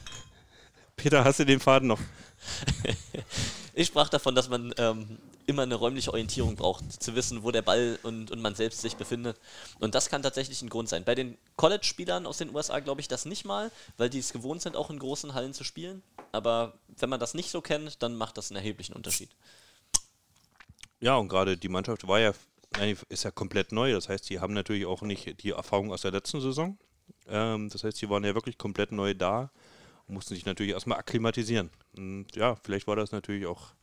Peter, 0.96 1.24
hast 1.24 1.40
du 1.40 1.46
den 1.46 1.60
Faden 1.60 1.88
noch? 1.88 2.00
Ich 3.78 3.88
sprach 3.88 4.08
davon, 4.08 4.34
dass 4.34 4.48
man 4.48 4.72
ähm, 4.78 5.18
immer 5.44 5.64
eine 5.64 5.74
räumliche 5.74 6.10
Orientierung 6.10 6.56
braucht, 6.56 7.02
zu 7.02 7.14
wissen, 7.14 7.42
wo 7.42 7.50
der 7.50 7.60
Ball 7.60 7.98
und, 8.02 8.30
und 8.30 8.40
man 8.40 8.54
selbst 8.54 8.80
sich 8.80 8.96
befindet. 8.96 9.38
Und 9.80 9.94
das 9.94 10.08
kann 10.08 10.22
tatsächlich 10.22 10.62
ein 10.62 10.70
Grund 10.70 10.88
sein. 10.88 11.04
Bei 11.04 11.14
den 11.14 11.36
College-Spielern 11.56 12.24
aus 12.24 12.38
den 12.38 12.54
USA 12.54 12.80
glaube 12.80 13.02
ich 13.02 13.08
das 13.08 13.26
nicht 13.26 13.44
mal, 13.44 13.70
weil 13.98 14.08
die 14.08 14.18
es 14.18 14.32
gewohnt 14.32 14.62
sind, 14.62 14.76
auch 14.76 14.88
in 14.88 14.98
großen 14.98 15.34
Hallen 15.34 15.52
zu 15.52 15.62
spielen. 15.62 16.02
Aber 16.32 16.72
wenn 16.96 17.10
man 17.10 17.20
das 17.20 17.34
nicht 17.34 17.50
so 17.50 17.60
kennt, 17.60 18.02
dann 18.02 18.16
macht 18.16 18.38
das 18.38 18.50
einen 18.50 18.56
erheblichen 18.56 18.94
Unterschied. 18.94 19.28
Ja, 20.98 21.16
und 21.16 21.28
gerade 21.28 21.58
die 21.58 21.68
Mannschaft 21.68 22.08
war 22.08 22.18
ja, 22.18 22.32
ist 23.10 23.24
ja 23.24 23.30
komplett 23.30 23.72
neu. 23.72 23.92
Das 23.92 24.08
heißt, 24.08 24.30
die 24.30 24.40
haben 24.40 24.54
natürlich 24.54 24.86
auch 24.86 25.02
nicht 25.02 25.42
die 25.42 25.50
Erfahrung 25.50 25.92
aus 25.92 26.00
der 26.00 26.12
letzten 26.12 26.40
Saison. 26.40 26.78
Ähm, 27.28 27.68
das 27.68 27.84
heißt, 27.84 28.00
die 28.00 28.08
waren 28.08 28.24
ja 28.24 28.34
wirklich 28.34 28.56
komplett 28.56 28.90
neu 28.90 29.12
da 29.12 29.50
mussten 30.08 30.34
sich 30.34 30.46
natürlich 30.46 30.72
erstmal 30.72 30.98
akklimatisieren. 30.98 31.70
Und 31.96 32.26
ja, 32.34 32.56
vielleicht 32.62 32.86
war 32.86 32.96
das 32.96 33.12
natürlich 33.12 33.46
auch 33.46 33.74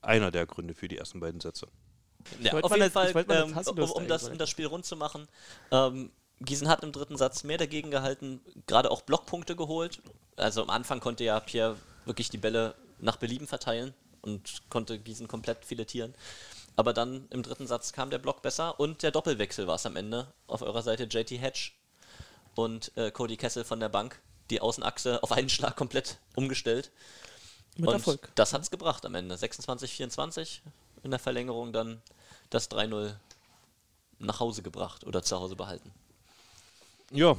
einer 0.00 0.30
der 0.30 0.46
Gründe 0.46 0.74
für 0.74 0.88
die 0.88 0.98
ersten 0.98 1.20
beiden 1.20 1.40
Sätze. 1.40 1.68
Ja, 2.40 2.54
auf 2.54 2.74
jeden 2.74 2.90
Fall, 2.90 3.14
eine 3.14 3.34
ähm, 3.34 3.56
um, 3.66 3.90
um, 3.90 4.08
das, 4.08 4.28
um 4.28 4.38
das 4.38 4.48
Spiel 4.48 4.66
rund 4.66 4.86
zu 4.86 4.96
machen, 4.96 5.28
ähm, 5.70 6.10
Gießen 6.40 6.68
hat 6.68 6.82
im 6.82 6.92
dritten 6.92 7.16
Satz 7.16 7.44
mehr 7.44 7.58
dagegen 7.58 7.90
gehalten, 7.90 8.40
gerade 8.66 8.90
auch 8.90 9.02
Blockpunkte 9.02 9.56
geholt. 9.56 10.00
Also 10.36 10.62
am 10.62 10.70
Anfang 10.70 11.00
konnte 11.00 11.24
ja 11.24 11.38
Pierre 11.40 11.76
wirklich 12.06 12.28
die 12.28 12.38
Bälle 12.38 12.74
nach 12.98 13.16
Belieben 13.16 13.46
verteilen 13.46 13.94
und 14.20 14.62
konnte 14.68 14.98
Gießen 14.98 15.28
komplett 15.28 15.64
filetieren. 15.64 16.14
Aber 16.76 16.92
dann 16.92 17.28
im 17.30 17.42
dritten 17.42 17.66
Satz 17.66 17.92
kam 17.92 18.10
der 18.10 18.18
Block 18.18 18.42
besser 18.42 18.80
und 18.80 19.02
der 19.02 19.12
Doppelwechsel 19.12 19.66
war 19.66 19.76
es 19.76 19.86
am 19.86 19.96
Ende. 19.96 20.26
Auf 20.48 20.62
eurer 20.62 20.82
Seite 20.82 21.04
JT 21.04 21.30
Hedge 21.40 21.70
und 22.56 22.90
äh, 22.96 23.10
Cody 23.10 23.36
Kessel 23.36 23.64
von 23.64 23.78
der 23.78 23.88
Bank. 23.88 24.20
Die 24.54 24.60
Außenachse 24.60 25.20
auf 25.20 25.32
einen 25.32 25.48
Schlag 25.48 25.74
komplett 25.74 26.18
umgestellt. 26.36 26.92
Mit 27.76 27.88
und 27.88 27.94
Erfolg. 27.94 28.30
das 28.36 28.52
hat 28.52 28.62
es 28.62 28.70
gebracht 28.70 29.04
am 29.04 29.16
Ende. 29.16 29.34
26-24 29.34 30.60
in 31.02 31.10
der 31.10 31.18
Verlängerung 31.18 31.72
dann 31.72 32.00
das 32.50 32.70
3-0 32.70 33.16
nach 34.20 34.38
Hause 34.38 34.62
gebracht 34.62 35.04
oder 35.04 35.24
zu 35.24 35.36
Hause 35.36 35.56
behalten. 35.56 35.90
Ja. 37.10 37.34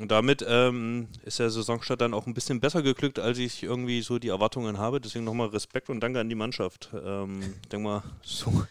Und 0.00 0.10
damit 0.10 0.44
ähm, 0.48 1.06
ist 1.24 1.38
der 1.38 1.50
Saisonstart 1.50 2.00
dann 2.00 2.12
auch 2.12 2.26
ein 2.26 2.34
bisschen 2.34 2.58
besser 2.58 2.82
geglückt, 2.82 3.20
als 3.20 3.38
ich 3.38 3.62
irgendwie 3.62 4.02
so 4.02 4.18
die 4.18 4.28
Erwartungen 4.30 4.78
habe. 4.78 5.00
Deswegen 5.00 5.24
nochmal 5.24 5.48
Respekt 5.48 5.90
und 5.90 6.00
Danke 6.00 6.18
an 6.18 6.28
die 6.28 6.34
Mannschaft. 6.34 6.90
Ähm, 6.92 7.54
denk 7.70 7.84
mal, 7.84 8.02
so, 8.24 8.66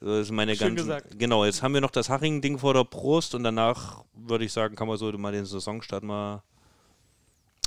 das 0.00 0.26
ist 0.26 0.30
meine 0.30 0.54
Schön 0.54 0.74
ganzen. 0.74 0.88
gesagt. 0.88 1.18
Genau, 1.18 1.46
jetzt 1.46 1.62
haben 1.62 1.72
wir 1.72 1.80
noch 1.80 1.92
das 1.92 2.10
Haring-Ding 2.10 2.58
vor 2.58 2.74
der 2.74 2.84
Brust 2.84 3.34
und 3.34 3.44
danach 3.44 4.04
würde 4.12 4.44
ich 4.44 4.52
sagen, 4.52 4.76
kann 4.76 4.88
man 4.88 4.98
so 4.98 5.10
mal 5.12 5.32
den 5.32 5.46
Saisonstart 5.46 6.02
mal 6.02 6.42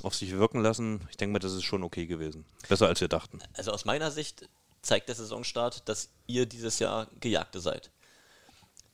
auf 0.03 0.15
sich 0.15 0.31
wirken 0.31 0.62
lassen. 0.62 1.01
Ich 1.10 1.17
denke 1.17 1.33
mal, 1.33 1.39
das 1.39 1.53
ist 1.53 1.63
schon 1.63 1.83
okay 1.83 2.05
gewesen. 2.05 2.45
Besser 2.69 2.88
als 2.88 3.01
wir 3.01 3.07
dachten. 3.07 3.39
Also 3.53 3.71
aus 3.71 3.86
meiner 3.86 4.12
Sicht 4.12 4.47
zeigt 4.81 5.10
der 5.10 5.15
Saisonstart, 5.15 5.88
dass 5.89 6.10
ihr 6.27 6.45
dieses 6.45 6.79
Jahr 6.79 7.07
Gejagte 7.19 7.60
seid. 7.60 7.91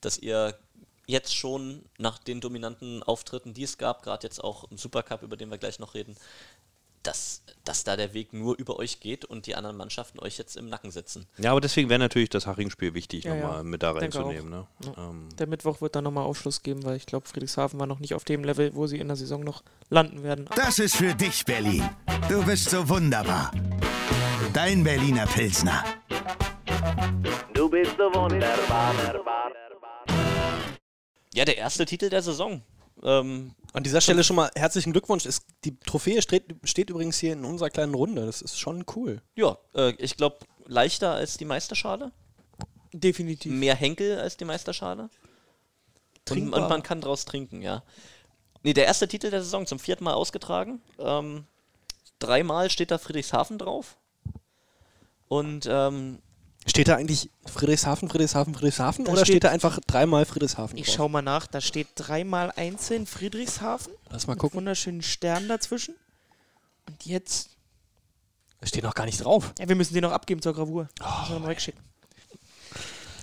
Dass 0.00 0.18
ihr 0.18 0.58
jetzt 1.06 1.36
schon 1.36 1.84
nach 1.98 2.18
den 2.18 2.40
dominanten 2.40 3.02
Auftritten, 3.02 3.54
die 3.54 3.64
es 3.64 3.78
gab, 3.78 4.02
gerade 4.02 4.26
jetzt 4.26 4.42
auch 4.42 4.70
im 4.70 4.78
Supercup, 4.78 5.22
über 5.22 5.36
den 5.36 5.50
wir 5.50 5.58
gleich 5.58 5.78
noch 5.78 5.94
reden, 5.94 6.16
dass, 7.06 7.42
dass 7.64 7.84
da 7.84 7.96
der 7.96 8.14
Weg 8.14 8.32
nur 8.32 8.56
über 8.58 8.78
euch 8.78 9.00
geht 9.00 9.24
und 9.24 9.46
die 9.46 9.54
anderen 9.54 9.76
Mannschaften 9.76 10.18
euch 10.20 10.38
jetzt 10.38 10.56
im 10.56 10.68
Nacken 10.68 10.90
sitzen. 10.90 11.26
Ja, 11.38 11.52
aber 11.52 11.60
deswegen 11.60 11.88
wäre 11.88 11.98
natürlich 12.00 12.28
das 12.30 12.46
Haring-Spiel 12.46 12.94
wichtig, 12.94 13.24
Ja, 13.24 13.34
ja. 13.34 13.42
nochmal 13.42 13.64
mit 13.64 13.82
da 13.82 13.92
reinzunehmen. 13.92 14.50
Ne? 14.50 14.66
Ja. 14.84 15.10
Ähm, 15.10 15.28
Der 15.38 15.46
Mittwoch 15.46 15.80
wird 15.80 15.94
dann 15.96 16.04
nochmal 16.04 16.24
Aufschluss 16.24 16.62
geben, 16.62 16.84
weil 16.84 16.96
ich 16.96 17.06
glaube, 17.06 17.28
Friedrichshafen 17.28 17.78
war 17.78 17.86
noch 17.86 18.00
nicht 18.00 18.14
auf 18.14 18.24
dem 18.24 18.42
Level, 18.44 18.74
wo 18.74 18.86
sie 18.86 18.98
in 18.98 19.06
der 19.08 19.16
Saison 19.16 19.42
noch 19.44 19.62
landen 19.90 20.22
werden. 20.22 20.48
Das 20.56 20.78
ist 20.78 20.96
für 20.96 21.14
dich, 21.14 21.44
Berlin. 21.44 21.88
Du 22.28 22.44
bist 22.44 22.70
so 22.70 22.88
wunderbar. 22.88 23.52
Dein 24.52 24.82
Berliner 24.84 25.26
Pilsner. 25.26 25.84
Du 27.54 27.68
bist 27.68 27.92
so 27.96 28.04
wunderbar. 28.14 28.94
Ja, 31.34 31.44
der 31.44 31.56
erste 31.58 31.84
Titel 31.84 32.08
der 32.10 32.22
Saison. 32.22 32.62
Ähm, 33.04 33.54
An 33.72 33.82
dieser 33.84 34.00
Stelle 34.00 34.24
schon 34.24 34.36
mal 34.36 34.50
herzlichen 34.54 34.92
Glückwunsch. 34.92 35.26
Es, 35.26 35.42
die 35.64 35.78
Trophäe 35.78 36.22
steht, 36.22 36.54
steht 36.64 36.90
übrigens 36.90 37.18
hier 37.18 37.34
in 37.34 37.44
unserer 37.44 37.70
kleinen 37.70 37.94
Runde. 37.94 38.24
Das 38.24 38.42
ist 38.42 38.58
schon 38.58 38.84
cool. 38.96 39.20
ja, 39.36 39.58
äh, 39.74 39.92
ich 39.98 40.16
glaube, 40.16 40.38
leichter 40.66 41.12
als 41.12 41.36
die 41.36 41.44
Meisterschale. 41.44 42.12
Definitiv. 42.92 43.52
Mehr 43.52 43.74
Henkel 43.74 44.18
als 44.18 44.36
die 44.36 44.44
Meisterschale. 44.44 45.10
Und, 46.30 46.54
und 46.54 46.68
man 46.68 46.82
kann 46.82 47.00
draus 47.00 47.24
trinken, 47.26 47.60
ja. 47.60 47.82
Nee, 48.62 48.72
der 48.72 48.86
erste 48.86 49.06
Titel 49.06 49.30
der 49.30 49.42
Saison, 49.42 49.66
zum 49.66 49.78
vierten 49.78 50.04
Mal 50.04 50.14
ausgetragen. 50.14 50.80
Ähm, 50.98 51.44
dreimal 52.18 52.70
steht 52.70 52.90
da 52.90 52.96
Friedrichshafen 52.96 53.58
drauf. 53.58 53.98
Und 55.28 55.66
ähm, 55.68 56.20
Steht 56.66 56.88
da 56.88 56.96
eigentlich 56.96 57.30
Friedrichshafen, 57.46 58.08
Friedrichshafen, 58.08 58.54
Friedrichshafen 58.54 59.04
Da 59.04 59.12
oder 59.12 59.20
steht, 59.24 59.34
steht- 59.34 59.44
da 59.44 59.50
einfach 59.50 59.78
dreimal 59.86 60.24
Friedrichshafen 60.24 60.78
Ich 60.78 60.86
drauf? 60.86 60.94
schau 60.96 61.08
mal 61.08 61.20
nach, 61.22 61.46
da 61.46 61.60
steht 61.60 61.88
dreimal 61.96 62.52
einzeln 62.56 63.06
Friedrichshafen. 63.06 63.92
Lass 64.10 64.26
mal 64.26 64.32
Mit 64.34 64.40
gucken. 64.40 64.56
wunderschönen 64.58 65.02
Sternen 65.02 65.48
dazwischen. 65.48 65.94
Und 66.88 67.04
jetzt, 67.06 67.50
Da 68.60 68.66
steht 68.66 68.82
noch 68.84 68.94
gar 68.94 69.04
nicht 69.04 69.22
drauf. 69.22 69.52
ja, 69.58 69.68
wir 69.68 69.76
müssen 69.76 69.92
den 69.94 70.02
noch 70.02 70.12
abgeben 70.12 70.40
zur 70.40 70.54
Gravur. 70.54 70.88
Oh, 71.00 71.04
Müssen 71.04 71.28
wir 71.28 71.34
noch 71.34 71.40
mal 71.42 71.48
wegschicken. 71.50 71.82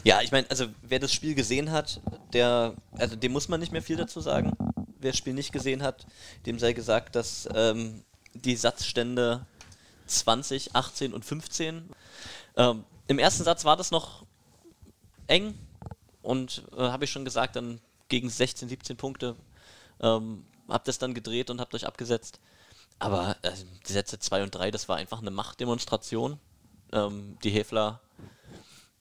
ja, 0.03 0.21
ich 0.21 0.31
meine, 0.31 0.47
also 0.49 0.67
wer 0.83 0.99
das 0.99 1.11
Spiel 1.11 1.33
gesehen 1.35 1.71
hat, 1.71 1.99
der, 2.33 2.75
also 2.93 3.15
dem 3.15 3.31
muss 3.31 3.47
man 3.49 3.59
nicht 3.59 3.71
mehr 3.71 3.81
viel 3.81 3.97
dazu 3.97 4.21
sagen. 4.21 4.53
Wer 4.99 5.11
das 5.11 5.17
Spiel 5.17 5.33
nicht 5.33 5.51
gesehen 5.51 5.81
hat, 5.81 6.05
dem 6.45 6.59
sei 6.59 6.73
gesagt, 6.73 7.15
dass 7.15 7.49
ähm, 7.55 8.03
die 8.35 8.55
Satzstände 8.55 9.45
20, 10.05 10.75
18 10.75 11.13
und 11.13 11.25
15 11.25 11.89
ähm, 12.57 12.83
im 13.07 13.19
ersten 13.19 13.43
Satz 13.43 13.65
war 13.65 13.77
das 13.77 13.91
noch 13.91 14.25
eng 15.27 15.57
und 16.21 16.63
äh, 16.75 16.81
habe 16.81 17.05
ich 17.05 17.11
schon 17.11 17.25
gesagt, 17.25 17.55
dann 17.55 17.79
gegen 18.09 18.29
16, 18.29 18.69
17 18.69 18.97
Punkte 18.97 19.35
ähm, 20.01 20.45
habt 20.67 20.87
das 20.87 20.99
dann 20.99 21.13
gedreht 21.13 21.49
und 21.49 21.59
habt 21.59 21.73
euch 21.73 21.85
abgesetzt. 21.85 22.39
Aber 22.99 23.35
äh, 23.41 23.51
die 23.87 23.93
Sätze 23.93 24.19
2 24.19 24.43
und 24.43 24.55
3, 24.55 24.71
das 24.71 24.87
war 24.87 24.97
einfach 24.97 25.21
eine 25.21 25.31
Machtdemonstration. 25.31 26.39
Ähm, 26.91 27.37
die 27.43 27.49
Häfler 27.49 28.01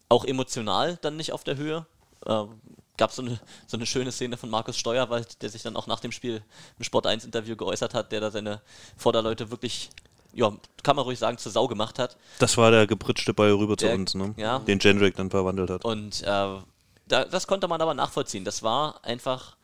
auch 0.09 0.25
emotional 0.25 0.99
dann 1.03 1.17
nicht 1.17 1.33
auf 1.33 1.45
der 1.45 1.57
Höhe. 1.57 1.87
Ähm, 2.27 2.61
gab 2.97 3.13
so 3.13 3.23
eine, 3.23 3.41
so 3.67 3.77
eine 3.77 3.87
schöne 3.87 4.13
Szene 4.13 4.37
von 4.37 4.51
Markus 4.51 4.77
Steuerwald, 4.77 5.43
der 5.43 5.49
sich 5.49 5.63
dann 5.63 5.77
auch 5.77 5.87
nach 5.87 6.01
dem 6.01 6.13
Spiel 6.13 6.43
im 6.79 6.85
Sport 6.85 7.07
1 7.07 7.25
Interview 7.25 7.57
geäußert 7.57 7.95
hat, 7.95 8.13
der 8.13 8.21
da 8.21 8.31
seine 8.31 8.61
Vorderleute 8.97 9.51
wirklich, 9.51 9.91
ja, 10.33 10.53
kann 10.83 10.97
man 10.97 11.05
ruhig 11.05 11.19
sagen, 11.19 11.39
zur 11.39 11.53
Sau 11.53 11.67
gemacht 11.69 11.99
hat. 11.99 12.17
das 12.39 12.57
war 12.57 12.71
der 12.71 12.87
gepritschte 12.87 13.35
Ball 13.35 13.53
rüber 13.53 13.77
Der- 13.77 13.91
zu 13.91 13.95
uns, 13.95 14.15
ne? 14.15 14.35
ja. 14.37 14.59
den 14.61 14.79
Jendrik 14.79 15.17
dann 15.17 15.31
verwandelt 15.31 15.71
hat. 15.71 15.85
Und 15.85 16.23
äh, 16.23 16.27
da, 16.27 17.25
das 17.25 17.47
konnte 17.47 17.69
man 17.69 17.81
aber 17.81 17.95
nachvollziehen. 17.95 18.45
Das 18.45 18.63
war 18.63 19.05
einfach 19.05 19.57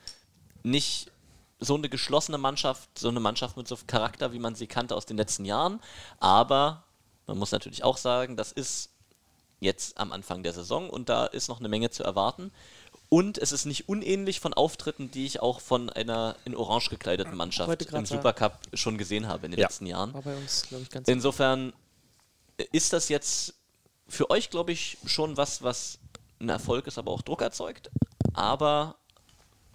nicht 0.63 1.11
so 1.61 1.75
eine 1.75 1.89
geschlossene 1.89 2.39
Mannschaft, 2.39 2.99
so 2.99 3.09
eine 3.09 3.21
Mannschaft 3.21 3.57
mit 3.57 3.67
so 3.69 3.77
einem 3.77 3.87
Charakter, 3.87 4.33
wie 4.33 4.39
man 4.39 4.55
sie 4.55 4.67
kannte 4.67 4.95
aus 4.95 5.07
den 5.07 5.17
letzten 5.17 5.45
Jahren. 5.45 5.81
Aber 6.21 6.83
man 7.27 7.39
muss 7.39 7.53
natürlich 7.53 7.83
auch 7.85 7.97
sagen, 7.97 8.37
das 8.37 8.53
ist 8.53 8.91
jetzt 9.61 9.97
am 9.99 10.13
Anfang 10.13 10.43
der 10.43 10.53
Saison 10.53 10.91
und 10.91 11.09
da 11.09 11.25
ist 11.27 11.49
noch 11.49 11.61
eine 11.61 11.69
Menge 11.69 11.89
zu 11.91 12.03
erwarten. 12.05 12.53
Und 13.09 13.39
es 13.39 13.53
ist 13.53 13.67
nicht 13.67 13.89
unähnlich 13.89 14.41
von 14.41 14.53
Auftritten, 14.53 15.11
die 15.11 15.27
ich 15.27 15.41
auch 15.41 15.61
von 15.61 15.91
einer 15.91 16.37
in 16.45 16.57
Orange 16.57 16.91
gekleideten 16.91 17.37
Mannschaft 17.37 17.81
im. 17.93 18.07
Supercup 18.07 18.59
schon 18.75 18.99
gesehen 18.99 19.29
habe 19.29 19.47
in 19.47 19.53
den 19.53 19.61
Ja. 19.61 19.67
letzten 19.67 19.87
Jahren. 19.87 20.13
War 20.13 20.23
bei 20.23 20.37
uns, 20.37 20.67
glaube 20.69 20.83
ich, 20.83 20.91
ganz 20.91 21.07
Insofern 21.09 21.73
ist 22.73 22.93
das 22.93 23.09
jetzt 23.09 23.55
für 24.09 24.31
euch, 24.31 24.51
glaube 24.51 24.73
ich, 24.73 24.99
schon 25.07 25.37
was, 25.37 25.63
was 25.63 25.99
ein 26.41 26.49
Erfolg 26.49 26.87
ist, 26.87 26.99
aber 26.99 27.13
auch 27.13 27.23
Druck 27.23 27.43
erzeugt. 27.43 27.91
Aber 28.35 28.97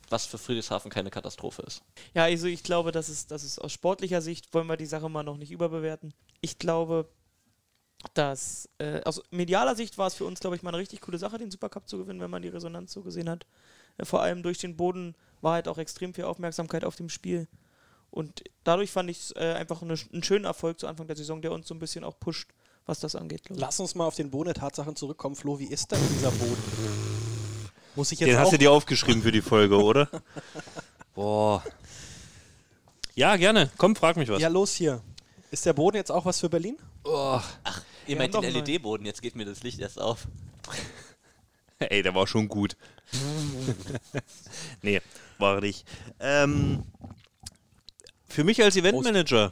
was 0.10 0.26
für 0.26 0.38
Friedrichshafen 0.38 0.91
keine 0.91 1.10
Katastrophe 1.10 1.62
ist. 1.63 1.82
Ja, 2.13 2.24
also 2.26 2.48
ich 2.48 2.63
glaube, 2.63 2.91
dass 2.91 3.08
es, 3.08 3.28
dass 3.28 3.44
es 3.44 3.58
aus 3.60 3.72
sportlicher 3.72 4.22
Sicht 4.22 4.54
wollen 4.54 4.67
wir 4.67 4.76
die 4.78 4.86
Sache 4.86 5.08
mal 5.10 5.24
noch 5.24 5.38
nicht 5.38 5.52
überbewerten. 5.52 6.13
Ich 6.41 6.60
glaube, 6.60 7.08
dass 8.14 8.70
äh, 8.80 9.02
aus 9.04 9.22
medialer 9.32 9.76
Sicht 9.76 9.98
war 9.98 10.08
es 10.08 10.14
für 10.14 10.26
uns, 10.26 10.40
glaube 10.40 10.56
ich, 10.56 10.64
mal 10.64 10.70
eine 10.72 10.78
richtig 10.78 11.02
coole 11.02 11.18
Sache, 11.18 11.38
den 11.38 11.52
Supercup 11.52 11.88
zu 11.88 11.98
gewinnen, 11.98 12.20
wenn 12.20 12.30
man 12.32 12.42
die 12.42 12.50
Resonanz 12.50 12.92
so 12.92 13.02
gesehen 13.02 13.30
hat. 13.30 13.46
Äh, 13.98 14.06
vor 14.06 14.22
allem 14.22 14.44
durch 14.44 14.58
den 14.58 14.76
Boden 14.76 15.16
war 15.42 15.54
halt 15.54 15.68
auch 15.68 15.78
extrem 15.78 16.14
viel 16.14 16.26
Aufmerksamkeit 16.26 16.84
auf 16.84 16.96
dem 16.96 17.10
Spiel. 17.10 17.48
Und 18.10 18.44
dadurch 18.64 18.92
fand 18.92 19.10
ich 19.10 19.20
es 19.20 19.32
äh, 19.36 19.54
einfach 19.54 19.82
eine, 19.82 19.96
einen 20.12 20.24
schönen 20.24 20.46
Erfolg 20.46 20.80
zu 20.80 20.88
Anfang 20.88 21.08
der 21.08 21.16
Saison, 21.16 21.42
der 21.42 21.52
uns 21.52 21.68
so 21.68 21.74
ein 21.74 21.80
bisschen 21.80 22.04
auch 22.04 22.20
pusht, 22.20 22.50
was 22.86 23.00
das 23.00 23.16
angeht. 23.16 23.44
Lass 23.50 23.80
uns 23.80 23.96
mal 23.96 24.06
auf 24.06 24.16
den 24.16 24.30
Boden 24.30 24.48
der 24.48 24.56
Tatsachen 24.56 24.96
zurückkommen. 24.96 25.36
Flo, 25.36 25.60
wie 25.60 25.68
ist 25.68 25.92
denn 25.92 26.00
dieser 26.14 26.32
Boden? 26.32 26.62
Muss 27.96 28.12
ich 28.12 28.20
jetzt 28.20 28.28
Den 28.28 28.38
auch 28.38 28.42
hast 28.42 28.54
du 28.54 28.58
dir 28.58 28.72
aufgeschrieben 28.72 29.22
für 29.22 29.32
die 29.32 29.42
Folge, 29.42 29.82
oder? 29.82 30.10
Boah. 31.16 31.64
Ja, 33.16 33.36
gerne. 33.36 33.70
Komm, 33.78 33.96
frag 33.96 34.18
mich 34.18 34.30
was. 34.30 34.42
Ja, 34.42 34.48
los 34.48 34.74
hier. 34.74 35.02
Ist 35.52 35.66
der 35.66 35.74
Boden 35.74 35.98
jetzt 35.98 36.12
auch 36.12 36.26
was 36.26 36.40
für 36.40 36.50
Berlin? 36.50 36.78
Ihr 38.08 38.18
meint 38.18 38.34
den 38.34 38.44
LED-Boden, 38.44 39.06
jetzt 39.06 39.22
geht 39.22 39.36
mir 39.36 39.46
das 39.46 39.64
Licht 39.64 39.80
erst 39.80 40.00
auf. 40.00 40.28
Ey, 41.80 42.04
der 42.04 42.14
war 42.14 42.28
schon 42.28 42.48
gut. 42.48 42.76
nee, 44.82 45.02
war 45.38 45.62
nicht. 45.62 45.86
Ähm, 46.20 46.84
für 48.28 48.44
mich 48.44 48.62
als 48.64 48.76
Eventmanager, 48.76 49.52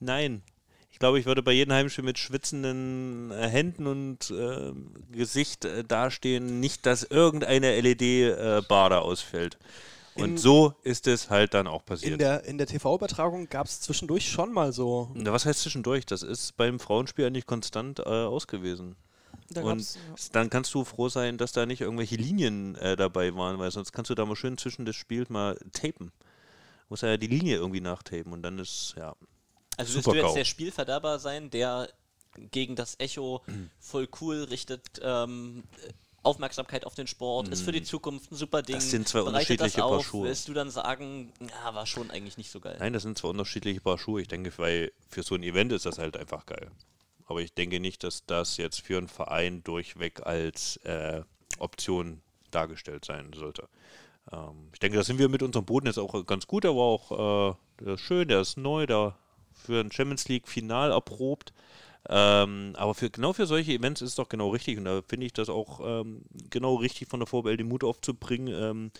nein. 0.00 0.42
Ich 0.90 0.98
glaube, 0.98 1.20
ich 1.20 1.26
würde 1.26 1.42
bei 1.42 1.52
jedem 1.52 1.74
Heimspiel 1.74 2.04
mit 2.04 2.18
schwitzenden 2.18 3.30
äh, 3.30 3.48
Händen 3.48 3.86
und 3.86 4.30
äh, 4.30 4.72
Gesicht 5.12 5.66
äh, 5.66 5.84
dastehen, 5.84 6.58
nicht, 6.58 6.86
dass 6.86 7.02
irgendeine 7.02 7.78
LED-Bar 7.82 8.88
da 8.88 9.00
ausfällt. 9.00 9.58
Und 10.16 10.30
In- 10.30 10.38
so 10.38 10.74
ist 10.82 11.06
es 11.06 11.30
halt 11.30 11.54
dann 11.54 11.66
auch 11.66 11.80
In 11.80 11.86
passiert. 11.86 12.20
der, 12.20 12.44
in 12.44 12.58
der 12.58 12.66
TV-Übertragung 12.66 13.48
gab 13.48 13.66
es 13.66 13.80
zwischendurch 13.80 14.28
schon 14.30 14.52
mal 14.52 14.72
so. 14.72 15.10
Na, 15.14 15.32
was 15.32 15.44
heißt 15.46 15.60
zwischendurch? 15.60 16.06
Das 16.06 16.22
ist 16.22 16.56
beim 16.56 16.78
Frauenspiel 16.80 17.26
eigentlich 17.26 17.46
konstant 17.46 18.00
äh, 18.00 18.02
aus 18.04 18.46
gewesen. 18.46 18.96
Da 19.50 19.62
Und 19.62 19.94
ja. 19.94 20.00
dann 20.32 20.50
kannst 20.50 20.74
du 20.74 20.84
froh 20.84 21.08
sein, 21.08 21.38
dass 21.38 21.52
da 21.52 21.66
nicht 21.66 21.80
irgendwelche 21.82 22.16
Linien 22.16 22.74
äh, 22.76 22.96
dabei 22.96 23.34
waren, 23.36 23.58
weil 23.58 23.70
sonst 23.70 23.92
kannst 23.92 24.10
du 24.10 24.14
da 24.14 24.24
mal 24.24 24.34
schön 24.36 24.58
zwischen 24.58 24.84
des 24.86 24.96
Spiels 24.96 25.28
mal 25.28 25.56
tapen. 25.72 26.12
Muss 26.88 27.02
ja 27.02 27.16
die 27.16 27.26
Linie 27.26 27.56
irgendwie 27.56 27.80
nachtapen 27.80 28.32
und 28.32 28.42
dann 28.42 28.58
ist, 28.58 28.94
ja. 28.96 29.14
Also 29.76 30.00
Super 30.00 30.12
du 30.12 30.24
jetzt 30.24 30.36
der 30.36 30.44
Spielverderber 30.44 31.18
sein, 31.18 31.50
der 31.50 31.88
gegen 32.50 32.74
das 32.76 32.96
Echo 32.98 33.42
voll 33.78 34.08
cool 34.20 34.44
richtet 34.44 34.82
ähm, 35.02 35.64
Aufmerksamkeit 36.26 36.84
auf 36.84 36.94
den 36.94 37.06
Sport, 37.06 37.48
ist 37.48 37.62
für 37.62 37.72
die 37.72 37.82
Zukunft 37.82 38.30
ein 38.32 38.36
super 38.36 38.62
Ding. 38.62 38.76
Das 38.76 38.90
sind 38.90 39.08
zwei 39.08 39.22
unterschiedliche 39.22 39.80
Paar 39.80 40.02
Schuhe. 40.02 40.26
Willst 40.26 40.48
du 40.48 40.52
dann 40.52 40.70
sagen, 40.70 41.32
ja, 41.40 41.74
war 41.74 41.86
schon 41.86 42.10
eigentlich 42.10 42.36
nicht 42.36 42.50
so 42.50 42.60
geil? 42.60 42.76
Nein, 42.78 42.92
das 42.92 43.02
sind 43.02 43.16
zwar 43.16 43.30
unterschiedliche 43.30 43.80
Paar 43.80 43.98
Schuhe. 43.98 44.20
Ich 44.20 44.28
denke, 44.28 44.52
weil 44.58 44.92
für 45.08 45.22
so 45.22 45.34
ein 45.34 45.42
Event 45.42 45.72
ist 45.72 45.86
das 45.86 45.98
halt 45.98 46.16
einfach 46.16 46.44
geil. 46.46 46.70
Aber 47.26 47.40
ich 47.40 47.54
denke 47.54 47.80
nicht, 47.80 48.04
dass 48.04 48.26
das 48.26 48.56
jetzt 48.56 48.80
für 48.80 48.98
einen 48.98 49.08
Verein 49.08 49.64
durchweg 49.64 50.26
als 50.26 50.76
äh, 50.78 51.22
Option 51.58 52.20
dargestellt 52.50 53.04
sein 53.04 53.32
sollte. 53.34 53.68
Ähm, 54.32 54.70
ich 54.72 54.78
denke, 54.78 54.96
da 54.96 55.04
sind 55.04 55.18
wir 55.18 55.28
mit 55.28 55.42
unserem 55.42 55.64
Boden 55.64 55.86
jetzt 55.86 55.98
auch 55.98 56.24
ganz 56.26 56.46
gut. 56.46 56.64
War 56.64 56.72
auch 56.72 57.52
äh, 57.52 57.56
der 57.80 57.94
ist 57.94 58.00
schön, 58.00 58.28
der 58.28 58.40
ist 58.40 58.56
neu, 58.56 58.86
der 58.86 59.16
für 59.52 59.80
ein 59.80 59.90
Champions 59.90 60.28
League 60.28 60.48
Final 60.48 60.92
erprobt. 60.92 61.52
Ähm, 62.08 62.72
aber 62.76 62.94
für, 62.94 63.10
genau 63.10 63.32
für 63.32 63.46
solche 63.46 63.72
Events 63.72 64.02
ist 64.02 64.10
es 64.10 64.14
doch 64.16 64.28
genau 64.28 64.50
richtig. 64.50 64.78
Und 64.78 64.84
da 64.84 65.02
finde 65.06 65.26
ich 65.26 65.32
das 65.32 65.48
auch 65.48 65.80
ähm, 65.82 66.22
genau 66.50 66.76
richtig 66.76 67.08
von 67.08 67.20
der 67.20 67.26
VBL 67.26 67.56
den 67.56 67.68
Mut 67.68 67.84
aufzubringen, 67.84 68.54
ähm, 68.54 68.90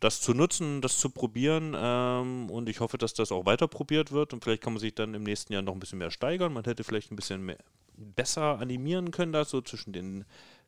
das 0.00 0.20
zu 0.20 0.34
nutzen, 0.34 0.80
das 0.80 0.98
zu 0.98 1.10
probieren. 1.10 1.74
Ähm, 1.76 2.50
und 2.50 2.68
ich 2.68 2.80
hoffe, 2.80 2.98
dass 2.98 3.14
das 3.14 3.32
auch 3.32 3.46
weiter 3.46 3.68
probiert 3.68 4.12
wird. 4.12 4.32
Und 4.32 4.44
vielleicht 4.44 4.62
kann 4.62 4.74
man 4.74 4.80
sich 4.80 4.94
dann 4.94 5.14
im 5.14 5.22
nächsten 5.22 5.52
Jahr 5.52 5.62
noch 5.62 5.72
ein 5.72 5.80
bisschen 5.80 5.98
mehr 5.98 6.10
steigern. 6.10 6.52
Man 6.52 6.64
hätte 6.64 6.84
vielleicht 6.84 7.10
ein 7.10 7.16
bisschen 7.16 7.44
mehr, 7.44 7.58
besser 7.96 8.58
animieren 8.58 9.10
können, 9.10 9.32
da 9.32 9.44
so 9.44 9.60
zwischen 9.60 9.92
den 9.92 10.24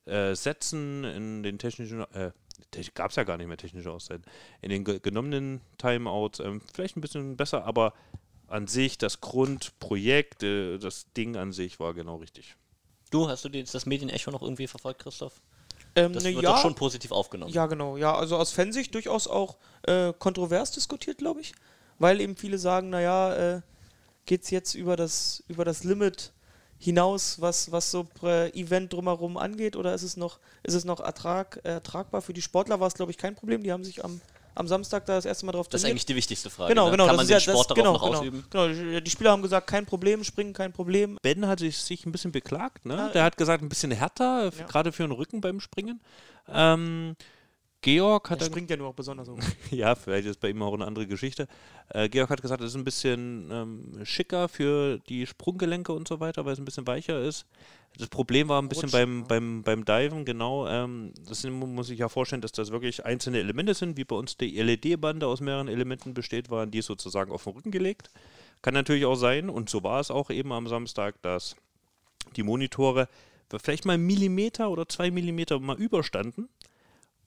äh, 0.07 0.35
Sätzen, 0.35 1.05
in 1.05 1.43
den 1.43 1.59
technischen, 1.59 2.01
äh, 2.15 2.31
gab 2.95 3.11
es 3.11 3.17
ja 3.17 3.25
gar 3.25 3.37
nicht 3.37 3.49
mehr 3.49 3.57
technische 3.57 3.91
Auszeiten, 3.91 4.25
in 4.63 4.71
den 4.71 4.85
ge 4.85 5.01
genommenen 5.01 5.61
Timeouts, 5.79 6.41
ähm, 6.41 6.63
vielleicht 6.73 6.97
ein 6.97 7.01
bisschen 7.01 7.37
besser, 7.37 7.65
aber 7.65 7.93
an 8.49 8.67
sich, 8.67 8.99
das 8.99 9.21
Grundprojekt, 9.21 10.43
äh, 10.43 10.79
das 10.79 11.13
Ding 11.17 11.37
an 11.37 11.53
sich 11.53 11.81
war 11.81 11.95
genau 11.95 12.17
richtig. 12.17 12.57
Du, 13.11 13.29
hast 13.29 13.45
du 13.45 13.49
das 13.49 13.87
Medienecho 13.87 14.31
noch 14.31 14.43
irgendwie 14.43 14.67
verfolgt, 14.67 15.03
Christoph? 15.03 15.41
Ähm, 15.95 16.13
Das 16.13 16.25
ne, 16.25 16.35
wird 16.35 16.43
ja, 16.43 16.53
doch 16.53 16.63
schon 16.63 16.75
positiv 16.75 17.13
aufgenommen. 17.13 17.53
Ja, 17.53 17.67
genau. 17.67 17.97
Ja, 17.97 18.15
also 18.15 18.37
aus 18.37 18.53
Fansicht 18.53 18.95
durchaus 18.95 19.27
auch 19.27 19.57
äh, 19.83 20.13
kontrovers 20.19 20.73
diskutiert, 20.73 21.19
glaube 21.19 21.41
ich. 21.41 21.55
Weil 21.99 22.21
eben 22.21 22.37
viele 22.37 22.59
sagen, 22.59 22.91
naja, 22.91 23.57
äh, 23.57 23.61
geht 24.27 24.43
es 24.43 24.51
jetzt 24.51 24.75
über 24.75 24.97
das, 24.97 25.43
über 25.49 25.65
das 25.65 25.85
Limit 25.85 26.33
hinaus, 26.79 27.41
was, 27.41 27.73
was 27.73 27.91
so 27.91 28.07
äh, 28.23 28.51
Event 28.51 28.93
drumherum 28.93 29.39
angeht, 29.39 29.77
oder 29.77 29.95
ist 29.95 30.03
es 30.03 30.17
noch, 30.17 30.39
ist 30.63 30.75
es 30.75 30.85
noch 30.85 31.01
ertrag, 31.01 31.61
äh, 31.65 31.71
ertragbar? 31.71 32.21
Für 32.21 32.35
die 32.35 32.43
Sportler 32.43 32.81
war 32.81 32.89
es, 32.89 32.95
glaube 32.95 33.11
ich, 33.13 33.19
kein 33.19 33.35
Problem. 33.35 33.63
Die 33.63 33.73
haben 33.73 33.85
sich 33.85 34.05
am, 34.05 34.21
am 34.57 34.67
Samstag 34.67 35.07
da 35.07 35.15
das 35.17 35.25
erste 35.25 35.47
Mal 35.47 35.53
drauf 35.53 35.69
Das 35.69 35.79
ist 35.79 35.83
trainiert. 35.83 35.93
eigentlich 35.95 36.07
die 36.07 36.17
wichtigste 36.17 36.51
Frage. 36.51 36.71
Genau, 36.73 36.87
ne? 36.87 36.93
genau. 36.93 37.07
Kann 37.07 37.17
man 37.17 37.27
den 37.27 37.33
ja, 37.33 37.41
Sport 37.41 37.71
das, 37.71 37.77
darauf 37.77 37.77
genau, 37.77 37.93
noch 37.93 38.03
genau, 38.03 38.19
ausüben? 38.19 38.45
Genau, 38.51 39.01
die 39.01 39.11
Spieler 39.11 39.31
haben 39.31 39.43
gesagt, 39.43 39.67
kein 39.67 39.87
Problem, 39.87 40.25
springen 40.25 40.53
kein 40.53 40.73
Problem. 40.73 41.19
Ben 41.23 41.47
hat 41.47 41.61
sich, 41.61 42.05
ein 42.07 42.13
bisschen 42.13 42.33
beklagt, 42.33 42.85
ne? 42.87 42.97
Ja, 42.97 43.09
Der 43.11 43.25
hat 43.25 43.37
gesagt, 43.37 43.63
ein 43.63 43.69
bisschen 43.69 43.91
härter, 43.91 44.51
Ja. 44.59 44.65
gerade 44.67 44.93
für 44.93 45.03
den 45.05 45.13
Rücken 45.13 45.41
beim 45.41 45.61
Springen. 45.61 46.01
Ähm, 46.49 47.17
Georg 47.83 48.31
hat 48.31 48.41
dann 48.41 48.49
springt 48.49 48.71
ja 48.71 48.77
nur 48.77 48.89
auch 48.89 48.95
besonders 48.95 49.29
hoch. 49.29 49.39
Ja, 49.71 49.95
vielleicht 49.95 50.27
ist 50.27 50.41
bei 50.41 50.51
ihm 50.51 50.63
auch 50.63 50.75
eine 50.75 50.87
andere 50.87 51.07
Geschichte. 51.07 51.47
Äh, 51.91 52.09
Georg 52.09 52.31
hat 52.31 52.43
gesagt, 52.43 52.61
es 52.63 52.71
ist 52.71 52.77
ein 52.77 52.85
bisschen 52.85 53.49
ähm, 53.53 54.05
schicker 54.05 54.49
für 54.49 54.99
die 55.09 55.27
Sprunggelenke 55.27 55.93
und 55.93 56.09
so 56.09 56.19
weiter, 56.19 56.45
weil 56.45 56.55
es 56.55 56.59
ein 56.59 56.65
bisschen 56.65 56.87
weicher 56.87 57.21
ist. 57.21 57.47
Das 57.99 58.09
Problem 58.09 58.49
war 58.49 58.61
ein 58.61 58.69
bisschen 58.69 58.91
Rutschen, 58.91 59.25
beim, 59.27 59.63
beim, 59.63 59.63
beim 59.63 59.85
Diven, 59.85 60.25
genau. 60.25 60.67
Ähm, 60.69 61.13
das 61.27 61.45
muss 61.45 61.87
sich 61.87 61.99
ja 61.99 62.09
vorstellen, 62.09 62.43
dass 62.43 62.53
das 62.53 62.71
wirklich 62.71 63.05
einzelne 63.07 63.39
Elemente 63.39 63.75
sind, 63.75 63.97
wie 63.97 64.05
bei 64.05 64.17
uns 64.17 64.37
die 64.37 64.61
LED-Bande 64.61 65.27
aus 65.27 65.41
mehreren 65.41 65.69
Elementen 65.69 66.13
besteht, 66.13 66.51
waren 66.51 66.71
die 66.71 66.83
sozusagen 66.83 67.33
auf 67.33 67.45
den 67.45 67.55
Rücken 67.55 67.71
gelegt. 67.71 68.11
Kann 68.63 68.75
natürlich 68.75 69.07
auch 69.07 69.15
sein, 69.15 69.49
und 69.49 69.71
so 69.71 69.83
war 69.83 70.01
es 70.01 70.11
auch 70.11 70.31
eben 70.31 70.53
am 70.53 70.67
Samstag, 70.67 71.21
dass 71.23 71.57
die 72.35 72.43
Monitore 72.43 73.09
vielleicht 73.63 73.85
mal 73.85 73.95
einen 73.95 74.07
Millimeter 74.07 74.71
oder 74.71 74.89
zwei 74.89 75.11
Millimeter 75.11 75.59
mal 75.61 75.77
überstanden. 75.77 76.49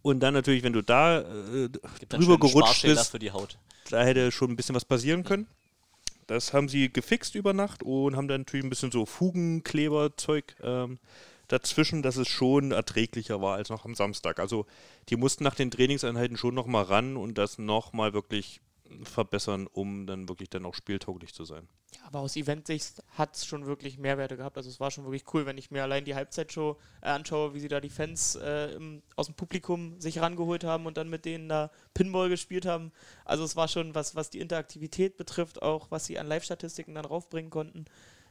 Und 0.02 0.22
dann 0.22 0.34
natürlich, 0.34 0.64
wenn 0.64 0.74
du 0.74 0.82
da 0.82 1.20
äh, 1.22 1.70
drüber 2.08 2.40
gerutscht 2.40 2.84
bist, 2.84 3.12
für 3.12 3.20
die 3.20 3.32
Haut. 3.32 3.58
da 3.90 4.04
hätte 4.04 4.32
schon 4.32 4.52
ein 4.52 4.56
bisschen 4.56 4.76
was 4.76 4.86
passieren 4.86 5.24
können. 5.24 5.48
Das 6.28 6.54
haben 6.54 6.70
sie 6.70 6.94
gefixt 6.94 7.36
über 7.36 7.54
Nacht 7.54 7.82
und 7.82 8.16
haben 8.16 8.28
dann 8.28 8.42
natürlich 8.42 8.66
ein 8.66 8.70
bisschen 8.70 8.92
so 8.92 9.06
Fugenkleberzeug 9.06 10.56
ähm, 10.62 11.00
dazwischen, 11.48 12.04
dass 12.04 12.18
es 12.18 12.28
schon 12.28 12.72
erträglicher 12.72 13.42
war 13.42 13.56
als 13.56 13.70
noch 13.70 13.84
am 13.86 13.96
Samstag. 13.96 14.40
Also 14.40 14.66
die 15.10 15.16
mussten 15.16 15.44
nach 15.44 15.56
den 15.56 15.72
Trainingseinheiten 15.72 16.38
schon 16.38 16.54
nochmal 16.54 16.84
ran 16.84 17.18
und 17.18 17.38
das 17.38 17.58
nochmal 17.58 18.14
wirklich 18.14 18.62
verbessern, 19.04 19.68
um 19.68 20.06
dann 20.08 20.28
wirklich 20.30 20.50
dann 20.50 20.66
auch 20.66 20.74
spieltauglich 20.76 21.34
zu 21.34 21.46
sein. 21.46 21.68
Ja, 21.96 22.02
aber 22.08 22.20
aus 22.20 22.36
Event-Sicht 22.36 23.02
hat 23.18 23.36
es 23.36 23.46
schon 23.46 23.66
wirklich 23.66 23.98
Mehrwerte 23.98 24.38
gehabt. 24.38 24.58
Also 24.58 24.70
es 24.70 24.80
war 24.80 24.92
schon 24.92 25.06
wirklich 25.06 25.24
cool, 25.34 25.46
wenn 25.46 25.58
ich 25.58 25.72
mir 25.72 25.84
allein 25.84 26.06
die 26.06 26.16
Halbzeitshow 26.16 26.78
äh, 27.02 27.08
anschaue, 27.10 27.54
wie 27.54 27.60
sie 27.60 27.68
da 27.68 27.80
die 27.82 27.90
Fans 27.90 28.36
äh, 28.36 28.74
im, 28.74 29.02
aus 29.16 29.26
dem 29.28 29.36
Publikum 29.36 30.00
sich 30.00 30.20
rangeholt 30.20 30.64
haben 30.64 30.86
und 30.86 30.98
dann 30.98 31.10
mit 31.10 31.26
denen 31.26 31.50
da 31.50 31.72
Pinball 31.94 32.30
gespielt 32.30 32.66
haben. 32.66 32.92
Also 33.26 33.44
es 33.44 33.56
war 33.56 33.68
schon, 33.68 33.96
was, 33.96 34.16
was 34.16 34.30
die 34.30 34.40
Interaktivität 34.40 35.18
betrifft, 35.18 35.62
auch 35.62 35.90
was 35.92 36.06
sie 36.06 36.20
an 36.20 36.28
Live-Statistiken 36.28 36.96
dann 36.96 37.06
raufbringen 37.06 37.50
konnten. 37.50 37.86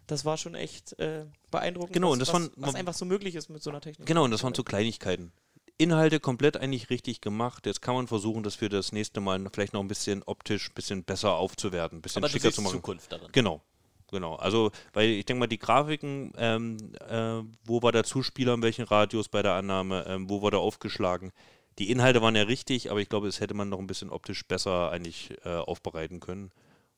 Das 0.06 0.24
war 0.24 0.38
schon 0.38 0.54
echt 0.54 0.98
äh, 1.00 1.26
beeindruckend, 1.50 1.92
Genau, 1.92 2.08
was, 2.08 2.12
und 2.14 2.18
das 2.20 2.28
was, 2.28 2.34
waren- 2.34 2.50
was 2.56 2.74
einfach 2.74 2.94
so 2.94 3.04
möglich 3.04 3.34
ist 3.34 3.50
mit 3.50 3.62
so 3.62 3.68
einer 3.70 3.80
Technik. 3.82 4.06
Genau, 4.06 4.24
und 4.24 4.30
das 4.30 4.42
waren 4.42 4.54
so 4.54 4.64
Kleinigkeiten. 4.64 5.32
Inhalte 5.78 6.20
komplett 6.20 6.56
eigentlich 6.56 6.90
richtig 6.90 7.20
gemacht. 7.20 7.64
Jetzt 7.66 7.80
kann 7.80 7.94
man 7.94 8.08
versuchen, 8.08 8.42
das 8.42 8.56
für 8.56 8.68
das 8.68 8.92
nächste 8.92 9.20
Mal 9.20 9.40
vielleicht 9.52 9.72
noch 9.72 9.80
ein 9.80 9.88
bisschen 9.88 10.22
optisch 10.24 10.70
ein 10.70 10.74
bisschen 10.74 11.04
besser 11.04 11.34
aufzuwerten, 11.34 11.98
ein 11.98 12.02
bisschen 12.02 12.22
Aber 12.22 12.30
schicker 12.30 12.52
zu 12.52 12.62
machen. 12.62 12.74
Zukunft 12.74 13.12
darin. 13.12 13.28
Genau, 13.32 13.62
genau. 14.10 14.34
Also, 14.34 14.72
weil 14.92 15.08
ich 15.10 15.24
denke 15.24 15.40
mal, 15.40 15.46
die 15.46 15.58
Grafiken, 15.58 16.32
ähm, 16.36 16.76
äh, 17.08 17.42
wo 17.64 17.82
war 17.82 17.92
der 17.92 18.04
Zuspieler, 18.04 18.54
in 18.54 18.62
welchen 18.62 18.84
Radius 18.84 19.28
bei 19.28 19.40
der 19.42 19.52
Annahme, 19.52 20.04
ähm, 20.08 20.28
wo 20.28 20.42
wurde 20.42 20.56
er 20.56 20.60
aufgeschlagen. 20.60 21.32
Die 21.78 21.90
Inhalte 21.92 22.20
waren 22.22 22.34
ja 22.34 22.42
richtig, 22.42 22.90
aber 22.90 23.00
ich 23.00 23.08
glaube, 23.08 23.28
das 23.28 23.38
hätte 23.38 23.54
man 23.54 23.68
noch 23.68 23.78
ein 23.78 23.86
bisschen 23.86 24.10
optisch 24.10 24.44
besser 24.44 24.90
eigentlich 24.90 25.32
äh, 25.44 25.50
aufbereiten 25.54 26.18
können. 26.18 26.50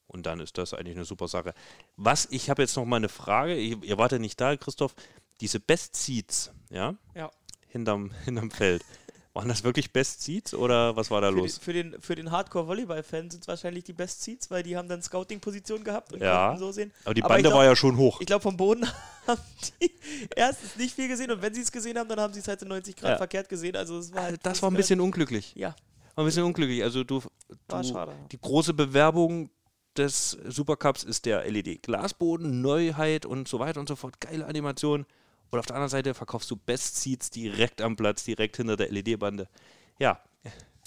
Und 0.07 0.25
dann 0.27 0.41
ist 0.41 0.59
das 0.59 0.75
eigentlich 0.75 0.97
eine 0.97 1.05
super 1.05 1.29
Sache. 1.29 1.55
Was, 1.97 2.27
ich 2.31 2.51
habe 2.51 2.63
jetzt 2.63 2.77
noch 2.77 2.87
mal 2.87 2.97
eine 2.97 3.11
Frage, 3.11 3.57
ihr, 3.57 3.81
ihr 3.83 3.99
wart 3.99 4.13
ja 4.13 4.19
nicht 4.19 4.41
da, 4.41 4.57
Christoph, 4.57 4.95
diese 5.41 5.61
Best 5.61 5.97
Seats, 5.97 6.53
ja, 6.71 6.97
Ja. 7.15 7.31
Hinterm, 7.71 8.11
hinterm 8.25 8.51
Feld. 8.51 8.85
Waren 9.33 9.47
das 9.49 9.63
wirklich 9.63 9.93
Best 9.93 10.23
Seats 10.23 10.55
oder 10.55 10.97
was 10.97 11.09
war 11.13 11.21
da 11.21 11.31
Für, 11.31 11.37
los? 11.37 11.55
die, 11.61 11.65
für 11.65 11.73
den, 11.73 12.01
für 12.01 12.17
den 12.17 12.33
Hardcore-Volleyball-Fan 12.33 13.31
sind 13.31 13.43
es 13.43 13.49
wahrscheinlich 13.49 13.85
die 13.85 13.93
Best 13.93 14.23
Seats, 14.25 14.51
weil 14.51 14.65
die 14.65 14.77
haben 14.77 14.89
dann 14.89 15.01
Scouting-Position 15.03 15.85
gehabt 15.85 16.13
und 16.13 16.21
Ja, 16.21 16.49
konnten 16.49 16.59
so 16.59 16.73
sehen. 16.73 16.91
aber 17.05 17.15
die 17.15 17.23
Aber 17.23 17.29
Bande 17.29 17.41
ich 17.43 17.45
glaub- 17.51 17.59
war 17.59 17.65
ja 17.65 17.77
schon 17.77 17.97
hoch. 17.97 18.21
Ich 18.21 18.27
glaube, 18.27 18.43
vom 18.43 18.57
Boden 18.57 18.85
haben 19.29 19.41
die 19.81 19.93
erstens 20.35 20.75
nicht 20.77 20.97
viel 20.97 21.07
gesehen 21.07 21.31
und 21.31 21.41
wenn 21.43 21.55
sie 21.55 21.61
es 21.61 21.71
gesehen 21.71 21.97
haben, 21.97 22.09
dann 22.09 22.19
haben 22.19 22.33
sie 22.35 22.41
es 22.41 22.49
halt 22.49 22.61
in 22.63 22.69
90 22.69 22.97
Grad 22.97 23.11
Ja. 23.13 23.17
verkehrt 23.19 23.49
gesehen. 23.49 23.77
Also 23.77 23.99
es 23.99 24.13
war 24.13 24.25
halt 24.25 24.41
Das 24.45 24.61
war 24.63 24.71
ein 24.71 24.75
bisschen 24.77 25.01
unglücklich. 25.01 25.53
Ja, 25.55 25.77
War 26.17 26.25
ein 26.25 26.27
bisschen 26.27 26.43
unglücklich. 26.43 26.83
Also 26.83 27.05
du, 27.05 27.23
war 27.69 27.83
du 27.83 27.89
schade. 27.89 28.13
die 28.33 28.41
große 28.41 28.75
Bewerbung 28.75 29.49
des 29.97 30.39
Supercups 30.49 31.05
ist 31.05 31.25
der 31.27 31.45
LED-Glasboden, 31.49 32.61
Neuheit 32.63 33.27
und 33.27 33.47
so 33.47 33.61
weiter 33.61 33.79
und 33.79 33.89
so 33.89 33.95
fort. 33.95 34.21
Geile 34.21 34.47
Animation. 34.47 35.07
Und 35.51 35.59
auf 35.59 35.67
der 35.67 35.77
anderen 35.77 35.91
Seite 35.91 36.15
verkaufst 36.15 36.51
du 36.51 36.57
Best 36.57 36.97
Seats 37.01 37.31
direkt 37.31 37.83
am 37.83 37.97
Platz, 37.97 38.25
direkt 38.25 38.57
hinter 38.57 38.77
der 38.77 38.91
LED-Bande. 38.91 39.49
Ja, 39.99 40.21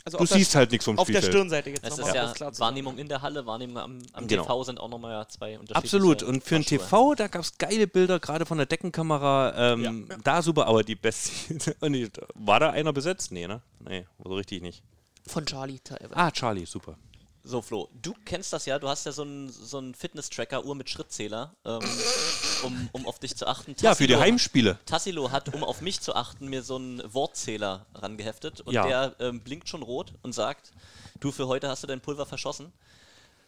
Also 0.05 0.17
du 0.17 0.25
siehst 0.25 0.55
halt 0.55 0.71
nichts 0.71 0.85
vom 0.85 0.97
Auf 0.97 1.07
der 1.07 1.13
Spielfeld. 1.13 1.33
Stirnseite 1.33 1.69
jetzt 1.69 1.83
nochmal. 1.89 2.07
ist 2.09 2.15
ja 2.15 2.33
das 2.49 2.59
Wahrnehmung 2.59 2.97
in 2.97 3.07
der 3.07 3.21
Halle, 3.21 3.45
Wahrnehmung 3.45 3.77
am, 3.77 3.99
am 4.13 4.27
Genau. 4.27 4.43
TV 4.43 4.63
sind 4.65 4.79
auch 4.79 4.89
nochmal 4.89 5.25
zwei 5.29 5.59
unterschiedliche 5.59 5.77
Absolut. 5.97 6.23
Und 6.23 6.43
für 6.43 6.55
ein. 6.55 6.65
TV, 6.65 7.13
da 7.15 7.27
gab 7.27 7.41
es 7.41 7.57
geile 7.57 7.87
Bilder, 7.87 8.19
gerade 8.19 8.45
von 8.45 8.57
der 8.57 8.67
Deckenkamera. 8.67 9.73
Ähm, 9.73 10.09
Da 10.23 10.41
super, 10.41 10.67
aber 10.67 10.83
die 10.83 10.95
Best 10.95 11.31
ich- 11.81 12.11
War 12.35 12.59
da 12.59 12.71
einer 12.71 12.91
besetzt? 12.93 13.31
Nee, 13.31 13.47
ne? 13.47 13.61
Nee, 13.79 14.05
so 14.23 14.33
richtig 14.33 14.61
nicht. 14.61 14.83
Von 15.27 15.45
Charlie 15.45 15.79
teilweise. 15.79 16.15
Ah, 16.17 16.31
Charlie, 16.31 16.65
super. 16.65 16.97
So, 17.45 17.61
Flo, 17.61 17.89
du 18.01 18.13
kennst 18.25 18.51
das 18.53 18.65
ja, 18.65 18.79
du 18.79 18.87
hast 18.87 19.05
ja 19.05 19.11
so 19.11 19.21
einen 19.23 19.49
so 19.49 19.77
einen 19.77 19.93
Fitness-Tracker, 19.93 20.63
Uhr 20.65 20.75
mit 20.75 20.89
Schrittzähler, 20.89 21.53
ähm, 21.65 21.79
um, 22.63 22.89
um 22.91 23.05
auf 23.07 23.19
dich 23.19 23.35
zu 23.35 23.47
achten. 23.47 23.75
Ja, 23.81 23.95
für 23.95 24.07
die 24.07 24.13
Tassilo- 24.13 24.19
Heimspiele. 24.19 24.79
Tassilo 24.85 25.31
hat, 25.31 25.53
um 25.53 25.63
auf 25.63 25.81
mich 25.81 25.99
zu 26.01 26.15
achten, 26.15 26.47
mir 26.49 26.63
so 26.63 26.75
einen 26.77 27.01
Wortzähler 27.13 27.85
rangeheftet 27.95 28.61
und 28.61 28.73
Ja. 28.73 28.85
der 28.87 29.15
ähm, 29.19 29.39
blinkt 29.41 29.69
schon 29.69 29.83
rot 29.83 30.13
und 30.21 30.33
sagt, 30.33 30.71
du 31.19 31.31
für 31.31 31.47
heute 31.47 31.67
hast 31.69 31.83
du 31.83 31.87
dein 31.87 32.01
Pulver 32.01 32.25
verschossen. 32.25 32.71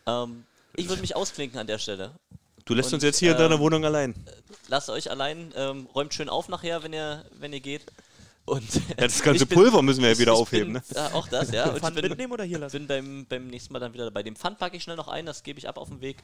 Ähm, 0.07 0.45
ich 0.75 0.89
würde 0.89 1.01
mich 1.01 1.15
ausklinken 1.15 1.59
an 1.59 1.67
der 1.67 1.79
Stelle. 1.79 2.11
Du 2.65 2.73
lässt 2.73 2.89
Und, 2.89 2.95
uns 2.95 3.03
jetzt 3.03 3.19
hier 3.19 3.31
in 3.31 3.37
deiner 3.37 3.55
ähm, 3.55 3.61
Wohnung 3.61 3.85
allein. 3.85 4.15
Lasst 4.67 4.89
euch 4.89 5.09
allein, 5.11 5.53
ähm, 5.55 5.87
räumt 5.93 6.13
schön 6.13 6.29
auf 6.29 6.49
nachher, 6.49 6.81
wenn 6.83 6.93
ihr, 6.93 7.23
wenn 7.39 7.53
ihr 7.53 7.59
geht. 7.59 7.85
Und 8.45 8.63
Ja, 8.75 8.81
das 9.07 9.21
ganze 9.23 9.45
bin- 9.45 9.55
Pulver 9.57 9.81
müssen 9.81 10.01
wir 10.01 10.09
ja 10.11 10.17
wieder 10.17 10.33
ich 10.33 10.39
aufheben, 10.39 10.73
Bin, 10.73 10.81
ne? 10.89 10.95
Ja, 10.95 11.13
auch 11.13 11.27
das, 11.27 11.51
ja. 11.51 11.65
Und 11.69 11.77
ich 11.77 11.93
bin, 11.93 12.09
mitnehmen 12.09 12.33
oder 12.33 12.43
hier 12.43 12.59
lassen? 12.59 12.77
bin 12.77 12.87
beim, 12.87 13.25
beim 13.27 13.47
nächsten 13.47 13.73
Mal 13.73 13.79
dann 13.79 13.93
wieder 13.93 14.05
dabei. 14.05 14.23
Den 14.23 14.35
Pfand 14.35 14.57
packe 14.59 14.77
ich 14.77 14.83
schnell 14.83 14.95
noch 14.95 15.07
ein, 15.07 15.25
das 15.25 15.43
gebe 15.43 15.57
ich 15.59 15.67
ab 15.69 15.77
auf 15.77 15.89
den 15.89 16.01
Weg. 16.01 16.17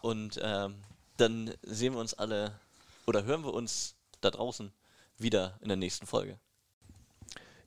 Und 0.00 0.38
ähm, 0.42 0.74
dann 1.20 1.52
sehen 1.62 1.94
wir 1.94 2.00
uns 2.00 2.14
alle 2.14 2.52
oder 3.06 3.24
hören 3.24 3.44
wir 3.44 3.54
uns 3.54 3.94
da 4.20 4.30
draußen 4.30 4.72
wieder 5.18 5.58
in 5.60 5.68
der 5.68 5.76
nächsten 5.76 6.06
Folge. 6.06 6.38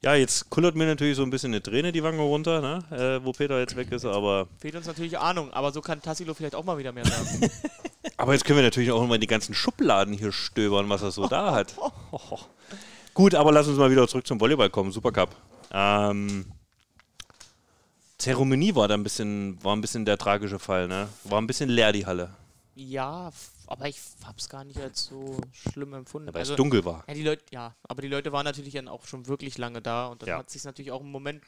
Ja, 0.03 0.15
jetzt 0.15 0.49
kullert 0.49 0.75
mir 0.75 0.87
natürlich 0.87 1.15
so 1.15 1.21
ein 1.21 1.29
bisschen 1.29 1.51
eine 1.51 1.61
Träne 1.61 1.91
die 1.91 2.01
Wange 2.01 2.21
runter, 2.21 2.59
ne? 2.59 3.19
äh, 3.19 3.23
wo 3.23 3.33
Peter 3.33 3.59
jetzt 3.59 3.75
weg 3.75 3.91
ist, 3.91 4.03
aber, 4.03 4.47
Fehlt 4.57 4.75
uns 4.75 4.87
natürlich 4.87 5.19
Ahnung, 5.19 5.53
aber 5.53 5.71
so 5.71 5.79
kann 5.79 6.01
Tassilo 6.01 6.33
vielleicht 6.33 6.55
auch 6.55 6.63
mal 6.63 6.77
wieder 6.79 6.91
mehr 6.91 7.05
sagen. 7.05 7.51
aber 8.17 8.33
jetzt 8.33 8.43
können 8.43 8.57
wir 8.57 8.63
natürlich 8.63 8.91
auch 8.91 9.05
mal 9.05 9.15
in 9.15 9.21
die 9.21 9.27
ganzen 9.27 9.53
Schubladen 9.53 10.15
hier 10.15 10.31
stöbern, 10.31 10.89
was 10.89 11.03
er 11.03 11.11
so 11.11 11.27
da 11.27 11.53
hat. 11.53 11.75
Gut, 13.13 13.35
aber 13.35 13.51
lass 13.51 13.67
uns 13.67 13.77
mal 13.77 13.91
wieder 13.91 14.07
zurück 14.07 14.25
zum 14.25 14.39
Volleyball 14.39 14.71
kommen. 14.71 14.91
Supercup. 14.91 15.35
Ähm, 15.71 16.45
Zeremonie 18.17 18.73
war 18.73 18.87
da 18.87 18.95
ein 18.95 19.03
bisschen, 19.03 19.63
war 19.63 19.75
ein 19.75 19.81
bisschen 19.81 20.05
der 20.05 20.17
tragische 20.17 20.57
Fall, 20.57 20.87
ne? 20.87 21.09
War 21.25 21.39
ein 21.39 21.47
bisschen 21.47 21.69
leer 21.69 21.91
die 21.91 22.05
Halle, 22.05 22.29
Ja, 22.75 23.31
aber 23.67 23.87
ich 23.89 23.99
hab's 24.25 24.47
gar 24.47 24.63
nicht 24.63 24.79
als 24.79 25.05
so 25.05 25.37
schlimm 25.51 25.93
empfunden. 25.93 26.33
weil 26.33 26.39
Also, 26.41 26.53
es 26.53 26.57
dunkel 26.57 26.85
war. 26.85 27.03
Ja, 27.07 27.13
die 27.13 27.23
Leute, 27.23 27.43
ja, 27.51 27.75
aber 27.83 28.01
die 28.01 28.07
Leute 28.07 28.31
waren 28.31 28.45
natürlich 28.45 28.73
dann 28.73 28.87
auch 28.87 29.05
schon 29.05 29.27
wirklich 29.27 29.57
lange 29.57 29.81
da 29.81 30.07
und 30.07 30.21
dann 30.21 30.29
Ja. 30.29 30.37
hat 30.37 30.49
sich 30.49 30.63
natürlich 30.63 30.91
auch 30.91 31.01
einen 31.01 31.11
Moment, 31.11 31.43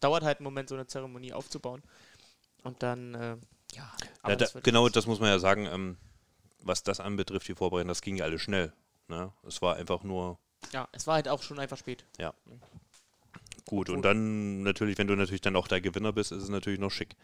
dauert 0.00 0.22
halt 0.22 0.38
einen 0.38 0.44
Moment, 0.44 0.68
so 0.68 0.76
eine 0.76 0.86
Zeremonie 0.86 1.32
aufzubauen. 1.32 1.82
Und 2.62 2.82
dann, 2.82 3.14
äh, 3.14 3.36
ja, 3.74 3.92
aber 4.22 4.36
Ja, 4.36 4.36
da, 4.36 4.60
genau, 4.60 4.88
das 4.88 5.06
muss 5.06 5.18
man 5.18 5.28
ja 5.30 5.38
sagen, 5.40 5.66
ähm, 5.66 5.96
was 6.60 6.84
das 6.84 7.00
anbetrifft, 7.00 7.48
die 7.48 7.54
Vorbereitung, 7.56 7.88
das 7.88 8.02
ging 8.02 8.16
ja 8.16 8.24
alles 8.24 8.40
schnell. 8.42 8.72
Ne? 9.08 9.32
Es 9.44 9.62
war 9.62 9.76
einfach 9.76 10.04
nur 10.04 10.38
Ja, 10.72 10.88
es 10.92 11.08
war 11.08 11.14
halt 11.14 11.28
auch 11.28 11.42
schon 11.42 11.58
einfach 11.58 11.76
spät. 11.76 12.04
gut. 13.66 13.88
Und 13.90 14.02
dann 14.02 14.62
natürlich, 14.62 14.98
wenn 14.98 15.06
du 15.06 15.16
natürlich 15.16 15.40
dann 15.40 15.56
auch 15.56 15.66
der 15.66 15.80
Gewinner 15.80 16.12
bist, 16.12 16.30
ist 16.30 16.42
es 16.42 16.48
natürlich 16.48 16.78
noch 16.78 16.90
schick. 16.90 17.16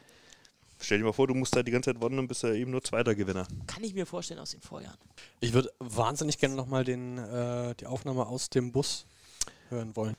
Stell 0.81 0.99
dir 0.99 1.05
mal 1.05 1.13
vor, 1.13 1.27
du 1.27 1.35
musst 1.35 1.55
da 1.57 1.63
die 1.63 1.73
ganze 1.73 1.93
Zeit 1.93 2.01
warten 2.01 2.19
und 2.19 2.29
bist 2.29 2.43
ja 2.43 2.53
eben 2.53 2.71
nur 2.71 2.83
zweiter 2.83 3.15
Gewinner. 3.15 3.47
Kann 3.67 3.83
ich 3.83 3.95
mir 3.95 4.07
vorstellen 4.07 4.41
aus 4.41 4.53
den 4.53 4.61
Vorjahren. 4.61 4.99
Ich 5.41 5.53
würde 5.53 5.71
wahnsinnig 5.81 6.39
gerne 6.39 6.55
nochmal 6.55 6.89
äh, 6.89 7.75
die 7.75 7.87
Aufnahme 7.87 8.27
aus 8.27 8.49
dem 8.51 8.73
Bus 8.73 9.07
hören 9.71 9.97
wollen. 9.97 10.15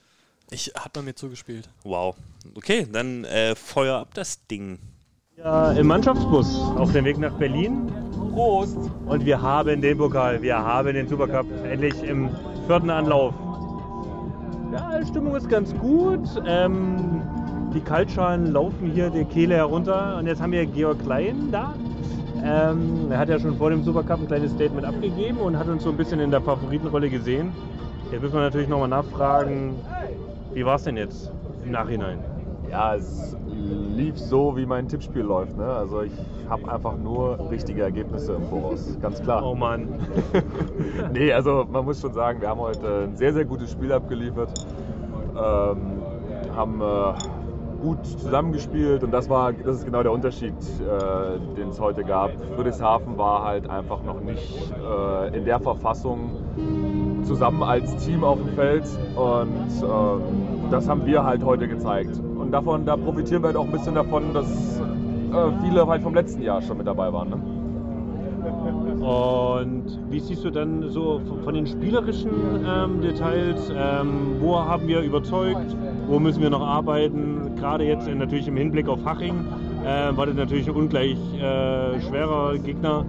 Ich 0.52 0.74
hat 0.76 0.96
man 0.96 1.06
mir 1.06 1.16
zugespielt. 1.16 1.70
Wow. 1.84 2.16
Okay, 2.56 2.88
dann 2.92 3.24
äh, 3.24 3.56
Feuer 3.56 4.00
ab 4.00 4.14
das 4.14 4.46
Ding. 4.48 4.80
Ja, 5.38 5.72
im 5.72 5.88
Mannschaftsbus 5.88 6.60
auf 6.76 6.92
dem 6.92 7.06
Weg 7.06 7.18
nach 7.18 7.38
Berlin. 7.38 7.92
Prost! 8.34 8.78
Und 9.06 9.26
wir 9.26 9.42
haben 9.42 9.82
den 9.82 9.98
Pokal, 9.98 10.42
wir 10.42 10.58
haben 10.58 10.94
den 10.94 11.08
Supercup 11.08 11.46
endlich 11.64 12.04
im 12.04 12.30
vierten 12.68 12.90
Anlauf. 12.90 13.34
Ja, 14.74 15.00
die 15.00 15.08
Stimmung 15.08 15.36
ist 15.36 15.48
ganz 15.48 15.74
gut. 15.76 16.28
Ähm, 16.46 17.22
die 17.74 17.82
Kaltschalen 17.82 18.52
laufen 18.52 18.92
hier 18.92 19.10
die 19.10 19.26
Kehle 19.26 19.56
herunter. 19.56 20.18
Und 20.18 20.28
jetzt 20.28 20.42
haben 20.42 20.52
wir 20.52 20.66
Georg 20.66 21.00
Klein 21.04 21.50
da. 21.52 21.74
Ähm, 22.44 23.12
er 23.12 23.18
hat 23.18 23.30
ja 23.30 23.40
schon 23.40 23.58
vor 23.58 23.70
dem 23.70 23.84
Supercup 23.84 24.22
ein 24.22 24.28
kleines 24.28 24.52
Statement 24.52 24.86
abgegeben 24.86 25.38
und 25.38 25.58
hat 25.58 25.68
uns 25.68 25.84
so 25.84 25.90
ein 25.90 25.98
bisschen 25.98 26.20
in 26.20 26.32
der 26.32 26.42
Favoritenrolle 26.42 27.10
gesehen. 27.10 27.52
Jetzt 28.12 28.22
müssen 28.22 28.36
wir 28.36 28.42
natürlich 28.42 28.70
nochmal 28.70 28.88
nachfragen, 28.88 29.76
wie 30.54 30.66
war 30.66 30.76
es 30.76 30.84
denn 30.84 30.98
jetzt 30.98 31.32
im 31.66 31.72
Nachhinein? 31.72 32.20
Ja, 32.72 32.96
es 32.96 33.36
lief 33.96 34.18
so, 34.18 34.56
wie 34.56 34.66
mein 34.66 34.88
Tippspiel 34.88 35.22
läuft. 35.22 35.58
Ne? 35.58 35.66
Also 35.66 36.02
ich 36.02 36.14
habe 36.50 36.72
einfach 36.72 36.98
nur 36.98 37.50
richtige 37.52 37.82
Ergebnisse 37.82 38.34
im 38.34 38.44
Voraus, 38.46 38.98
ganz 39.02 39.22
klar. 39.22 39.44
Oh 39.46 39.56
Mann. 39.56 39.90
nee, 41.14 41.34
also 41.34 41.68
man 41.70 41.84
muss 41.84 42.00
schon 42.00 42.14
sagen, 42.14 42.42
wir 42.42 42.50
haben 42.50 42.60
heute 42.60 43.08
ein 43.10 43.18
sehr, 43.18 43.34
sehr 43.34 43.46
gutes 43.46 43.72
Spiel 43.72 43.92
abgeliefert. 43.92 44.66
Ähm, 45.36 46.00
haben 46.56 46.82
äh, 46.82 47.14
gut 47.82 48.06
zusammengespielt 48.06 49.04
und 49.04 49.12
das 49.12 49.30
war, 49.30 49.54
das 49.54 49.78
ist 49.78 49.86
genau 49.86 50.04
der 50.04 50.12
Unterschied, 50.12 50.54
äh, 50.54 51.58
den 51.58 51.70
es 51.70 51.80
heute 51.80 52.04
gab. 52.04 52.32
Friedrichshafen 52.56 53.18
war 53.18 53.44
halt 53.44 53.70
einfach 53.70 54.04
noch 54.04 54.20
nicht 54.22 54.72
äh, 54.72 55.38
in 55.38 55.46
der 55.46 55.60
Verfassung 55.60 56.32
zusammen 57.24 57.64
als 57.64 57.96
Team 57.98 58.24
auf 58.24 58.38
dem 58.38 58.50
Feld 58.50 58.86
und 59.16 59.84
ähm, 59.84 60.22
das 60.72 60.88
haben 60.88 61.06
wir 61.06 61.24
halt 61.24 61.44
heute 61.44 61.68
gezeigt. 61.68 62.20
Und 62.38 62.52
davon, 62.52 62.86
da 62.86 62.96
profitieren 62.96 63.44
wir 63.44 63.48
halt 63.48 63.58
auch 63.58 63.66
ein 63.66 63.72
bisschen 63.72 63.96
davon, 63.96 64.34
dass 64.34 64.80
äh, 64.80 65.52
viele 65.64 65.88
halt 65.88 66.02
vom 66.02 66.14
letzten 66.14 66.42
Jahr 66.42 66.62
schon 66.62 66.78
mit 66.78 66.88
dabei 66.88 67.12
waren. 67.12 67.30
Ne? 67.30 67.59
Und 68.74 70.00
wie 70.10 70.20
siehst 70.20 70.44
du 70.44 70.50
dann 70.50 70.90
so 70.90 71.22
von 71.44 71.54
den 71.54 71.68
spielerischen 71.68 72.30
ähm, 72.66 73.02
Details? 73.02 73.72
Ähm, 73.76 74.36
wo 74.40 74.58
haben 74.58 74.88
wir 74.88 75.02
überzeugt? 75.02 75.76
Wo 76.08 76.20
müssen 76.20 76.42
wir 76.42 76.50
noch 76.50 76.66
arbeiten? 76.66 77.56
Gerade 77.58 77.84
jetzt 77.86 78.08
äh, 78.08 78.16
natürlich 78.16 78.48
im 78.48 78.58
Hinblick 78.58 78.88
auf 78.88 79.04
Haching 79.06 79.46
äh, 79.86 80.16
war 80.16 80.26
das 80.26 80.36
natürlich 80.36 80.68
ein 80.68 80.76
ungleich 80.76 81.18
äh, 81.36 82.00
schwerer 82.02 82.58
Gegner. 82.58 83.06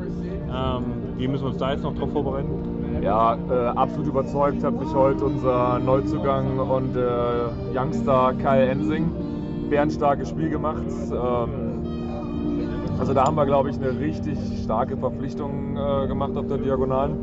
Ähm, 0.52 0.84
wie 1.16 1.28
müssen 1.28 1.44
wir 1.44 1.50
uns 1.50 1.58
da 1.58 1.72
jetzt 1.72 1.82
noch 1.82 1.94
drauf 1.94 2.10
vorbereiten? 2.12 2.48
Ja, 3.02 3.38
äh, 3.50 3.66
absolut 3.76 4.08
überzeugt 4.08 4.62
hat 4.62 4.78
mich 4.78 4.92
heute 4.94 5.24
unser 5.24 5.78
Neuzugang 5.78 6.58
und 6.58 6.96
äh, 6.96 7.78
Youngster 7.78 8.34
Kyle 8.42 8.66
Ensing. 8.66 9.10
Bärenstarkes 9.70 10.30
Spiel 10.30 10.50
gemacht. 10.50 10.82
Ähm, 11.10 11.69
also 13.00 13.14
da 13.14 13.24
haben 13.24 13.34
wir, 13.34 13.46
glaube 13.46 13.70
ich, 13.70 13.76
eine 13.76 13.98
richtig 13.98 14.36
starke 14.62 14.94
Verpflichtung 14.94 15.74
äh, 15.74 16.06
gemacht 16.06 16.36
auf 16.36 16.46
der 16.48 16.58
Diagonalen. 16.58 17.16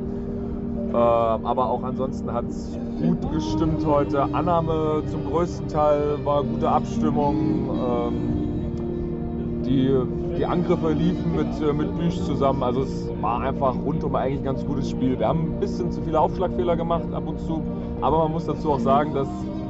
Äh, 0.91 0.97
aber 0.97 1.69
auch 1.69 1.83
ansonsten 1.83 2.33
hat 2.33 2.45
es 2.49 2.79
gut 2.99 3.31
gestimmt 3.31 3.85
heute. 3.85 4.23
Annahme 4.23 5.03
zum 5.05 5.23
größten 5.29 5.67
Teil 5.67 6.17
war 6.25 6.43
gute 6.43 6.67
Abstimmung. 6.67 7.69
Ähm, 7.69 9.61
die, 9.67 9.95
die 10.39 10.45
Angriffe 10.47 10.93
liefen 10.93 11.35
mit, 11.35 11.61
äh, 11.61 11.71
mit 11.71 11.95
Büch 11.95 12.23
zusammen. 12.23 12.63
Also 12.63 12.81
es 12.81 13.11
war 13.21 13.41
einfach 13.41 13.75
rundum 13.75 14.15
eigentlich 14.15 14.39
ein 14.39 14.45
ganz 14.45 14.65
gutes 14.65 14.89
Spiel. 14.89 15.19
Wir 15.19 15.27
haben 15.27 15.53
ein 15.53 15.59
bisschen 15.59 15.91
zu 15.91 16.01
viele 16.01 16.19
Aufschlagfehler 16.19 16.75
gemacht 16.75 17.13
ab 17.13 17.27
und 17.27 17.39
zu. 17.41 17.61
Aber 18.01 18.17
man 18.23 18.31
muss 18.31 18.47
dazu 18.47 18.71
auch 18.71 18.79
sagen, 18.79 19.13
dass 19.13 19.27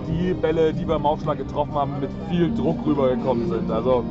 die 0.07 0.33
Bälle, 0.33 0.73
die 0.73 0.87
wir 0.87 0.95
im 0.95 1.05
Aufschlag 1.05 1.37
getroffen 1.37 1.73
haben, 1.73 1.99
mit 1.99 2.09
viel 2.29 2.53
Druck 2.55 2.77
rübergekommen 2.85 3.49
sind. 3.49 3.69
Also 3.69 4.05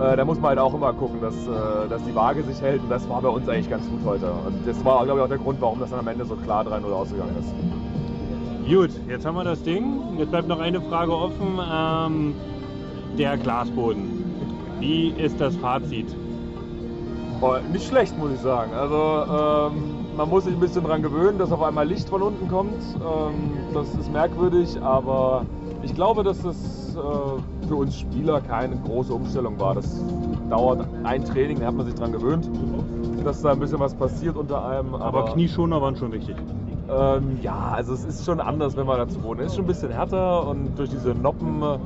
äh, 0.00 0.16
da 0.16 0.24
muss 0.24 0.38
man 0.38 0.50
halt 0.50 0.58
auch 0.58 0.74
immer 0.74 0.92
gucken, 0.92 1.20
dass, 1.20 1.34
äh, 1.34 1.88
dass 1.88 2.02
die 2.04 2.14
Waage 2.14 2.42
sich 2.42 2.60
hält. 2.60 2.82
Und 2.82 2.90
das 2.90 3.08
war 3.08 3.20
bei 3.20 3.28
uns 3.28 3.48
eigentlich 3.48 3.70
ganz 3.70 3.88
gut 3.88 4.00
heute. 4.04 4.30
Und 4.46 4.66
das 4.66 4.82
war, 4.84 5.04
glaube 5.04 5.20
ich, 5.20 5.24
auch 5.24 5.28
der 5.28 5.38
Grund, 5.38 5.60
warum 5.60 5.78
das 5.80 5.90
dann 5.90 6.00
am 6.00 6.08
Ende 6.08 6.24
so 6.24 6.36
klar 6.36 6.64
3-0 6.64 6.84
ausgegangen 6.90 7.36
ist. 7.38 8.70
Gut, 8.70 8.90
jetzt 9.08 9.26
haben 9.26 9.34
wir 9.34 9.44
das 9.44 9.62
Ding. 9.62 10.00
Jetzt 10.18 10.30
bleibt 10.30 10.48
noch 10.48 10.60
eine 10.60 10.80
Frage 10.80 11.12
offen. 11.12 11.58
Ähm, 11.70 12.34
der 13.18 13.36
Glasboden. 13.36 14.24
Wie 14.78 15.08
ist 15.08 15.40
das 15.40 15.56
Fazit? 15.56 16.06
Oh, 17.42 17.56
nicht 17.72 17.86
schlecht, 17.86 18.16
muss 18.18 18.32
ich 18.32 18.40
sagen. 18.40 18.72
Also 18.72 19.72
ähm, 19.74 20.16
man 20.16 20.28
muss 20.28 20.44
sich 20.44 20.54
ein 20.54 20.60
bisschen 20.60 20.84
dran 20.84 21.02
gewöhnen, 21.02 21.38
dass 21.38 21.52
auf 21.52 21.62
einmal 21.62 21.86
Licht 21.86 22.08
von 22.08 22.22
unten 22.22 22.48
kommt. 22.48 22.80
Ähm, 22.96 23.74
das 23.74 23.94
ist 23.94 24.12
merkwürdig, 24.12 24.80
aber 24.82 25.44
ich 25.82 25.94
glaube, 25.94 26.22
dass 26.22 26.42
das 26.42 26.96
äh, 26.96 27.66
für 27.68 27.74
uns 27.74 27.98
Spieler 27.98 28.40
keine 28.40 28.76
große 28.76 29.12
Umstellung 29.12 29.58
war. 29.58 29.74
Das 29.74 30.02
dauert 30.48 30.86
ein 31.04 31.24
Training, 31.24 31.60
da 31.60 31.66
hat 31.66 31.74
man 31.74 31.86
sich 31.86 31.94
dran 31.94 32.12
gewöhnt, 32.12 32.48
dass 33.24 33.42
da 33.42 33.52
ein 33.52 33.60
bisschen 33.60 33.80
was 33.80 33.94
passiert 33.94 34.36
unter 34.36 34.64
einem. 34.66 34.94
Aber 34.94 35.26
Knieschoner 35.26 35.80
waren 35.80 35.96
schon 35.96 36.12
wichtig. 36.12 36.36
Ähm, 36.90 37.38
ja, 37.42 37.72
also 37.72 37.94
es 37.94 38.04
ist 38.04 38.24
schon 38.24 38.40
anders, 38.40 38.76
wenn 38.76 38.86
man 38.86 38.98
dazu 38.98 39.22
wohnt. 39.22 39.40
Es 39.40 39.48
ist 39.48 39.56
schon 39.56 39.64
ein 39.64 39.68
bisschen 39.68 39.90
härter 39.90 40.46
und 40.48 40.76
durch 40.76 40.90
diese 40.90 41.10
Noppen 41.14 41.62
äh, 41.62 41.74
ein 41.74 41.80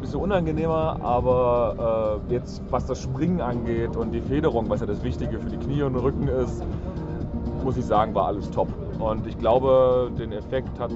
bisschen 0.00 0.20
unangenehmer, 0.20 0.98
aber 1.02 2.20
äh, 2.28 2.32
jetzt 2.34 2.62
was 2.70 2.86
das 2.86 3.00
Springen 3.00 3.40
angeht 3.40 3.96
und 3.96 4.12
die 4.12 4.20
Federung, 4.20 4.68
was 4.68 4.80
ja 4.80 4.86
das 4.86 5.02
Wichtige 5.02 5.38
für 5.38 5.48
die 5.48 5.56
Knie 5.56 5.82
und 5.82 5.94
den 5.94 6.02
Rücken 6.02 6.28
ist, 6.28 6.62
muss 7.64 7.76
ich 7.76 7.84
sagen, 7.84 8.14
war 8.14 8.26
alles 8.26 8.50
top. 8.50 8.68
Und 8.98 9.26
ich 9.26 9.38
glaube, 9.38 10.10
den 10.18 10.32
Effekt 10.32 10.78
hat 10.78 10.90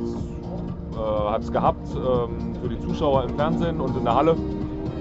es 1.41 1.53
gehabt 1.53 1.89
ähm, 1.95 2.55
für 2.61 2.69
die 2.69 2.81
Zuschauer 2.81 3.25
im 3.25 3.37
Fernsehen 3.37 3.81
und 3.81 3.97
in 3.97 4.05
der 4.05 4.15
Halle. 4.15 4.37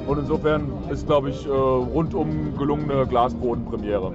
Und 0.06 0.20
insofern 0.20 0.72
ist, 0.90 1.06
glaube 1.08 1.30
ich, 1.30 1.46
äh, 1.46 1.50
rundum 1.50 2.58
gelungene 2.58 3.08
Glasbodenpremiere. 3.08 4.14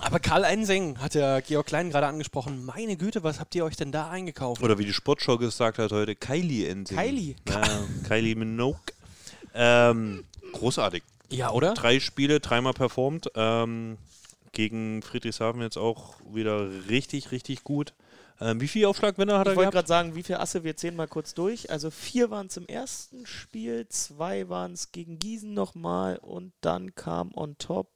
Aber 0.00 0.20
Karl 0.20 0.44
Einseng 0.44 0.98
hat 1.00 1.14
ja 1.14 1.40
Georg 1.40 1.66
Klein 1.66 1.90
gerade 1.90 2.06
angesprochen. 2.06 2.64
Meine 2.64 2.96
Güte, 2.96 3.22
was 3.22 3.40
habt 3.40 3.54
ihr 3.54 3.64
euch 3.64 3.76
denn 3.76 3.92
da 3.92 4.10
eingekauft? 4.10 4.62
Oder 4.62 4.78
wie 4.78 4.84
die 4.84 4.92
Sportschau 4.92 5.38
gesagt 5.38 5.78
hat 5.78 5.92
heute, 5.92 6.14
Kylie 6.14 6.66
Ensing. 6.66 6.96
Kylie? 6.96 7.36
Ja, 7.48 7.62
Kylie 8.08 8.34
Minogue. 8.34 8.80
Ähm, 9.54 10.24
großartig. 10.52 11.02
Ja, 11.30 11.50
oder? 11.50 11.74
Drei 11.74 12.00
Spiele, 12.00 12.40
dreimal 12.40 12.72
performt. 12.72 13.30
Ähm, 13.34 13.98
gegen 14.52 15.02
Friedrichshafen 15.02 15.60
jetzt 15.60 15.76
auch 15.76 16.14
wieder 16.32 16.68
richtig, 16.88 17.30
richtig 17.30 17.64
gut. 17.64 17.92
Ähm, 18.40 18.60
wie 18.60 18.68
viele 18.68 18.88
Aufschlagwinner 18.88 19.38
hat 19.38 19.46
er 19.48 19.52
Ich 19.52 19.56
wollte 19.56 19.70
gehabt? 19.72 19.74
gerade 19.74 19.88
sagen, 19.88 20.14
wie 20.14 20.22
viele 20.22 20.40
Asse, 20.40 20.62
wir 20.64 20.76
zählen 20.76 20.94
mal 20.96 21.08
kurz 21.08 21.34
durch. 21.34 21.70
Also 21.70 21.90
vier 21.90 22.30
waren 22.30 22.46
es 22.46 22.56
im 22.56 22.66
ersten 22.66 23.26
Spiel, 23.26 23.88
zwei 23.88 24.48
waren 24.48 24.72
es 24.72 24.92
gegen 24.92 25.18
Gießen 25.18 25.52
nochmal 25.52 26.18
und 26.18 26.52
dann 26.60 26.94
kam 26.94 27.32
on 27.34 27.58
top 27.58 27.88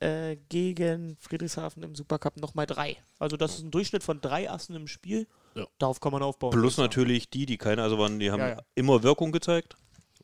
äh, 0.00 0.36
gegen 0.48 1.16
Friedrichshafen 1.20 1.82
im 1.84 1.94
Supercup 1.94 2.36
nochmal 2.36 2.66
drei. 2.66 2.96
Also 3.20 3.36
das 3.36 3.54
ist 3.56 3.62
ein 3.62 3.70
Durchschnitt 3.70 4.02
von 4.02 4.20
drei 4.20 4.50
Assen 4.50 4.74
im 4.74 4.88
Spiel. 4.88 5.28
Ja. 5.54 5.66
Darauf 5.78 6.00
kann 6.00 6.10
man 6.10 6.22
aufbauen. 6.22 6.50
Plus 6.50 6.72
ich 6.72 6.78
natürlich 6.78 7.30
die, 7.30 7.46
die 7.46 7.58
keine, 7.58 7.82
also 7.82 7.96
waren, 7.98 8.18
die 8.18 8.32
haben 8.32 8.40
Ja, 8.40 8.48
ja. 8.48 8.62
immer 8.74 9.04
Wirkung 9.04 9.30
gezeigt. 9.30 9.76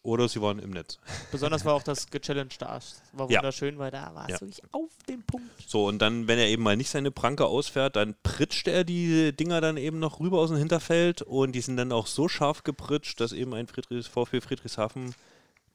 Oder 0.02 0.28
sie 0.28 0.40
waren 0.40 0.58
im 0.58 0.70
Netz. 0.70 0.98
Besonders 1.30 1.64
war 1.66 1.74
auch 1.74 1.82
das 1.82 2.08
gechallenged 2.08 2.62
Ass. 2.62 3.02
War 3.12 3.30
Ja. 3.30 3.38
wunderschön, 3.40 3.78
weil 3.78 3.90
da 3.90 4.14
war 4.14 4.24
es 4.24 4.30
Ja. 4.32 4.40
wirklich 4.40 4.62
auf 4.72 4.90
den 5.08 5.22
Punkt. 5.22 5.46
So, 5.66 5.86
und 5.86 5.98
dann, 5.98 6.26
wenn 6.26 6.38
er 6.38 6.48
eben 6.48 6.62
mal 6.62 6.76
nicht 6.76 6.88
seine 6.88 7.10
Pranke 7.10 7.44
ausfährt, 7.44 7.96
dann 7.96 8.14
pritscht 8.22 8.66
er 8.66 8.84
die 8.84 9.36
Dinger 9.36 9.60
dann 9.60 9.76
eben 9.76 9.98
noch 9.98 10.18
rüber 10.20 10.38
aus 10.38 10.48
dem 10.48 10.56
Hinterfeld 10.58 11.20
und 11.22 11.52
die 11.52 11.60
sind 11.60 11.76
dann 11.76 11.92
auch 11.92 12.06
so 12.06 12.28
scharf 12.28 12.62
gepritscht, 12.64 13.20
dass 13.20 13.32
eben 13.32 13.52
ein 13.52 13.66
Friedrichs, 13.66 14.06
VfB 14.06 14.40
Friedrichshafen 14.40 15.14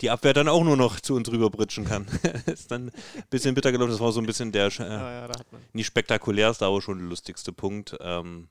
die 0.02 0.10
Abwehr 0.10 0.34
dann 0.34 0.50
auch 0.50 0.64
nur 0.64 0.76
noch 0.76 1.00
zu 1.00 1.16
uns 1.16 1.32
rüber 1.32 1.50
pritschen 1.52 1.86
kann. 1.86 2.06
ist 2.48 2.70
dann 2.72 2.88
ein 2.90 2.92
bisschen 3.30 3.54
bitter 3.56 3.72
gelaufen. 3.72 3.92
Das 3.92 4.00
war 4.02 4.12
so 4.12 4.20
ein 4.20 4.26
bisschen 4.26 4.52
der 4.52 4.68
äh, 4.68 4.84
Ja, 4.84 5.28
ja, 5.28 5.32
nicht 5.72 5.86
spektakulärste, 5.86 6.66
aber 6.66 6.82
schon 6.82 6.98
der 6.98 7.08
lustigste 7.08 7.54
Punkt. 7.54 7.96
Ähm, 8.02 8.50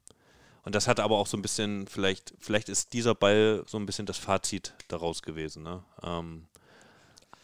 Und 0.64 0.74
das 0.74 0.88
hat 0.88 0.98
aber 0.98 1.18
auch 1.18 1.26
so 1.26 1.36
ein 1.36 1.42
bisschen, 1.42 1.86
vielleicht, 1.86 2.34
vielleicht 2.40 2.68
ist 2.68 2.92
dieser 2.94 3.14
Ball 3.14 3.62
so 3.66 3.78
ein 3.78 3.84
bisschen 3.86 4.06
das 4.06 4.16
Fazit 4.18 4.72
daraus 4.88 5.22
gewesen, 5.22 5.62
ne? 5.62 5.82
ähm, 6.02 6.46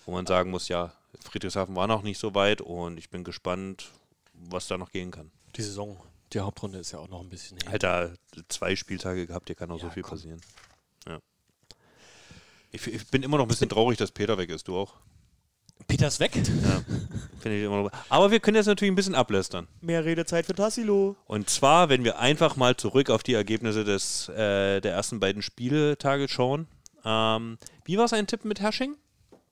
wo 0.07 0.13
man 0.13 0.27
sagen 0.27 0.51
muss, 0.51 0.69
ja, 0.69 0.93
Friedrichshafen 1.23 1.77
war 1.77 1.87
noch 1.87 2.03
nicht 2.03 2.19
so 2.19 2.35
weit 2.35 2.61
und 2.63 2.97
ich 2.97 3.11
bin 3.11 3.23
gespannt, 3.25 3.91
was 4.33 4.69
da 4.69 4.79
noch 4.79 4.91
gehen 4.91 5.11
kann. 5.11 5.31
Die 5.57 5.63
Saison, 5.63 6.01
die 6.33 6.41
Hauptrunde 6.41 6.79
ist 6.79 6.93
ja 6.93 6.99
auch 6.99 7.09
noch 7.09 7.21
ein 7.21 7.29
bisschen 7.29 7.59
her. 7.59 7.73
Alter, 7.73 8.15
zwei 8.49 8.75
Spieltage 8.75 9.27
gehabt, 9.27 9.49
hier 9.49 9.57
kann 9.57 9.71
auch 9.71 9.77
Ja, 9.79 9.83
so 9.83 9.91
viel 9.91 10.03
komm. 10.03 10.13
passieren. 10.13 10.41
Ja. 11.07 11.19
Ich, 12.73 12.87
ich 12.87 13.07
bin 13.09 13.23
immer 13.23 13.37
noch 13.37 13.45
ein 13.45 13.49
bisschen 13.49 13.69
traurig, 13.69 13.99
dass 13.99 14.13
Peter 14.13 14.39
weg 14.39 14.49
ist, 14.49 14.67
du 14.69 14.79
auch. 14.79 14.95
Peter 16.01 16.09
ist 16.09 16.21
weg. 16.21 16.35
Ja, 16.35 16.83
finde 17.41 17.59
ich 17.59 17.65
immer 17.65 17.83
noch. 17.83 17.91
Aber 18.09 18.31
wir 18.31 18.41
können 18.41 18.57
jetzt 18.57 18.65
natürlich 18.65 18.91
ein 18.91 18.95
bisschen 18.95 19.15
ablästern. 19.15 19.69
Mehr 19.83 20.03
Redezeit 20.03 20.47
für 20.47 20.55
Tassilo. 20.55 21.15
Und 21.27 21.51
zwar, 21.51 21.91
wenn 21.91 22.05
wir 22.05 22.19
einfach 22.19 22.57
mal 22.57 22.75
zurück 22.75 23.11
auf 23.11 23.23
die 23.23 23.35
Ergebnisse 23.35 23.85
des, 23.85 24.31
äh, 24.31 24.81
der 24.81 24.95
ersten 24.95 25.21
beiden 25.21 25.43
Spieltage 25.43 26.27
schauen. 26.29 26.69
Ähm, 27.05 27.59
wie 27.85 27.99
war 27.99 28.09
sein 28.09 28.27
Tipp 28.27 28.47
mit 28.47 28.61
Hersching? 28.61 28.97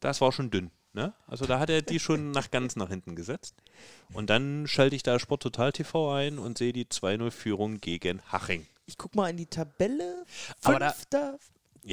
Das 0.00 0.22
war 0.22 0.32
schon 0.32 0.50
dünn. 0.50 0.70
Ne? 0.94 1.12
Also 1.26 1.44
da 1.44 1.58
hat 1.58 1.68
er 1.68 1.82
die 1.82 2.00
schon 2.00 2.30
nach 2.30 2.50
ganz 2.50 2.76
nach 2.76 2.88
hinten 2.88 3.14
gesetzt. 3.14 3.54
Und 4.14 4.30
dann 4.30 4.66
schalte 4.66 4.96
ich 4.96 5.02
da 5.02 5.18
Sport 5.18 5.42
Total 5.42 5.70
TV 5.70 6.14
ein 6.14 6.38
und 6.38 6.56
sehe 6.56 6.72
die 6.72 6.86
2-0-Führung 6.86 7.82
gegen 7.82 8.22
Haching. 8.32 8.66
Ich 8.86 8.96
guck 8.96 9.14
mal 9.14 9.28
in 9.28 9.36
die 9.36 9.44
Tabelle. 9.44 10.24
Aber 10.62 10.94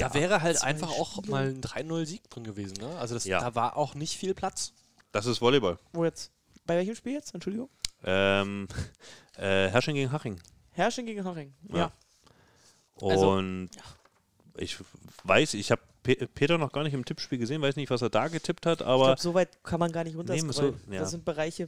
da- 0.01 0.09
Fünfter. 0.09 0.19
Da 0.19 0.29
wäre 0.31 0.41
halt 0.41 0.63
einfach 0.63 0.89
auch 0.89 1.13
Spiele. 1.17 1.31
mal 1.31 1.47
ein 1.47 1.61
3-0-Sieg 1.61 2.29
drin 2.29 2.43
gewesen. 2.43 2.77
Ne? 2.79 2.97
Also 2.97 3.13
das, 3.15 3.25
Ja. 3.25 3.39
da 3.39 3.55
war 3.55 3.77
auch 3.77 3.95
nicht 3.95 4.17
viel 4.17 4.33
Platz. 4.33 4.73
Das 5.11 5.25
ist 5.25 5.41
Volleyball. 5.41 5.77
Wo 5.93 6.03
jetzt? 6.05 6.31
Bei 6.65 6.75
welchem 6.77 6.95
Spiel 6.95 7.13
jetzt? 7.13 7.33
Entschuldigung. 7.33 7.69
Ähm, 8.03 8.67
äh, 9.37 9.69
Hersching 9.69 9.95
gegen 9.95 10.11
Haching. 10.11 10.39
Herrschen 10.71 11.05
gegen 11.05 11.23
Haching. 11.23 11.53
Ja. 11.69 11.77
Ja. 11.77 11.91
Also, 13.01 13.31
Und 13.31 13.69
ich 14.57 14.77
weiß, 15.23 15.53
ich 15.55 15.71
habe 15.71 15.81
Pe 16.03 16.15
Peter 16.27 16.57
noch 16.57 16.71
gar 16.71 16.83
nicht 16.83 16.93
im 16.93 17.03
Tippspiel 17.03 17.37
gesehen, 17.39 17.61
weiß 17.61 17.75
nicht, 17.77 17.89
was 17.89 18.01
er 18.01 18.09
da 18.09 18.27
getippt 18.27 18.65
hat, 18.67 18.81
ich 18.81 18.87
aber 18.87 19.05
glaube, 19.05 19.21
so 19.21 19.33
weit 19.33 19.63
kann 19.63 19.79
man 19.79 19.91
gar 19.91 20.03
nicht 20.03 20.13
Nee, 20.13 20.17
runterscrollen. 20.19 20.79
so- 20.87 20.93
ja. 20.93 20.99
Das 20.99 21.11
sind 21.11 21.25
Bereiche. 21.25 21.67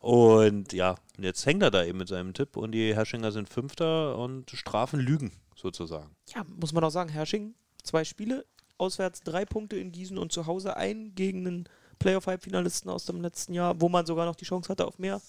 und 0.00 0.72
ja, 0.72 0.96
und 1.18 1.24
jetzt 1.24 1.44
hängt 1.46 1.62
er 1.62 1.70
da 1.70 1.84
eben 1.84 1.98
mit 1.98 2.08
seinem 2.08 2.32
Tipp 2.34 2.56
und 2.56 2.72
die 2.72 2.94
Herrschinger 2.94 3.32
sind 3.32 3.48
Fünfter 3.48 4.16
und 4.18 4.50
Strafen 4.52 5.00
lügen 5.00 5.32
sozusagen. 5.56 6.14
Ja, 6.34 6.44
muss 6.44 6.72
man 6.72 6.84
auch 6.84 6.90
sagen, 6.90 7.10
Herrsching, 7.10 7.54
zwei 7.82 8.04
Spiele, 8.04 8.44
auswärts 8.78 9.20
drei 9.22 9.44
Punkte 9.44 9.76
in 9.76 9.90
Gießen 9.90 10.18
und 10.18 10.30
zu 10.32 10.46
Hause 10.46 10.76
ein 10.76 11.14
gegen 11.14 11.46
einen 11.46 11.68
Playoff-Halbfinalisten 11.98 12.90
aus 12.90 13.06
dem 13.06 13.20
letzten 13.22 13.54
Jahr, 13.54 13.80
wo 13.80 13.88
man 13.88 14.04
sogar 14.06 14.26
noch 14.26 14.36
die 14.36 14.44
Chance 14.44 14.68
hatte 14.68 14.86
auf 14.86 14.98
mehr. 14.98 15.20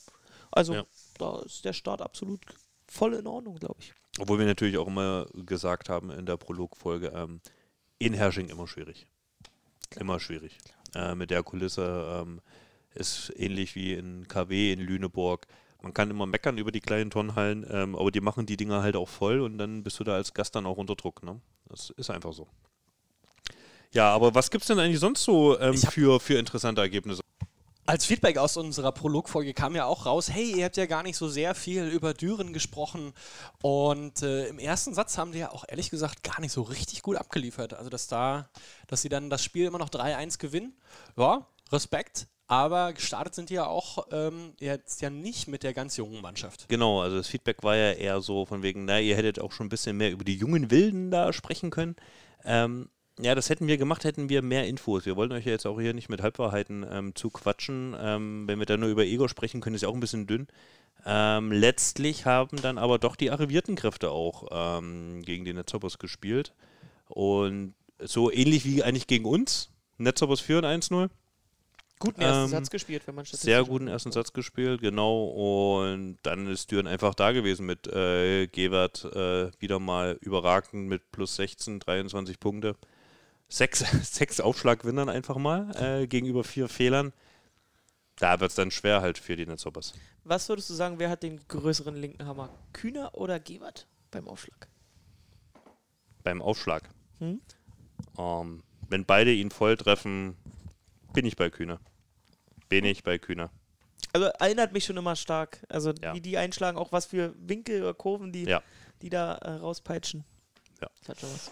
Also 0.51 0.73
Ja. 0.73 0.83
da 1.17 1.39
ist 1.39 1.63
der 1.65 1.73
Start 1.73 2.01
absolut 2.01 2.41
voll 2.87 3.13
in 3.13 3.25
Ordnung, 3.27 3.55
glaube 3.55 3.77
ich. 3.79 3.93
Obwohl 4.19 4.39
wir 4.39 4.45
natürlich 4.45 4.77
auch 4.77 4.87
immer 4.87 5.27
gesagt 5.33 5.89
haben 5.89 6.09
in 6.11 6.25
der 6.25 6.37
Prologfolge, 6.37 7.07
ähm, 7.15 7.39
in 7.99 8.13
Hersching 8.13 8.49
immer 8.49 8.67
schwierig. 8.67 9.07
Immer 9.95 10.19
schwierig. 10.19 10.57
Äh, 10.95 11.15
mit 11.15 11.31
der 11.31 11.43
Kulisse 11.43 12.21
ähm, 12.25 12.41
ist 12.93 13.31
ähnlich 13.35 13.75
wie 13.75 13.93
in 13.93 14.27
KW 14.27 14.73
in 14.73 14.79
Lüneburg. 14.79 15.47
Man 15.81 15.93
kann 15.93 16.09
immer 16.09 16.25
meckern 16.25 16.57
über 16.57 16.71
die 16.71 16.79
kleinen 16.79 17.11
Turnhallen, 17.11 17.65
ähm, 17.69 17.95
aber 17.95 18.11
die 18.11 18.21
machen 18.21 18.45
die 18.45 18.57
Dinger 18.57 18.81
halt 18.81 18.95
auch 18.95 19.07
voll 19.07 19.41
und 19.41 19.57
dann 19.57 19.83
bist 19.83 19.99
du 19.99 20.03
da 20.03 20.15
als 20.15 20.33
Gast 20.33 20.55
dann 20.55 20.65
auch 20.65 20.77
unter 20.77 20.95
Druck. 20.95 21.23
Ne? 21.23 21.39
Das 21.69 21.91
ist 21.91 22.09
einfach 22.09 22.33
so. 22.33 22.47
Ja, 23.93 24.13
aber 24.13 24.35
was 24.35 24.51
gibt 24.51 24.63
es 24.63 24.67
denn 24.67 24.79
eigentlich 24.79 24.99
sonst 24.99 25.23
so 25.23 25.59
ähm, 25.59 25.77
für, 25.77 26.19
für 26.19 26.37
interessante 26.37 26.81
Ergebnisse? 26.81 27.21
Als 27.85 28.05
Feedback 28.05 28.37
aus 28.37 28.57
unserer 28.57 28.91
Prologfolge 28.91 29.53
kam 29.53 29.73
ja 29.73 29.85
auch 29.85 30.05
raus, 30.05 30.29
hey, 30.29 30.57
ihr 30.57 30.65
habt 30.65 30.75
ja 30.75 30.87
gar 30.87 31.03
nicht 31.03 31.15
so 31.15 31.29
sehr 31.29 31.55
viel 31.55 31.87
über 31.87 32.13
Düren 32.13 32.51
gesprochen. 32.51 33.13
Und 33.61 34.21
äh, 34.23 34.47
im 34.47 34.59
ersten 34.59 34.93
Satz 34.93 35.17
haben 35.17 35.31
die 35.31 35.39
ja 35.39 35.53
auch 35.53 35.63
ehrlich 35.65 35.89
gesagt 35.89 36.21
gar 36.21 36.41
nicht 36.41 36.51
so 36.51 36.63
richtig 36.63 37.01
gut 37.01 37.15
abgeliefert. 37.15 37.75
Also, 37.75 37.89
dass 37.89 38.07
da, 38.07 38.49
dass 38.87 39.03
sie 39.03 39.09
dann 39.09 39.29
das 39.29 39.41
Spiel 39.41 39.67
immer 39.67 39.77
noch 39.77 39.89
3-1 39.89 40.37
gewinnen. 40.37 40.75
Ja, 41.15 41.47
Respekt. 41.71 42.27
Aber 42.47 42.93
gestartet 42.93 43.35
sind 43.35 43.49
die 43.49 43.55
ja 43.55 43.67
auch 43.67 44.07
ähm, 44.11 44.53
jetzt 44.59 45.01
ja 45.01 45.09
nicht 45.09 45.49
mit 45.49 45.63
der 45.63 45.73
ganz 45.73 45.97
jungen 45.97 46.21
Mannschaft. 46.21 46.69
Genau, 46.69 47.01
also 47.01 47.17
das 47.17 47.27
Feedback 47.27 47.61
war 47.61 47.75
ja 47.75 47.91
eher 47.91 48.21
so 48.21 48.45
von 48.45 48.63
wegen, 48.63 48.85
na, 48.85 49.01
ihr 49.01 49.17
hättet 49.17 49.39
auch 49.39 49.51
schon 49.51 49.65
ein 49.67 49.69
bisschen 49.69 49.97
mehr 49.97 50.11
über 50.11 50.23
die 50.23 50.35
jungen 50.35 50.71
Wilden 50.71 51.11
da 51.11 51.33
sprechen 51.33 51.71
können. 51.71 51.97
Ähm, 52.45 52.87
ja, 53.19 53.35
das 53.35 53.49
hätten 53.49 53.67
wir 53.67 53.77
gemacht, 53.77 54.05
hätten 54.05 54.29
wir 54.29 54.41
mehr 54.41 54.67
Infos. 54.67 55.05
Wir 55.05 55.17
wollten 55.17 55.33
euch 55.33 55.45
ja 55.45 55.51
jetzt 55.51 55.65
auch 55.65 55.79
hier 55.79 55.93
nicht 55.93 56.07
mit 56.07 56.21
Halbwahrheiten 56.21 56.85
ähm, 56.89 57.15
zu 57.15 57.29
quatschen. 57.29 57.95
Ähm, 57.99 58.47
wenn 58.47 58.59
wir 58.59 58.65
da 58.65 58.77
nur 58.77 58.89
über 58.89 59.03
Ego 59.03 59.27
sprechen 59.27 59.59
können, 59.59 59.75
ist 59.75 59.81
ja 59.81 59.89
auch 59.89 59.93
ein 59.93 59.99
bisschen 59.99 60.27
dünn. 60.27 60.47
Ähm, 61.05 61.51
letztlich 61.51 62.25
haben 62.25 62.61
dann 62.61 62.77
aber 62.77 62.97
doch 62.97 63.15
die 63.15 63.31
arrivierten 63.31 63.75
Kräfte 63.75 64.11
auch 64.11 64.47
ähm, 64.51 65.21
gegen 65.23 65.45
die 65.45 65.53
Netzhoppers 65.53 65.99
gespielt. 65.99 66.53
Und 67.09 67.73
so 67.99 68.31
ähnlich 68.31 68.65
wie 68.65 68.83
eigentlich 68.83 69.07
gegen 69.07 69.25
uns. 69.25 69.71
Netzhoppers 69.97 70.39
führen 70.39 70.65
1-0. 70.65 71.09
Guten 71.99 72.21
ersten 72.21 72.43
Ähm, 72.43 72.49
Satz 72.49 72.69
gespielt, 72.69 73.07
wenn 73.07 73.15
man 73.15 73.25
Sehr 73.25 73.63
guten 73.63 73.87
ersten 73.87 74.11
Satz 74.11 74.31
gespielt, 74.31 74.81
genau. 74.81 75.25
Und 75.25 76.17
dann 76.21 76.47
ist 76.47 76.71
Düren 76.71 76.85
einfach 76.85 77.15
da 77.15 77.31
gewesen 77.31 77.65
mit 77.65 77.87
äh, 77.87 78.47
Gewert 78.47 79.03
äh, 79.05 79.49
wieder 79.59 79.79
mal 79.79 80.17
überragend 80.21 80.87
mit 80.87 81.11
plus 81.11 81.35
16, 81.35 81.79
23 81.79 82.39
Punkte. 82.39 82.75
Sechs, 83.49 83.79
sechs 84.13 84.39
Aufschlagwinnern 84.39 85.09
einfach 85.09 85.37
mal 85.37 85.71
äh, 85.75 86.07
gegenüber 86.07 86.43
vier 86.43 86.69
Fehlern. 86.69 87.13
Da 88.19 88.39
wird 88.39 88.49
es 88.49 88.55
dann 88.55 88.71
schwer 88.71 89.01
halt 89.01 89.17
für 89.17 89.35
die 89.35 89.45
Netzhoppers. 89.45 89.93
Was 90.23 90.49
würdest 90.49 90.69
du 90.69 90.73
sagen, 90.73 90.99
wer 90.99 91.09
hat 91.09 91.23
den 91.23 91.39
größeren 91.47 91.95
linken 91.95 92.25
Hammer? 92.25 92.49
Kühner 92.73 93.15
oder 93.15 93.39
Gebert 93.39 93.87
beim 94.11 94.27
Aufschlag? 94.27 94.67
Beim 96.23 96.41
Aufschlag. 96.41 96.89
Hm? 97.19 97.41
Ähm, 98.17 98.63
wenn 98.89 99.05
beide 99.05 99.31
ihn 99.31 99.51
voll 99.51 99.77
treffen, 99.77 100.35
bin 101.17 101.25
ich 101.25 101.35
bei 101.35 101.49
Kühner. 101.49 101.79
Bin 102.69 102.85
ich 102.85 103.01
bei 103.03 103.17
Kühner. 103.17 103.49
Also 104.13 104.27
erinnert 104.27 104.71
mich 104.71 104.85
schon 104.85 104.97
immer 104.97 105.15
stark. 105.15 105.65
Also 105.67 105.91
Ja. 106.03 106.13
wie 106.13 106.21
die 106.21 106.37
einschlagen, 106.37 106.77
auch 106.77 106.91
was 106.91 107.07
für 107.07 107.33
Winkel 107.39 107.81
oder 107.81 107.95
Kurven 107.95 108.31
die, 108.31 108.43
Ja. 108.43 108.61
die 109.01 109.09
da 109.09 109.33
äh, 109.37 109.49
rauspeitschen. 109.53 110.23
Ja. 110.79 110.87
Das 110.99 111.09
hat 111.09 111.19
schon 111.21 111.33
was. 111.33 111.51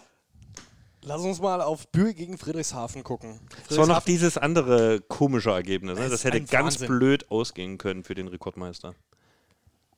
Lass 1.02 1.20
uns 1.22 1.40
mal 1.40 1.60
auf 1.62 1.88
Bühl 1.88 2.14
gegen 2.14 2.38
Friedrichshafen 2.38 3.02
gucken. 3.02 3.40
Es 3.68 3.76
war 3.76 3.88
noch 3.88 3.96
Friedrichshafen- 3.96 4.04
dieses 4.06 4.38
andere 4.38 5.00
komische 5.00 5.50
Ergebnis. 5.50 5.98
Ne? 5.98 6.08
Das 6.10 6.22
hätte 6.22 6.40
ganz 6.42 6.76
Wahnsinn. 6.76 6.86
blöd 6.86 7.28
ausgehen 7.28 7.76
können 7.76 8.04
für 8.04 8.14
den 8.14 8.28
Rekordmeister. 8.28 8.94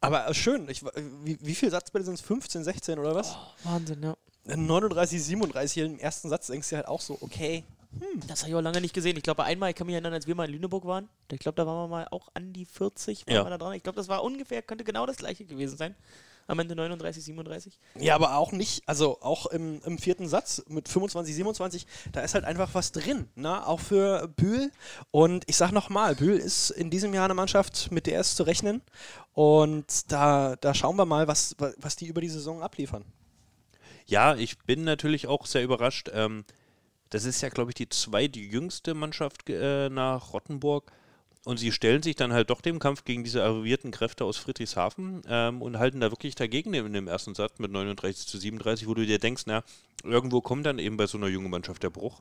Aber 0.00 0.28
äh, 0.28 0.32
schön. 0.34 0.66
Ich, 0.70 0.82
wie, 1.24 1.36
wie 1.42 1.54
viel 1.54 1.70
Satzbälle 1.70 2.06
sind 2.06 2.14
es? 2.14 2.22
15, 2.22 2.64
16 2.64 2.98
oder 2.98 3.14
was? 3.14 3.36
Wahnsinn, 3.64 4.02
ja. 4.02 4.16
39, 4.46 5.22
37 5.22 5.82
im 5.82 5.98
ersten 5.98 6.30
Satz 6.30 6.46
denkst 6.46 6.70
du 6.70 6.76
halt 6.76 6.88
auch 6.88 7.02
so, 7.02 7.18
okay. 7.20 7.64
Das 8.26 8.40
habe 8.42 8.50
ich 8.50 8.54
auch 8.56 8.60
lange 8.60 8.80
nicht 8.80 8.94
gesehen. 8.94 9.16
Ich 9.16 9.22
glaube, 9.22 9.44
einmal, 9.44 9.70
ich 9.70 9.76
kann 9.76 9.86
mich 9.86 9.94
erinnern, 9.94 10.12
als 10.12 10.26
wir 10.26 10.34
mal 10.34 10.44
in 10.46 10.52
Lüneburg 10.52 10.84
waren. 10.84 11.08
Ich 11.32 11.38
glaube, 11.38 11.56
da 11.56 11.66
waren 11.66 11.84
wir 11.84 11.88
mal 11.88 12.06
auch 12.10 12.28
an 12.34 12.52
die 12.52 12.66
40, 12.66 13.26
waren 13.26 13.34
Ja. 13.34 13.44
wir 13.44 13.50
da 13.50 13.58
dran. 13.58 13.72
Ich 13.74 13.82
glaube, 13.82 13.96
das 13.96 14.08
war 14.08 14.22
ungefähr, 14.22 14.62
könnte 14.62 14.84
genau 14.84 15.06
das 15.06 15.16
gleiche 15.16 15.44
gewesen 15.44 15.76
sein. 15.78 15.94
Am 16.46 16.58
Ende 16.58 16.74
39, 16.74 17.22
37. 17.24 17.78
Ja, 17.98 18.14
aber 18.14 18.36
auch 18.36 18.52
nicht, 18.52 18.82
also 18.88 19.20
auch 19.20 19.46
im, 19.46 19.82
im 19.84 19.98
vierten 19.98 20.26
Satz 20.28 20.62
mit 20.68 20.88
25, 20.88 21.34
27, 21.34 21.86
da 22.12 22.20
ist 22.22 22.34
halt 22.34 22.44
einfach 22.46 22.70
was 22.72 22.90
drin, 22.90 23.28
ne? 23.34 23.66
Auch 23.66 23.80
für 23.80 24.28
Bühl. 24.28 24.72
Und 25.10 25.44
ich 25.46 25.56
sag 25.58 25.72
nochmal, 25.72 26.14
Bühl 26.14 26.38
ist 26.38 26.70
in 26.70 26.88
diesem 26.88 27.12
Jahr 27.12 27.26
eine 27.26 27.34
Mannschaft, 27.34 27.90
mit 27.92 28.06
der 28.06 28.20
ist 28.20 28.36
zu 28.36 28.44
rechnen. 28.44 28.80
Und 29.32 30.10
da, 30.10 30.56
da 30.56 30.72
schauen 30.72 30.96
wir 30.96 31.04
mal, 31.04 31.28
was, 31.28 31.54
was 31.76 31.96
die 31.96 32.06
über 32.06 32.22
die 32.22 32.30
Saison 32.30 32.62
abliefern. 32.62 33.04
Ja, 34.06 34.34
ich 34.34 34.58
bin 34.60 34.84
natürlich 34.84 35.26
auch 35.26 35.44
sehr 35.44 35.62
überrascht. 35.62 36.08
Ähm, 36.14 36.46
das 37.10 37.24
ist 37.24 37.40
ja, 37.40 37.48
glaube 37.48 37.70
ich, 37.70 37.74
die 37.74 37.88
zweitjüngste 37.88 38.94
Mannschaft 38.94 39.48
äh, 39.48 39.88
nach 39.88 40.32
Rottenburg. 40.32 40.92
Und 41.44 41.56
sie 41.56 41.72
stellen 41.72 42.02
sich 42.02 42.16
dann 42.16 42.32
halt 42.32 42.50
doch 42.50 42.60
dem 42.60 42.78
Kampf 42.78 43.04
gegen 43.04 43.24
diese 43.24 43.42
arrivierten 43.42 43.90
Kräfte 43.90 44.24
aus 44.24 44.36
Friedrichshafen 44.36 45.22
ähm, 45.28 45.62
und 45.62 45.78
halten 45.78 46.00
da 46.00 46.10
wirklich 46.10 46.34
dagegen 46.34 46.74
in 46.74 46.92
dem 46.92 47.08
ersten 47.08 47.34
Satz 47.34 47.58
mit 47.58 47.70
39 47.70 48.26
zu 48.26 48.36
37, 48.36 48.86
wo 48.86 48.94
du 48.94 49.06
dir 49.06 49.18
denkst, 49.18 49.44
na, 49.46 49.62
irgendwo 50.04 50.42
kommt 50.42 50.66
dann 50.66 50.78
eben 50.78 50.96
bei 50.96 51.06
so 51.06 51.16
einer 51.16 51.28
jungen 51.28 51.50
Mannschaft 51.50 51.82
der 51.82 51.90
Bruch. 51.90 52.20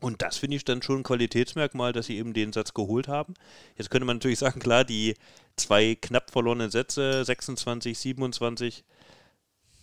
Und 0.00 0.20
das 0.22 0.36
finde 0.36 0.56
ich 0.56 0.64
dann 0.64 0.82
schon 0.82 0.98
ein 0.98 1.02
Qualitätsmerkmal, 1.04 1.92
dass 1.92 2.06
sie 2.06 2.18
eben 2.18 2.34
den 2.34 2.52
Satz 2.52 2.74
geholt 2.74 3.08
haben. 3.08 3.34
Jetzt 3.76 3.90
könnte 3.90 4.04
man 4.04 4.16
natürlich 4.16 4.40
sagen, 4.40 4.60
klar, 4.60 4.84
die 4.84 5.14
zwei 5.56 5.94
knapp 5.94 6.30
verlorenen 6.30 6.70
Sätze, 6.70 7.24
26, 7.24 7.98
27, 7.98 8.84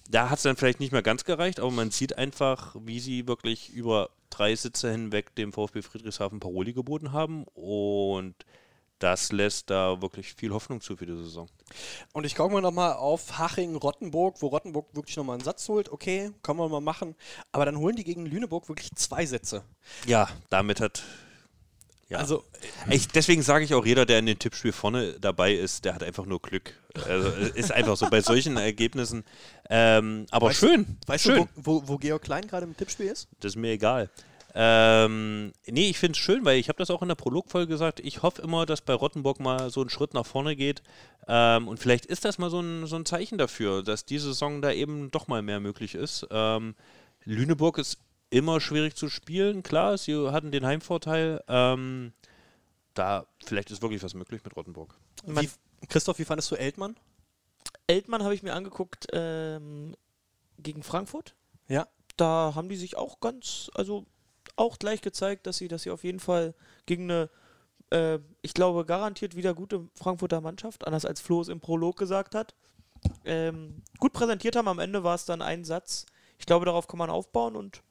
da 0.09 0.29
hat 0.29 0.37
es 0.37 0.43
dann 0.43 0.57
vielleicht 0.57 0.79
nicht 0.79 0.91
mehr 0.91 1.03
ganz 1.03 1.23
gereicht, 1.23 1.59
aber 1.59 1.71
man 1.71 1.91
sieht 1.91 2.17
einfach, 2.17 2.75
wie 2.79 2.99
sie 2.99 3.27
wirklich 3.27 3.69
über 3.69 4.09
drei 4.29 4.55
Sitze 4.55 4.91
hinweg 4.91 5.35
dem 5.35 5.53
VfB 5.53 5.81
Friedrichshafen 5.81 6.39
Paroli 6.39 6.73
geboten 6.73 7.11
haben 7.11 7.45
und 7.53 8.35
das 8.99 9.31
lässt 9.31 9.69
da 9.69 10.01
wirklich 10.01 10.33
viel 10.33 10.51
Hoffnung 10.51 10.81
zu 10.81 10.97
für 10.97 11.05
die 11.05 11.15
Saison. 11.15 11.47
Und 12.11 12.25
ich 12.25 12.35
gucke 12.35 12.53
mal 12.53 12.61
nochmal 12.61 12.93
auf 12.93 13.39
Haching-Rottenburg, 13.39 14.41
wo 14.41 14.47
Rottenburg 14.47 14.93
wirklich 14.93 15.15
nochmal 15.15 15.35
einen 15.35 15.43
Satz 15.43 15.67
holt. 15.69 15.89
Okay, 15.89 16.31
kann 16.43 16.57
man 16.57 16.69
mal 16.69 16.81
machen. 16.81 17.15
Aber 17.53 17.65
dann 17.65 17.77
holen 17.77 17.95
die 17.95 18.03
gegen 18.03 18.25
Lüneburg 18.25 18.67
wirklich 18.67 18.91
zwei 18.95 19.25
Sätze. 19.25 19.63
Ja, 20.05 20.27
damit 20.49 20.81
hat 20.81 21.03
Ja. 22.09 22.17
Also, 22.17 22.43
ich, 22.89 23.07
deswegen 23.07 23.43
sage 23.43 23.63
ich 23.65 23.73
auch, 23.75 23.85
jeder, 23.85 24.05
der 24.05 24.17
in 24.19 24.25
dem 24.25 24.39
Tippspiel 24.39 24.71
vorne 24.71 25.13
dabei 25.19 25.53
ist, 25.53 25.85
der 25.85 25.93
hat 25.93 26.01
einfach 26.03 26.25
nur 26.25 26.41
Glück. 26.41 26.73
Also, 27.07 27.29
ist 27.53 27.71
einfach 27.71 27.95
so 27.97 28.09
bei 28.09 28.21
solchen 28.21 28.57
Ergebnissen. 28.57 29.23
Ähm, 29.69 30.25
aber 30.31 30.47
Weißt- 30.49 30.53
schön. 30.59 30.97
Weißt 31.05 31.23
schön. 31.25 31.35
du, 31.35 31.47
wo, 31.55 31.81
wo, 31.83 31.87
wo 31.87 31.97
Georg 31.97 32.23
Klein 32.23 32.47
gerade 32.47 32.65
im 32.65 32.75
Tippspiel 32.75 33.05
ist? 33.07 33.27
Das 33.39 33.51
ist 33.51 33.55
mir 33.57 33.71
egal. 33.71 34.09
Ähm, 34.55 35.53
nee, 35.67 35.89
ich 35.89 35.99
finde 35.99 36.13
es 36.13 36.17
schön, 36.17 36.43
weil 36.43 36.57
ich 36.57 36.69
habe 36.69 36.77
das 36.79 36.89
auch 36.89 37.03
in 37.03 37.07
der 37.07 37.15
Prologfolge 37.15 37.67
gesagt. 37.67 37.99
Ich 37.99 38.23
hoffe 38.23 38.41
immer, 38.41 38.65
dass 38.65 38.81
bei 38.81 38.93
Rottenburg 38.93 39.39
mal 39.39 39.69
so 39.69 39.83
ein 39.83 39.89
Schritt 39.89 40.15
nach 40.15 40.25
vorne 40.25 40.55
geht. 40.55 40.81
Ähm, 41.27 41.67
und 41.67 41.77
vielleicht 41.79 42.07
ist 42.07 42.25
das 42.25 42.39
mal 42.39 42.49
so 42.49 42.59
ein, 42.59 42.87
so 42.87 42.95
ein 42.95 43.05
Zeichen 43.05 43.37
dafür, 43.37 43.83
dass 43.83 44.05
diese 44.05 44.29
Saison 44.29 44.63
da 44.63 44.71
eben 44.71 45.11
doch 45.11 45.27
mal 45.27 45.43
mehr 45.43 45.59
möglich 45.59 45.93
ist. 45.93 46.25
Ähm, 46.31 46.73
Lüneburg 47.25 47.77
ist 47.77 47.99
immer 48.29 48.61
schwierig 48.61 48.95
zu 48.95 49.09
spielen. 49.09 49.63
Klar, 49.63 49.97
sie 49.97 50.31
hatten 50.31 50.51
den 50.51 50.65
Heimvorteil. 50.65 51.43
Ähm, 51.47 52.13
da 52.93 53.25
vielleicht 53.43 53.71
ist 53.71 53.81
wirklich 53.81 54.03
was 54.03 54.13
möglich 54.13 54.43
mit 54.43 54.55
Rottenburg. 54.55 54.95
Wie, 55.25 55.49
Christoph, 55.87 56.19
wie 56.19 56.25
fandest 56.25 56.51
du 56.51 56.55
Eltmann? 56.55 56.95
Eltmann 57.87 58.23
habe 58.23 58.33
ich 58.33 58.43
mir 58.43 58.53
angeguckt 58.53 59.07
ähm, 59.13 59.95
gegen 60.57 60.83
Frankfurt. 60.83 61.35
Ja. 61.67 61.87
Da 62.17 62.53
haben 62.55 62.69
die 62.69 62.75
sich 62.75 62.97
auch 62.97 63.19
ganz, 63.19 63.71
also 63.73 64.05
auch 64.55 64.77
gleich 64.77 65.01
gezeigt, 65.01 65.47
dass 65.47 65.57
sie, 65.57 65.67
dass 65.67 65.83
sie 65.83 65.91
auf 65.91 66.03
jeden 66.03 66.19
Fall 66.19 66.53
gegen 66.85 67.09
eine, 67.09 67.29
äh, 67.91 68.19
ich 68.41 68.53
glaube, 68.53 68.85
garantiert 68.85 69.35
wieder 69.35 69.53
gute 69.53 69.87
Frankfurter 69.95 70.41
Mannschaft, 70.41 70.85
anders 70.85 71.05
als 71.05 71.21
Flo 71.21 71.41
es 71.41 71.47
im 71.47 71.61
Prolog 71.61 71.97
gesagt 71.97 72.35
hat, 72.35 72.55
ähm, 73.25 73.81
gut 73.99 74.13
präsentiert 74.13 74.55
haben. 74.55 74.67
Am 74.67 74.79
Ende 74.79 75.03
war 75.03 75.15
es 75.15 75.25
dann 75.25 75.41
ein 75.41 75.63
Satz. 75.63 76.05
Ich 76.37 76.45
glaube, 76.45 76.65
darauf 76.65 76.87
kann 76.87 76.99
man 76.99 77.09
aufbauen 77.09 77.55
und 77.55 77.81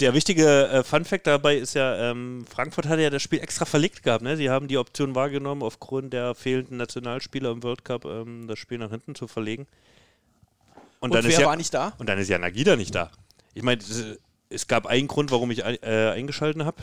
Der 0.00 0.12
wichtige 0.12 0.66
äh, 0.68 0.82
Fun-Fact 0.82 1.26
dabei 1.26 1.56
ist 1.56 1.74
ja, 1.74 2.10
ähm, 2.10 2.44
Frankfurt 2.52 2.86
hatte 2.88 3.02
ja 3.02 3.10
das 3.10 3.22
Spiel 3.22 3.38
extra 3.40 3.64
verlegt 3.64 4.02
gehabt. 4.02 4.22
Ne? 4.24 4.36
Sie 4.36 4.50
haben 4.50 4.66
die 4.66 4.76
Option 4.78 5.14
wahrgenommen, 5.14 5.62
aufgrund 5.62 6.12
der 6.12 6.34
fehlenden 6.34 6.78
Nationalspieler 6.78 7.52
im 7.52 7.62
World 7.62 7.84
Cup 7.84 8.04
ähm, 8.04 8.48
das 8.48 8.58
Spiel 8.58 8.78
nach 8.78 8.90
hinten 8.90 9.14
zu 9.14 9.28
verlegen. 9.28 9.66
Und 10.98 11.14
dann 11.14 11.22
wer 11.24 11.30
ist 11.30 11.38
ja, 11.38 11.46
war 11.46 11.56
nicht 11.56 11.72
da? 11.72 11.92
Und 11.98 12.08
dann 12.08 12.18
ist 12.18 12.28
ja 12.28 12.38
Nagida 12.38 12.74
nicht 12.76 12.94
da. 12.94 13.10
Ich 13.54 13.62
meine, 13.62 13.80
es- 13.80 14.18
es 14.50 14.66
gab 14.66 14.86
einen 14.86 15.06
Grund, 15.08 15.30
warum 15.30 15.50
ich 15.50 15.64
äh, 15.64 15.78
eingeschalten 16.14 16.64
habe. 16.64 16.82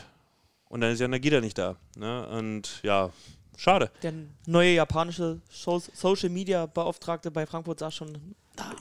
Und 0.68 0.80
dann 0.80 0.92
ist 0.92 1.00
ja 1.00 1.08
Nagida 1.08 1.40
nicht 1.40 1.58
da. 1.58 1.76
Ne? 1.96 2.26
Und 2.28 2.80
ja, 2.82 3.10
schade. 3.56 3.90
der 4.02 4.12
neue 4.46 4.74
japanische 4.74 5.40
so 5.50 5.78
Social 5.78 6.28
Media 6.30 6.66
Beauftragte 6.66 7.30
bei 7.30 7.46
Frankfurt 7.46 7.78
saß 7.78 7.94
schon 7.94 8.34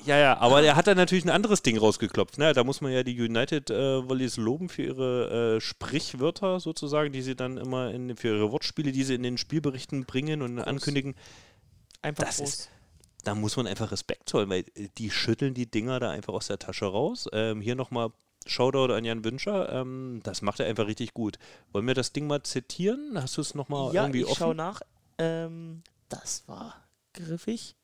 Ja, 0.05 0.17
ja, 0.17 0.37
aber 0.37 0.61
er 0.63 0.75
hat 0.75 0.87
dann 0.87 0.97
natürlich 0.97 1.25
ein 1.25 1.29
anderes 1.29 1.61
Ding 1.61 1.77
rausgeklopft. 1.77 2.37
Ne? 2.37 2.53
Da 2.53 2.63
muss 2.63 2.81
man 2.81 2.91
ja 2.91 3.03
die 3.03 3.19
United 3.19 3.69
äh, 3.69 4.07
Volleys 4.07 4.37
loben 4.37 4.69
für 4.69 4.83
ihre 4.83 5.55
äh, 5.55 5.61
Sprichwörter 5.61 6.59
sozusagen, 6.59 7.11
die 7.11 7.21
sie 7.21 7.35
dann 7.35 7.57
immer 7.57 7.91
in, 7.91 8.15
für 8.15 8.29
ihre 8.29 8.51
Wortspiele, 8.51 8.91
die 8.91 9.03
sie 9.03 9.15
in 9.15 9.23
den 9.23 9.37
Spielberichten 9.37 10.05
bringen 10.05 10.41
und 10.41 10.59
ankündigen. 10.59 11.15
einfach 12.01 12.25
Das 12.25 12.37
groß. 12.37 12.49
ist, 12.49 12.69
da 13.23 13.35
muss 13.35 13.55
man 13.55 13.67
einfach 13.67 13.91
Respekt 13.91 14.29
zollen, 14.29 14.49
weil 14.49 14.65
äh, 14.75 14.89
die 14.97 15.09
schütteln 15.09 15.53
die 15.53 15.69
Dinger 15.69 15.99
da 15.99 16.09
einfach 16.09 16.33
aus 16.33 16.47
der 16.47 16.59
Tasche 16.59 16.85
raus. 16.85 17.27
Ähm, 17.31 17.61
hier 17.61 17.75
nochmal 17.75 18.09
Shoutout 18.45 18.93
an 18.93 19.05
Jan 19.05 19.23
Wünscher. 19.23 19.71
Ähm, 19.71 20.21
das 20.23 20.41
macht 20.41 20.59
er 20.59 20.67
einfach 20.67 20.87
richtig 20.87 21.13
gut. 21.13 21.37
Wollen 21.71 21.87
wir 21.87 21.93
das 21.93 22.13
Ding 22.13 22.27
mal 22.27 22.43
zitieren? 22.43 23.21
Hast 23.21 23.37
du 23.37 23.41
es 23.41 23.55
nochmal 23.55 23.93
ja, 23.93 24.03
irgendwie 24.03 24.21
ich 24.21 24.27
offen? 24.27 24.37
schau 24.37 24.53
nach. 24.53 24.81
Ähm, 25.17 25.83
das 26.09 26.43
war 26.47 26.75
griffig. 27.13 27.75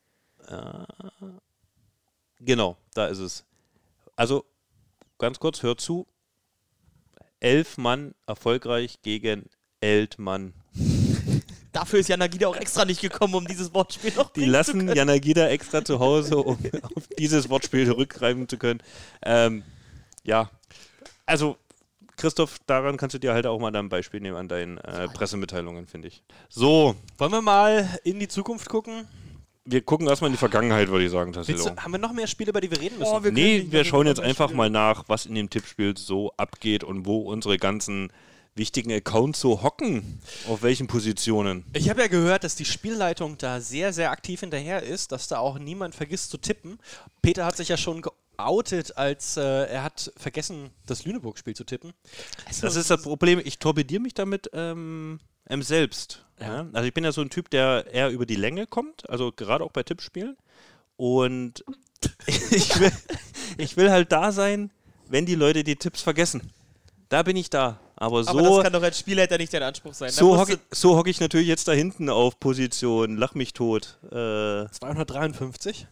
Genau, 2.40 2.78
da 2.94 3.08
ist 3.08 3.20
es. 3.20 3.44
Also, 4.16 4.46
ganz 5.18 5.40
kurz, 5.40 5.64
hört 5.64 5.82
zu. 5.82 6.08
Elf 7.40 7.78
Mann 7.78 8.16
erfolgreich 8.26 9.02
gegen 9.02 9.50
elf 9.82 10.18
Mann. 10.18 10.54
Dafür 11.72 12.00
ist 12.00 12.10
Janagida 12.10 12.48
auch 12.48 12.56
extra 12.56 12.86
nicht 12.86 13.02
gekommen, 13.02 13.36
um 13.36 13.46
dieses 13.46 13.74
Wortspiel 13.74 14.14
noch 14.16 14.32
Die 14.32 14.46
lassen. 14.46 14.88
Janagida 14.96 15.48
extra 15.50 15.86
zu 15.86 16.00
Hause, 16.00 16.38
um 16.38 16.58
auf 16.96 17.08
dieses 17.20 17.50
Wortspiel 17.50 17.86
zurückgreifen 17.86 18.48
zu 18.48 18.58
können. 18.58 18.82
Ähm, 19.22 19.64
ja, 20.28 20.52
also 21.26 21.58
Christoph, 22.16 22.60
daran 22.68 22.98
kannst 22.98 23.16
du 23.16 23.20
dir 23.20 23.34
halt 23.34 23.48
auch 23.48 23.60
mal 23.60 23.76
ein 23.76 23.90
Beispiel 23.90 24.20
nehmen 24.20 24.38
an 24.38 24.48
deinen 24.48 24.78
äh, 24.78 25.08
Pressemitteilungen, 25.08 25.88
finde 25.88 26.08
ich. 26.10 26.24
So, 26.50 26.96
Wollen 27.18 27.32
wir 27.32 27.42
mal 27.42 28.00
in 28.04 28.20
die 28.20 28.28
Zukunft 28.28 28.70
gucken? 28.70 29.08
wir 29.70 29.82
gucken 29.82 30.08
erstmal 30.08 30.30
in 30.30 30.34
die 30.34 30.40
Vergangenheit, 30.40 30.88
würde 30.88 31.06
ich 31.06 31.12
sagen, 31.12 31.34
du, 31.34 31.44
haben 31.44 31.92
wir 31.92 31.98
noch 31.98 32.14
mehr 32.14 32.28
Spiele, 32.28 32.50
über 32.52 32.62
die 32.62 32.72
wir 32.72 32.80
reden 32.80 32.98
müssen? 33.00 33.12
Oh, 33.12 33.24
wir 33.24 33.32
Nee, 33.32 33.68
wir 33.70 33.84
schauen 33.84 34.08
jetzt 34.08 34.20
einfach 34.20 34.46
spielen. 34.46 34.58
mal 34.58 34.70
nach, 34.70 35.04
was 35.08 35.26
in 35.26 35.36
dem 35.36 35.50
Tippspiel 35.50 35.98
so 35.98 36.32
abgeht 36.38 36.84
und 36.84 37.06
wo 37.06 37.20
unsere 37.20 37.58
ganzen 37.58 38.12
wichtigen 38.56 38.92
Accounts 38.92 39.40
so 39.40 39.62
hocken. 39.62 40.20
Auf 40.48 40.64
welchen 40.64 40.88
Positionen. 40.88 41.66
Ich 41.74 41.90
habe 41.90 42.02
ja 42.02 42.08
gehört, 42.08 42.44
dass 42.44 42.56
die 42.56 42.66
Spielleitung 42.66 43.38
da 43.38 43.60
sehr, 43.60 43.94
sehr 43.94 44.12
aktiv 44.12 44.40
hinterher 44.40 44.84
ist, 44.84 45.12
dass 45.12 45.28
da 45.28 45.40
auch 45.40 45.60
niemand 45.60 45.96
vergisst 45.96 46.32
zu 46.32 46.38
tippen. 46.38 46.80
Peter 47.22 47.46
hat 47.46 47.58
sich 47.58 47.68
ja 47.68 47.78
schon 47.78 48.02
geoutet, 48.38 48.98
als 48.98 49.38
äh, 49.38 49.42
er 49.42 49.84
hat 49.84 50.12
vergessen, 50.16 50.70
das 50.86 51.06
Lüneburg-Spiel 51.06 51.56
zu 51.56 51.64
tippen. 51.64 51.94
Das 52.62 52.76
ist 52.76 52.90
das 52.90 53.02
Problem. 53.02 53.42
Ich 53.44 53.60
torpediere 53.60 54.02
mich 54.02 54.14
damit 54.14 54.50
ähm, 54.54 55.20
selbst. 55.60 56.26
Ja. 56.40 56.68
Also 56.74 56.88
ich 56.88 56.94
bin 56.94 57.04
ja 57.04 57.12
so 57.12 57.22
ein 57.22 57.30
Typ, 57.30 57.50
der 57.50 57.86
eher 57.92 58.10
über 58.10 58.26
die 58.26 58.36
Länge 58.36 58.68
kommt, 58.68 59.10
also 59.10 59.32
gerade 59.32 59.64
auch 59.64 59.72
bei 59.72 59.84
Tippspielen. 59.84 60.38
Und 60.98 61.66
ich 62.28 62.80
will, 62.80 62.92
ich 63.58 63.78
will 63.78 63.92
halt 63.92 64.12
da 64.12 64.32
sein, 64.32 64.72
wenn 65.08 65.26
die 65.26 65.36
Leute 65.36 65.64
die 65.64 65.76
Tipps 65.76 66.02
vergessen. 66.02 66.52
Da 67.10 67.24
bin 67.24 67.38
ich 67.38 67.50
da. 67.50 67.80
Aber 67.96 68.24
so, 68.24 68.32
Aber 68.32 68.42
das 68.42 68.64
kann 68.64 68.74
doch 68.74 68.84
als 68.84 69.00
Spielleiter 69.00 69.38
nicht 69.38 69.52
dein 69.54 69.64
Anspruch 69.64 69.94
sein. 69.94 70.12
So 70.12 70.38
hocke 70.38 70.60
so 70.72 70.96
hock 70.96 71.08
ich 71.08 71.20
natürlich 71.20 71.48
jetzt 71.48 71.68
da 71.68 71.72
hinten 71.72 72.10
auf 72.10 72.40
Position, 72.40 73.18
lach 73.18 73.34
mich 73.34 73.54
tot. 73.54 73.98
Äh, 74.12 74.70
253? 74.70 75.88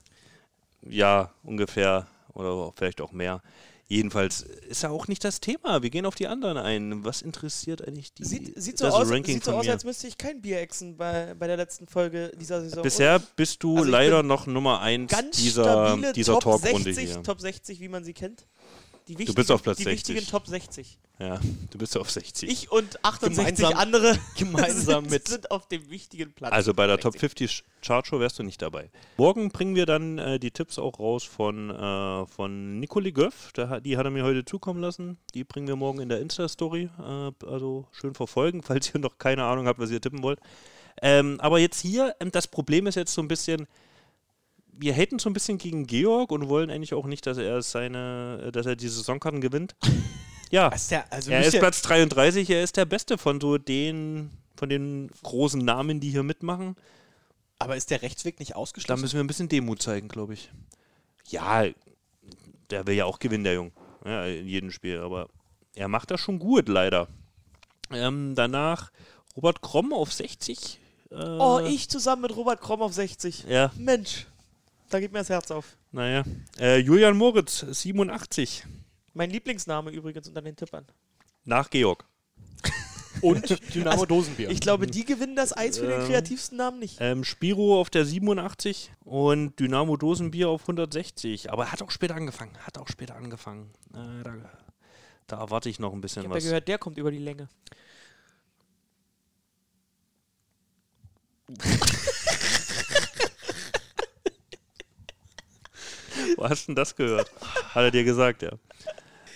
ja, 0.88 1.32
ungefähr. 1.44 2.08
Oder 2.36 2.72
vielleicht 2.76 3.02
auch 3.02 3.12
mehr. 3.12 3.42
Jedenfalls 3.88 4.42
ist 4.42 4.82
ja 4.82 4.90
auch 4.90 5.08
nicht 5.08 5.24
das 5.24 5.40
Thema. 5.40 5.84
Wir 5.84 5.92
gehen 5.92 6.08
auf 6.08 6.16
die 6.16 6.26
anderen 6.28 6.58
ein. 6.58 7.06
Was 7.06 7.22
interessiert 7.22 7.88
eigentlich 7.88 8.14
die, 8.14 8.26
Sieht, 8.26 8.54
sieht 8.56 8.80
so 8.80 8.88
aus, 8.88 9.08
Ranking 9.12 9.36
sieht 9.36 9.44
so 9.44 9.52
aus 9.52 9.68
als 9.68 9.84
müsste 9.84 10.08
ich 10.08 10.18
kein 10.18 10.42
Bier 10.42 10.60
exen 10.60 10.98
bei, 10.98 11.36
bei 11.36 11.46
der 11.46 11.58
letzten 11.58 11.88
Folge 11.88 12.32
dieser 12.36 12.62
Saison. 12.62 12.82
Bisher 12.82 13.20
bist 13.36 13.62
du 13.62 13.78
Also 13.78 13.90
leider 13.90 14.24
noch 14.24 14.48
Nummer 14.48 14.82
1 14.82 15.12
ganz 15.12 15.38
dieser, 15.38 16.14
dieser 16.14 16.40
Top 16.40 16.62
Talkrunde 16.62 16.94
60, 16.94 17.14
hier. 17.14 17.24
Top 17.24 17.40
60, 17.40 17.80
wie 17.80 17.88
man 17.88 18.04
sie 18.04 18.14
kennt. 18.14 18.48
Die 19.08 19.14
Du 19.14 19.20
wichtigen, 19.20 19.36
bist 19.36 19.52
auf 19.52 19.62
Platz 19.64 19.78
die 19.78 19.84
60. 19.84 20.16
wichtigen 20.16 20.32
Top 20.32 20.48
60. 20.48 20.98
Ja, 21.20 21.40
du 21.72 21.78
bist 21.78 21.96
auf 21.96 22.10
60. 22.12 22.50
Ich 22.50 22.72
und 22.72 23.04
68 23.06 23.38
Gemeinsam- 23.64 23.74
andere 23.80 24.20
gemeinsam 24.38 25.04
sind, 25.06 25.12
mit- 25.12 25.28
sind 25.28 25.52
auf 25.52 25.68
dem 25.68 25.90
wichtigen 25.90 26.34
Platz. 26.34 26.52
also 26.52 26.74
bei 26.74 26.88
der 26.88 26.98
Top 26.98 27.14
60. 27.14 27.20
50 27.52 27.64
Chartshow 27.86 28.20
wärst 28.20 28.40
du 28.40 28.44
nicht 28.44 28.62
dabei. 28.62 28.90
Morgen 29.16 29.50
bringen 29.50 29.76
wir 29.76 29.86
dann 29.86 30.18
äh, 30.18 30.40
die 30.40 30.52
Tipps 30.52 30.78
auch 30.80 31.00
raus 31.00 31.24
von, 31.24 31.70
äh, 31.70 32.26
von 32.26 32.80
Nicoli 32.80 33.12
Göff. 33.14 33.52
Hat- 33.58 33.86
die 33.86 33.96
hat 33.96 34.06
er 34.06 34.10
mir 34.12 34.24
heute 34.24 34.44
zukommen 34.44 34.82
lassen. 34.82 35.18
Die 35.36 35.44
bringen 35.44 35.68
wir 35.68 35.76
morgen 35.78 36.00
in 36.02 36.10
der 36.10 36.20
Insta-Story. 36.20 36.90
Äh, 37.00 37.46
also 37.46 37.88
schön 37.92 38.14
verfolgen, 38.16 38.62
falls 38.64 38.94
ihr 38.94 39.00
noch 39.00 39.18
keine 39.18 39.44
Ahnung 39.46 39.68
habt, 39.68 39.80
was 39.80 39.92
ihr 39.92 40.02
tippen 40.02 40.22
wollt. 40.24 40.40
Ähm, 41.02 41.40
aber 41.42 41.60
jetzt 41.60 41.80
hier, 41.80 42.16
ähm, 42.20 42.32
das 42.32 42.48
Problem 42.48 42.88
ist 42.88 42.96
jetzt 42.96 43.14
so 43.14 43.22
ein 43.22 43.28
bisschen, 43.28 43.68
wir 44.78 44.94
haten 44.94 45.20
so 45.20 45.30
ein 45.30 45.34
bisschen 45.34 45.58
gegen 45.58 45.86
Georg 45.88 46.32
und 46.32 46.50
wollen 46.50 46.70
eigentlich 46.70 46.94
auch 46.94 47.06
nicht, 47.06 47.26
dass 47.26 47.38
er 47.38 47.62
seine, 47.62 48.50
dass 48.52 48.66
er 48.66 48.76
die 48.76 48.88
Saisonkarten 48.88 49.42
gewinnt. 49.42 49.76
Ja, 50.52 50.68
Ist 50.68 50.92
der, 50.92 51.12
also 51.12 51.32
er 51.32 51.44
ist 51.44 51.58
Platz 51.58 51.82
33, 51.82 52.48
er 52.52 52.64
ist 52.64 52.78
der 52.78 52.86
Beste 52.86 53.18
von 53.18 53.42
so 53.42 53.58
den, 53.58 54.30
von 54.56 54.70
den 54.70 55.10
großen 55.24 55.60
Namen, 55.60 56.00
die 56.00 56.12
hier 56.12 56.22
mitmachen. 56.22 56.76
aber 57.58 57.76
ist 57.76 57.90
der 57.90 58.04
Rechtsweg 58.04 58.40
nicht 58.40 58.52
Da 58.52 58.56
ausgeschlossen? 58.58 59.02
müssen 59.02 59.16
wir 59.16 59.24
ein 59.24 59.28
bisschen 59.28 59.50
Demut 59.50 59.82
zeigen, 59.82 60.08
glaube 60.08 60.36
ich. 60.36 60.52
Ja, 61.30 61.66
der 62.70 62.86
will 62.86 62.96
ja 62.96 63.06
auch 63.06 63.18
gewinnen, 63.18 63.44
der 63.44 63.56
Jung. 63.56 63.72
Ja, 64.06 64.26
in 64.28 64.48
jedem 64.48 64.70
Spiel, 64.72 65.00
aber 65.00 65.30
er 65.74 65.88
macht 65.88 66.12
das 66.12 66.22
schon 66.22 66.38
gut, 66.38 66.70
leider. 66.70 67.08
Ähm, 67.92 68.34
danach 68.36 68.92
Robert 69.36 69.62
Kromm 69.62 69.94
auf 69.94 70.14
60. 70.14 70.80
Äh, 71.10 71.16
Oh, 71.16 71.60
ich 71.68 71.90
zusammen 71.90 72.22
mit 72.22 72.36
Robert 72.36 72.62
Kromm 72.62 72.84
auf 72.84 72.94
60. 72.94 73.46
Ja, 73.50 73.72
Mensch, 73.78 74.28
da 74.90 75.00
geht 75.00 75.12
mir 75.12 75.20
das 75.20 75.30
Herz 75.30 75.52
auf. 75.52 75.78
naja. 75.92 76.24
Äh, 76.60 76.78
Julian 76.80 77.18
Moritz, 77.18 77.60
87. 77.70 78.66
Mein 79.14 79.30
Lieblingsname 79.30 79.92
übrigens 79.92 80.28
unter 80.28 80.42
den 80.42 80.56
Tippern. 80.56 80.86
Nach 81.46 81.70
Georg. 81.70 82.06
Und 83.22 83.74
Dynamo 83.74 84.06
Dosenbier. 84.06 84.50
Ich 84.50 84.60
glaube, 84.60 84.88
die 84.88 85.06
gewinnen 85.06 85.38
das 85.38 85.56
Eis 85.56 85.78
für 85.78 85.88
den 85.88 86.02
Ähm, 86.02 86.08
kreativsten 86.08 86.58
Namen 86.58 86.80
nicht. 86.80 86.98
Ähm, 87.00 87.24
Spiro 87.24 87.80
auf 87.80 87.90
der 87.90 88.04
87 88.06 88.92
und 89.06 89.58
Dynamo 89.58 89.96
Dosenbier 89.96 90.50
auf 90.50 90.62
160. 90.64 91.50
Aber 91.50 91.64
er 91.64 91.72
hat 91.72 91.82
auch 91.82 91.92
später 91.92 92.16
angefangen. 92.16 92.52
Hat 92.66 92.78
auch 92.78 92.90
später 92.90 93.16
angefangen. 93.16 93.72
Äh, 93.94 94.24
da, 94.24 94.36
da 95.28 95.40
erwarte 95.40 95.70
ich 95.70 95.80
noch 95.80 95.94
ein 95.94 96.02
bisschen 96.02 96.24
Ich 96.24 96.28
habe 96.28 96.36
ja 96.36 96.44
was. 96.44 96.50
gehört, 96.50 96.68
der 96.68 96.78
kommt 96.78 96.98
über 96.98 97.10
die 97.10 97.20
Länge. 97.20 97.48
Wo 106.38 106.48
hast 106.50 106.64
du 106.64 106.68
denn 106.68 106.76
das 106.76 106.96
gehört? 106.96 107.32
Hat 107.74 107.84
er 107.84 107.92
dir 107.92 108.04
gesagt, 108.04 108.42
ja. 108.42 108.52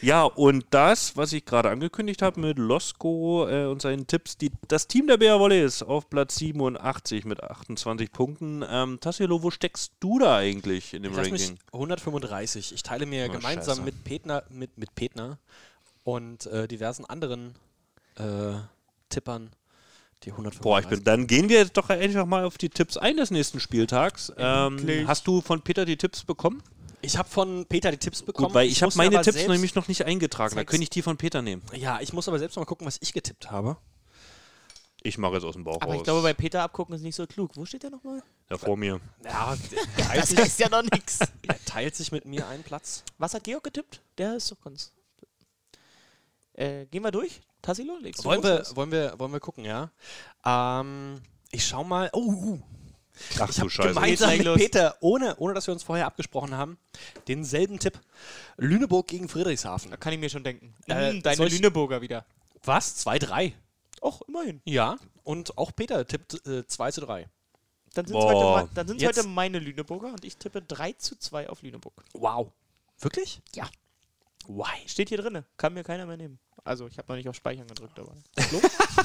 Ja, 0.02 0.24
und 0.24 0.66
das, 0.70 1.18
was 1.18 1.34
ich 1.34 1.44
gerade 1.44 1.70
angekündigt 1.70 2.22
habe 2.22 2.40
mit 2.40 2.58
Losko 2.58 3.48
äh, 3.50 3.66
und 3.66 3.82
seinen 3.82 4.08
Tipps, 4.08 4.38
die, 4.38 4.50
das 4.70 4.88
Team 4.88 5.08
der 5.08 5.18
Bär 5.18 5.38
Volleys 5.42 5.84
auf 5.84 6.10
Platz 6.10 6.38
87 6.38 7.26
mit 7.26 7.44
28 7.44 8.10
Punkten. 8.14 8.64
Ähm, 8.70 9.00
Tassilo, 9.02 9.44
wo 9.44 9.52
steckst 9.52 9.92
du 10.00 10.18
da 10.20 10.38
eigentlich 10.38 10.94
in 10.94 11.04
dem 11.04 11.12
Ich 11.12 11.18
Ranking? 11.18 11.34
mich 11.34 11.54
135. 11.74 12.74
Ich 12.74 12.82
teile 12.84 13.06
mir 13.06 13.28
Oh, 13.30 13.34
gemeinsam 13.34 13.76
Scheiße. 13.76 13.82
mit 13.82 14.04
Petner, 14.06 14.44
mit, 14.50 14.78
mit 14.78 14.96
Petner 14.96 15.38
und 16.06 16.46
äh, 16.46 16.66
diversen 16.70 17.04
anderen 17.06 17.56
äh, 18.16 18.54
Tippern 19.10 19.50
die 20.24 20.32
135. 20.32 20.62
Boah, 20.62 20.80
ich 20.80 20.88
bin, 20.88 21.04
dann 21.04 21.28
gehen 21.28 21.50
wir 21.50 21.58
jetzt 21.58 21.76
doch 21.76 21.90
einfach 21.90 22.26
mal 22.26 22.46
auf 22.46 22.58
die 22.58 22.70
Tipps 22.70 22.96
ein 22.96 23.18
des 23.18 23.32
nächsten 23.32 23.60
Spieltags. 23.60 24.32
Ähm, 24.38 24.80
hast 25.08 25.28
du 25.28 25.42
von 25.42 25.62
Peter 25.62 25.84
die 25.84 25.98
Tipps 25.98 26.24
bekommen? 26.24 26.64
Ich 27.02 27.18
habe 27.18 27.30
von 27.30 27.66
Peter 27.66 27.92
die 27.92 27.98
Tipps 27.98 28.22
bekommen. 28.22 28.48
Gut, 28.48 28.56
weil 28.56 28.68
ich, 28.68 28.82
habe 28.82 28.88
muss 28.88 28.96
mir 28.96 29.10
meine 29.10 29.22
Tipps 29.22 29.48
nämlich 29.48 29.76
noch 29.76 29.88
nicht 29.88 30.06
eingetragen. 30.06 30.56
Da 30.56 30.64
könnte 30.64 30.84
ich 30.84 30.90
die 30.90 31.02
von 31.02 31.18
Peter 31.18 31.42
nehmen. 31.42 31.62
Ja, 31.74 32.02
ich 32.02 32.14
muss 32.14 32.28
aber 32.28 32.40
selbst 32.40 32.56
noch 32.56 32.64
mal 32.64 32.66
gucken, 32.66 32.86
was 32.86 32.98
ich 33.02 33.14
getippt 33.14 33.52
habe. 33.52 33.78
Ich 35.02 35.18
mache 35.18 35.36
jetzt 35.36 35.46
aus 35.46 35.54
dem 35.54 35.64
Bauch 35.64 35.78
Aber 35.82 35.92
raus. 35.92 35.96
ich 35.98 36.04
glaube, 36.04 36.22
bei 36.22 36.34
Peter 36.34 36.62
abgucken 36.62 36.94
ist 36.94 37.02
nicht 37.02 37.16
so 37.16 37.26
klug. 37.26 37.56
Wo 37.56 37.66
steht 37.66 37.84
der 37.84 37.90
nochmal? 37.90 38.22
da 38.50 38.58
vor 38.58 38.76
mir. 38.76 39.00
Ja, 39.24 39.56
Das 40.14 40.36
heißt 40.36 40.60
ja 40.60 40.70
noch 40.70 40.84
nichts. 40.84 41.20
Er 41.48 41.64
teilt 41.66 41.96
sich 41.96 42.12
mit 42.12 42.26
mir 42.26 42.48
einen 42.48 42.64
Platz. 42.64 43.04
Was 43.18 43.34
hat 43.34 43.44
Georg 43.44 43.64
getippt? 43.64 44.02
Der 44.18 44.36
ist 44.36 44.52
doch 44.52 44.60
ganz. 44.62 44.92
Äh, 46.54 46.86
gehen 46.88 47.04
wir 47.04 47.12
durch? 47.12 47.42
Tassilo, 47.62 47.98
legst 47.98 48.24
du 48.24 48.26
Wollen 48.26 48.42
los, 48.42 48.72
wir, 48.72 48.76
wollen, 48.76 48.92
wir, 48.92 49.14
wollen 49.18 49.32
wir 49.32 49.40
gucken, 49.40 49.66
ja? 49.66 49.92
Ähm, 50.46 51.22
ich 51.52 51.66
schau 51.66 51.84
mal. 51.84 52.10
Oh, 52.14 52.20
uh, 52.20 52.60
Ach 53.40 53.50
ich 53.50 53.56
du 53.56 53.62
habe 53.62 53.70
Scheiße. 53.70 53.90
gemeinsam 53.90 54.38
mit? 54.38 54.56
Peter, 54.56 54.96
ohne, 55.02 55.36
ohne 55.38 55.54
dass 55.54 55.68
wir 55.68 55.74
uns 55.74 55.84
vorher 55.84 56.06
abgesprochen 56.06 56.56
haben, 56.56 56.78
denselben 57.28 57.80
Tipp. 57.80 58.00
Lüneburg 58.58 59.08
gegen 59.08 59.28
Friedrichshafen. 59.28 59.92
Da 59.92 59.98
kann 59.98 60.14
ich 60.14 60.20
mir 60.20 60.30
schon 60.30 60.44
denken. 60.44 60.74
Äh, 60.88 61.20
deine 61.20 61.48
Lüneburger 61.48 62.02
wieder. 62.02 62.26
Was? 62.64 63.06
2-3. 63.06 63.54
Och, 64.02 64.22
immerhin. 64.28 64.62
Ja, 64.66 64.98
und 65.24 65.58
auch 65.58 65.76
Peter 65.76 66.06
tippt 66.08 66.46
äh, 66.48 66.66
2 66.66 66.92
zu 66.92 67.02
3. 67.02 67.28
Dann 67.94 68.06
sind 68.06 68.14
Boah. 68.14 68.62
heute, 68.62 68.70
dann 68.74 68.88
sind's 68.88 69.06
heute 69.06 69.24
meine 69.24 69.60
Lüneburger 69.60 70.08
und 70.08 70.24
ich 70.24 70.38
tippe 70.38 70.62
3 70.62 70.94
zu 70.94 71.18
2 71.18 71.50
auf 71.50 71.62
Lüneburg. 71.62 72.04
Wow. 72.14 72.52
Wirklich? 73.00 73.42
Ja. 73.56 73.68
Why? 74.48 74.88
Steht 74.88 75.10
hier 75.10 75.18
drin. 75.18 75.44
Kann 75.58 75.74
mir 75.74 75.84
keiner 75.84 76.06
mehr 76.06 76.18
nehmen. 76.18 76.40
Also, 76.64 76.88
ich 76.88 76.98
habe 76.98 77.08
noch 77.10 77.16
nicht 77.16 77.28
auf 77.30 77.36
Speichern 77.36 77.68
gedrückt, 77.68 77.98
aber. 78.00 78.12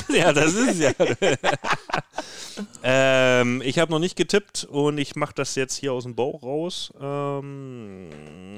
ja, 0.15 0.33
das 0.33 0.53
ist 0.55 0.79
ja. 0.81 0.93
ähm, 2.83 3.63
ich 3.65 3.79
habe 3.79 3.91
noch 3.91 3.99
nicht 3.99 4.17
getippt 4.17 4.65
und 4.65 4.99
ich 4.99 5.17
mache 5.17 5.35
das 5.35 5.55
jetzt 5.55 5.77
hier 5.77 5.93
aus 5.93 6.05
dem 6.05 6.15
Bauch 6.15 6.43
raus. 6.43 6.93
Ähm, 7.01 8.11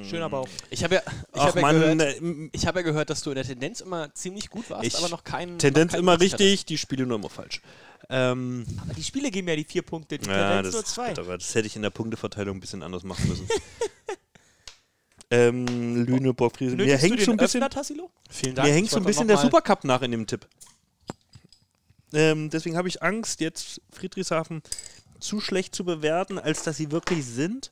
Schöner 0.09 0.29
Bauch. 0.29 0.47
Ich 0.69 0.83
habe 0.83 0.95
ja, 0.95 1.01
ich 1.33 1.41
hab 1.41 1.55
ja 1.55 1.61
Mann, 1.61 1.79
gehört, 1.79 2.01
äh, 2.01 2.49
ich 2.51 2.67
habe 2.67 2.79
ja 2.79 2.83
gehört, 2.85 3.09
dass 3.09 3.21
du 3.21 3.31
in 3.31 3.35
der 3.35 3.45
Tendenz 3.45 3.81
immer 3.81 4.13
ziemlich 4.13 4.49
gut 4.49 4.69
warst, 4.69 4.85
Ich- 4.85 4.97
aber 4.97 5.09
noch 5.09 5.23
keinen. 5.23 5.57
Tendenz 5.59 5.91
noch 5.91 5.97
keinen 5.97 6.03
immer 6.03 6.17
Platz 6.17 6.33
hattest. 6.33 6.39
richtig, 6.41 6.65
die 6.65 6.77
Spiele 6.77 7.05
nur 7.05 7.17
immer 7.17 7.29
falsch. 7.29 7.61
Ähm, 8.09 8.65
Aber 8.83 8.93
die 8.93 9.03
Spiele 9.03 9.31
geben 9.31 9.49
ja 9.49 9.55
die 9.55 9.65
vier 9.65 9.81
Punkte, 9.81 10.17
die 10.17 10.29
ja, 10.29 10.53
Tendenz 10.55 10.67
das, 10.67 10.73
nur 10.75 10.85
zwei. 10.85 11.11
aber 11.17 11.37
das 11.37 11.53
hätte 11.55 11.67
ich 11.67 11.75
in 11.75 11.81
der 11.81 11.89
Punkteverteilung 11.89 12.55
ein 12.57 12.59
bisschen 12.61 12.81
anders 12.83 13.03
machen 13.03 13.27
müssen. 13.27 13.47
ähm, 15.29 16.05
Lüneburg, 16.05 16.55
Friesen. 16.55 16.77
Mir 16.77 16.97
hängt 16.97 17.21
so 17.21 17.31
ein 17.31 17.37
bisschen. 17.37 17.61
Öffner, 17.61 17.69
Tassilo? 17.69 18.09
Vielen 18.29 18.55
Dank. 18.55 18.67
Mir 18.67 18.73
hängt 18.73 18.89
so 18.89 18.97
ein 18.97 19.03
bisschen 19.03 19.27
der 19.27 19.37
Supercup 19.37 19.83
nach 19.83 20.01
in 20.01 20.11
dem 20.11 20.25
Tipp. 20.25 20.47
Ähm, 22.13 22.49
deswegen 22.49 22.77
habe 22.77 22.87
ich 22.87 23.03
Angst, 23.03 23.41
jetzt 23.41 23.81
Friedrichshafen 23.91 24.61
zu 25.19 25.41
schlecht 25.41 25.75
zu 25.75 25.83
bewerten, 25.83 26.39
als 26.39 26.63
dass 26.63 26.77
sie 26.77 26.91
wirklich 26.91 27.25
sind. 27.25 27.71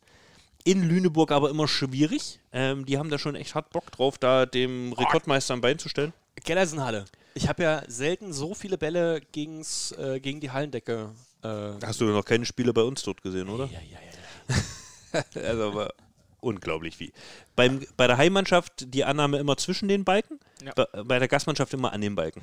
In 0.65 0.83
Lüneburg 0.83 1.31
aber 1.31 1.49
immer 1.49 1.67
schwierig. 1.67 2.39
Ähm, 2.51 2.85
die 2.85 2.97
haben 2.97 3.09
da 3.09 3.19
schon 3.19 3.35
echt 3.35 3.55
hart 3.55 3.69
Bock 3.69 3.91
drauf, 3.91 4.17
da 4.17 4.45
dem 4.45 4.93
Rekordmeister 4.93 5.53
ein 5.53 5.61
Bein 5.61 5.77
zu 5.77 5.89
stellen. 5.89 6.11
Gellersenhalle. 6.43 7.05
Ich 7.35 7.47
habe 7.47 7.63
ja 7.63 7.83
selten 7.87 8.33
so 8.33 8.53
viele 8.53 8.77
Bälle 8.77 9.21
gegens, 9.31 9.91
äh, 9.93 10.19
gegen 10.19 10.39
die 10.39 10.51
Hallendecke. 10.51 11.11
Äh, 11.43 11.47
Hast 11.83 12.01
du 12.01 12.05
noch 12.05 12.25
keine 12.25 12.45
Spiele 12.45 12.73
bei 12.73 12.81
uns 12.81 13.03
dort 13.03 13.21
gesehen, 13.21 13.47
oder? 13.47 13.65
ja, 13.65 13.79
ja, 13.79 13.99
ja. 13.99 15.23
also 15.47 15.63
aber 15.69 15.93
unglaublich 16.45 16.99
wie. 16.99 17.11
Beim, 17.55 17.85
bei 17.97 18.07
der 18.07 18.17
Heimmannschaft 18.17 18.93
die 18.93 19.03
Annahme 19.03 19.37
immer 19.39 19.57
zwischen 19.57 19.87
den 19.87 20.05
Balken, 20.05 20.39
Ja. 20.63 20.73
bei, 20.75 20.85
bei 21.03 21.19
der 21.19 21.27
Gastmannschaft 21.27 21.73
immer 21.73 21.91
an 21.91 22.01
den 22.01 22.15
Balken. 22.15 22.41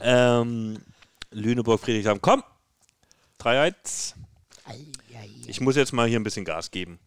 ähm, 0.00 0.80
Lüneburg, 1.30 1.80
Friedrichshafen, 1.80 2.20
komm! 2.20 2.42
3-1. 3.40 4.14
Ich 5.46 5.60
muss 5.60 5.76
jetzt 5.76 5.92
mal 5.92 6.08
hier 6.08 6.18
ein 6.18 6.24
bisschen 6.24 6.44
Gas 6.44 6.70
geben. 6.70 6.98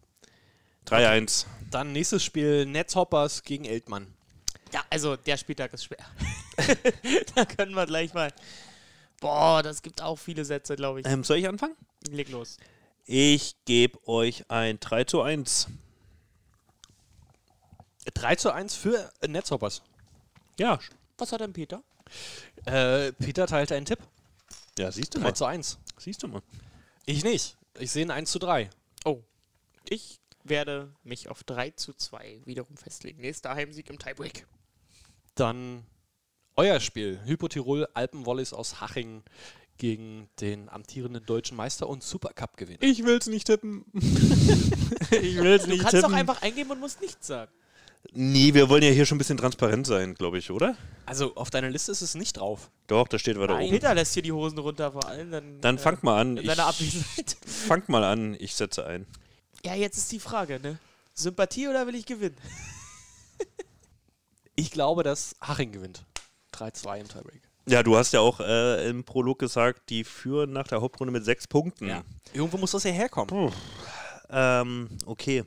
3-1. 0.86 1.46
Dann 1.70 1.92
nächstes 1.92 2.24
Spiel 2.24 2.64
Netzhoppers 2.66 3.42
gegen 3.42 3.64
Eltmann. 3.64 4.06
Ja, 4.72 4.84
also 4.90 5.16
der 5.16 5.36
Spieltag 5.36 5.72
ist 5.72 5.84
schwer. 5.84 6.04
da 7.34 7.44
können 7.44 7.74
wir 7.74 7.86
gleich 7.86 8.14
mal. 8.14 8.32
Boah, 9.20 9.62
das 9.62 9.82
gibt 9.82 10.00
auch 10.00 10.16
viele 10.16 10.44
Sätze, 10.44 10.76
glaube 10.76 11.00
ich. 11.00 11.06
Ähm, 11.06 11.24
soll 11.24 11.38
ich 11.38 11.48
anfangen? 11.48 11.74
Leg 12.10 12.28
los. 12.30 12.58
Ich 13.04 13.56
gebe 13.64 14.06
euch 14.06 14.44
ein 14.50 14.78
3 14.80 15.04
zu 15.04 15.22
1. 15.22 15.68
3 18.14 18.36
zu 18.36 18.52
1 18.52 18.74
für 18.74 19.10
äh, 19.20 19.28
Netzhoppers. 19.28 19.82
Ja, 20.58 20.78
Was 21.18 21.32
hat 21.32 21.40
denn 21.40 21.52
Peter? 21.52 21.82
Äh, 22.64 23.12
Peter 23.12 23.46
teilte 23.46 23.74
einen 23.74 23.86
Tipp. 23.86 23.98
ja 24.78 24.90
siehst 24.90 25.14
du 25.14 25.18
3 25.18 25.24
mal. 25.24 25.34
zu 25.34 25.44
1. 25.44 25.78
Siehst 25.98 26.22
du 26.22 26.28
mal. 26.28 26.42
Ich 27.06 27.24
nicht. 27.24 27.56
Ich 27.78 27.90
sehe 27.90 28.04
ein 28.06 28.10
1 28.10 28.30
zu 28.30 28.38
3. 28.38 28.70
Oh. 29.04 29.20
Ich 29.88 30.20
werde 30.44 30.92
mich 31.04 31.28
auf 31.28 31.44
3 31.44 31.70
zu 31.72 31.92
2 31.92 32.40
wiederum 32.44 32.76
festlegen. 32.76 33.20
Nächster 33.20 33.54
Heimsieg 33.54 33.88
im 33.90 33.98
Tiebreak. 33.98 34.46
Dann 35.34 35.84
euer 36.56 36.80
Spiel. 36.80 37.20
Hypotirol 37.24 37.86
Alpenwollis 37.94 38.52
aus 38.52 38.80
Haching 38.80 39.22
gegen 39.76 40.28
den 40.40 40.68
amtierenden 40.68 41.24
deutschen 41.24 41.56
Meister 41.56 41.88
und 41.88 42.02
Supercup-Gewinner. 42.02 42.82
Ich 42.82 43.04
will's 43.04 43.28
nicht 43.28 43.46
tippen. 43.46 43.84
ich 43.94 45.36
will's 45.36 45.64
Du 45.64 45.70
nicht 45.70 45.82
kannst 45.82 45.94
tippen. 45.96 46.10
doch 46.10 46.12
einfach 46.18 46.42
eingeben 46.42 46.70
und 46.72 46.80
musst 46.80 47.00
nichts 47.00 47.26
sagen. 47.28 47.52
Nee, 48.12 48.54
wir 48.54 48.68
wollen 48.70 48.82
ja 48.82 48.90
hier 48.90 49.04
schon 49.06 49.16
ein 49.16 49.18
bisschen 49.18 49.36
transparent 49.36 49.86
sein, 49.86 50.14
glaube 50.14 50.38
ich, 50.38 50.50
oder? 50.50 50.76
Also 51.06 51.34
auf 51.36 51.50
deiner 51.50 51.68
Liste 51.70 51.92
ist 51.92 52.00
es 52.02 52.14
nicht 52.14 52.38
drauf. 52.38 52.70
Doch, 52.86 53.06
da 53.06 53.18
steht 53.18 53.38
weiter 53.38 53.56
oben. 53.58 53.70
Peter 53.70 53.94
lässt 53.94 54.14
hier 54.14 54.22
die 54.22 54.32
Hosen 54.32 54.58
runter 54.58 54.92
vor 54.92 55.06
allem. 55.06 55.30
Dann, 55.30 55.60
Dann 55.60 55.76
äh, 55.76 55.78
fangt 55.78 56.02
mal 56.02 56.18
an. 56.20 56.36
in 56.36 56.44
Ich, 56.44 56.46
seiner 56.48 56.66
Abwesenheit. 56.66 57.36
fangt 57.46 57.88
mal 57.88 58.04
an, 58.04 58.34
ich 58.38 58.54
setze 58.54 58.86
ein. 58.86 59.06
Ja, 59.64 59.74
jetzt 59.74 59.98
ist 59.98 60.10
die 60.12 60.20
Frage, 60.20 60.58
ne? 60.60 60.78
Sympathie 61.14 61.68
oder 61.68 61.86
will 61.86 61.94
ich 61.94 62.06
gewinnen? 62.06 62.36
Ich 64.60 64.72
glaube, 64.72 65.04
dass 65.04 65.36
Haching 65.40 65.70
gewinnt. 65.70 66.04
3-2 66.52 66.98
im 66.98 67.06
Tiebreak. 67.08 67.42
Ja, 67.68 67.84
du 67.84 67.96
hast 67.96 68.12
ja 68.12 68.18
auch 68.18 68.40
äh, 68.40 68.88
im 68.88 69.04
Prolog 69.04 69.38
gesagt, 69.38 69.88
die 69.88 70.02
führen 70.02 70.52
nach 70.52 70.66
der 70.66 70.80
Hauptrunde 70.80 71.12
mit 71.12 71.24
sechs 71.24 71.46
Punkten. 71.46 71.86
Ja. 71.86 72.02
Irgendwo 72.32 72.56
muss 72.56 72.72
das 72.72 72.82
ja 72.82 72.90
herkommen. 72.90 73.52
Ähm, 74.30 74.88
okay. 75.06 75.44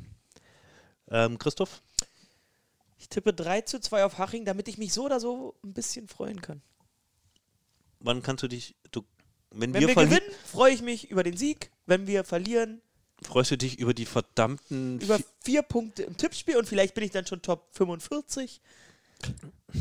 Ähm, 1.09 1.37
Christoph? 1.37 1.81
Ich 3.01 3.09
tippe 3.09 3.33
3 3.33 3.61
zu 3.61 3.79
2 3.81 4.05
auf 4.05 4.19
Haching, 4.19 4.45
damit 4.45 4.67
ich 4.67 4.77
mich 4.77 4.93
so 4.93 5.05
oder 5.05 5.19
so 5.19 5.55
ein 5.63 5.73
bisschen 5.73 6.07
freuen 6.07 6.39
kann. 6.39 6.61
Wann 7.99 8.21
kannst 8.21 8.43
du 8.43 8.47
dich. 8.47 8.75
Du, 8.91 9.01
wenn, 9.49 9.73
Wenn 9.73 9.81
wir, 9.81 9.87
wir, 9.87 9.95
gewinnen, 9.95 10.21
freue 10.45 10.71
ich 10.71 10.83
mich 10.83 11.09
über 11.09 11.23
den 11.23 11.35
Sieg. 11.35 11.71
Wenn 11.87 12.05
wir 12.05 12.23
verlieren, 12.23 12.79
freust 13.23 13.49
du 13.49 13.57
dich 13.57 13.79
über 13.79 13.95
die 13.95 14.05
verdammten. 14.05 14.99
über 15.01 15.15
vi- 15.17 15.25
vier 15.43 15.61
Punkte 15.63 16.03
im 16.03 16.15
Tippspiel 16.15 16.57
und 16.57 16.67
vielleicht 16.67 16.93
bin 16.93 17.03
ich 17.03 17.09
dann 17.11 17.25
schon 17.25 17.41
Top 17.41 17.69
45. 17.71 18.61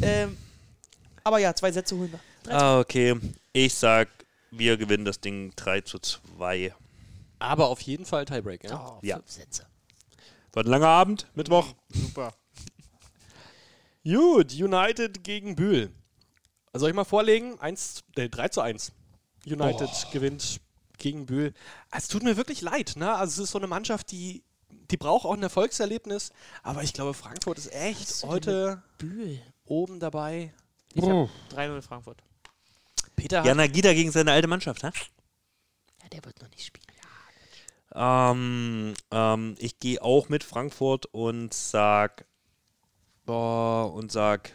ähm, 0.03 0.37
aber 1.23 1.39
ja, 1.39 1.55
zwei 1.55 1.71
Sätze 1.73 1.97
holen 1.97 2.13
wir. 2.13 2.21
3 2.45 2.51
zu 2.51 2.57
Ah, 2.57 2.81
okay. 2.81 3.21
Ich 3.53 3.75
sag, 3.75 4.09
wir 4.51 4.79
gewinnen 4.79 5.05
das 5.05 5.21
Ding 5.21 5.53
3 5.57 5.83
zu 5.83 5.99
2. 5.99 6.75
Aber 7.39 7.69
auf 7.69 7.83
jeden 7.83 8.07
Fall 8.07 8.25
Tiebreak, 8.25 8.65
ja? 8.65 8.97
Oh, 8.97 8.99
Ja. 9.03 9.17
fünf 9.17 9.31
Sätze. 9.31 9.67
War 10.53 10.65
ein 10.65 10.69
langer 10.71 10.89
Abend, 10.89 11.27
Mittwoch. 11.35 11.75
Super. 11.91 12.35
Gut, 14.05 14.53
United 14.53 15.23
gegen 15.25 15.57
Bühl. 15.57 15.93
Soll 16.73 16.91
ich 16.91 16.95
mal 16.95 17.05
vorlegen? 17.05 17.59
1, 17.61 18.05
äh, 18.17 18.29
3 18.29 18.49
zu 18.49 18.61
1. 18.61 18.93
United 19.47 19.91
gewinnt 20.13 20.61
gegen 20.99 21.27
Bühl. 21.27 21.55
Es 21.91 22.09
tut 22.09 22.23
mir 22.23 22.37
wirklich 22.37 22.61
leid, 22.61 22.95
ne? 22.97 23.15
Also 23.15 23.43
es 23.43 23.49
ist 23.49 23.53
so 23.53 23.59
eine 23.59 23.67
Mannschaft, 23.67 24.11
die, 24.11 24.43
die 24.91 24.97
braucht 24.97 25.25
auch 25.25 25.35
ein 25.35 25.43
Erfolgserlebnis. 25.43 26.31
Aber 26.63 26.83
ich 26.83 26.93
glaube, 26.93 27.15
Frankfurt 27.15 27.59
ist 27.59 27.73
echt 27.73 28.23
heute 28.25 28.83
Bühl. 28.99 29.41
oben 29.65 29.99
dabei. 30.01 30.53
Ich 30.95 31.05
hab 31.05 31.29
3-0 31.55 31.83
Frankfurt. 31.83 32.23
Peter 33.17 33.45
Jana 33.45 33.67
Gida 33.67 33.93
gegen 33.93 34.13
seine 34.13 34.33
alte 34.33 34.49
Mannschaft, 34.49 34.83
hä? 34.83 34.91
Ja, 36.03 36.09
der 36.09 36.25
wird 36.25 36.41
noch 36.41 36.51
nicht 36.51 36.65
spielen. 36.65 36.91
Ähm, 37.93 38.95
ähm, 39.11 39.57
ich 39.59 39.79
gehe 39.79 40.03
auch 40.03 40.29
mit 40.29 40.45
Frankfurt 40.45 41.07
und 41.07 41.53
sag. 41.53 42.27
Boah, 43.31 43.93
und 43.95 44.11
sag. 44.11 44.51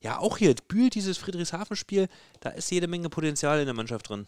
Ja, 0.00 0.18
auch 0.18 0.38
hier, 0.38 0.54
Bühl, 0.66 0.88
dieses 0.88 1.18
Friedrichshafen-Spiel, 1.18 2.08
da 2.40 2.48
ist 2.48 2.70
jede 2.70 2.86
Menge 2.86 3.10
Potenzial 3.10 3.58
in 3.60 3.66
der 3.66 3.74
Mannschaft 3.74 4.08
drin. 4.08 4.24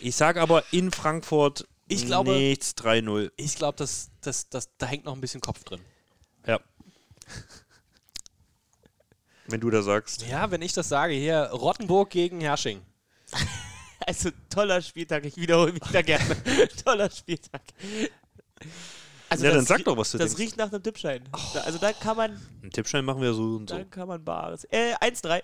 Ich 0.00 0.16
sag 0.16 0.36
aber 0.36 0.64
in 0.72 0.90
Frankfurt 0.90 1.68
Ich 1.86 2.06
glaube- 2.06 2.32
nichts 2.32 2.74
3-0. 2.76 3.30
Ich 3.36 3.54
glaube, 3.54 3.76
dass, 3.78 4.10
dass, 4.20 4.48
dass, 4.48 4.68
da 4.78 4.86
hängt 4.86 5.04
noch 5.04 5.14
ein 5.14 5.20
bisschen 5.20 5.40
Kopf 5.40 5.62
drin. 5.62 5.80
Ja. 6.44 6.58
Wenn 9.46 9.60
du 9.60 9.70
da 9.70 9.82
sagst. 9.82 10.22
Ja, 10.26 10.50
wenn 10.50 10.62
ich 10.62 10.72
das 10.72 10.88
sage, 10.88 11.14
hier 11.14 11.50
Rottenburg 11.52 12.10
gegen 12.10 12.40
Hersching. 12.40 12.82
Also 14.06 14.30
toller 14.48 14.80
Spieltag, 14.80 15.24
ich 15.26 15.36
wiederhole 15.36 15.72
mich 15.72 15.82
da 15.92 16.00
gerne. 16.00 16.36
toller 16.84 17.10
Spieltag. 17.10 17.60
Also 19.30 19.44
Ja, 19.44 19.50
dann 19.50 19.60
das 19.60 19.68
sag 19.68 19.84
doch, 19.84 19.96
was 19.96 20.10
du 20.12 20.18
Das 20.18 20.28
denkst. 20.30 20.40
riecht 20.42 20.56
nach 20.56 20.72
einem 20.72 20.82
Tippschein. 20.82 21.22
Da, 21.54 21.60
also 21.60 21.78
da 21.78 21.92
kann 21.92 22.16
man, 22.16 22.40
Einen 22.62 22.70
Tippschein 22.70 23.04
machen 23.04 23.20
wir 23.20 23.34
so 23.34 23.42
und 23.56 23.68
so. 23.68 23.76
da 23.76 23.84
kann 23.84 24.08
man 24.08 24.24
Bares. 24.24 24.64
Äh, 24.70 24.94
1-3. 24.96 25.42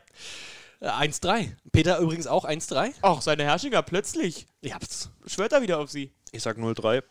Äh, 0.80 0.88
1-3. 0.88 1.52
Peter 1.72 1.98
übrigens 1.98 2.26
auch 2.26 2.44
1-3. 2.44 2.92
Ach, 3.02 3.20
seine 3.22 3.44
Herrschinger 3.44 3.82
plötzlich. 3.82 4.46
Ja. 4.62 4.78
Schwört 5.26 5.52
er 5.52 5.62
wieder 5.62 5.78
auf 5.78 5.90
sie. 5.90 6.12
Ich 6.32 6.42
sag 6.42 6.56
0-3. 6.58 7.02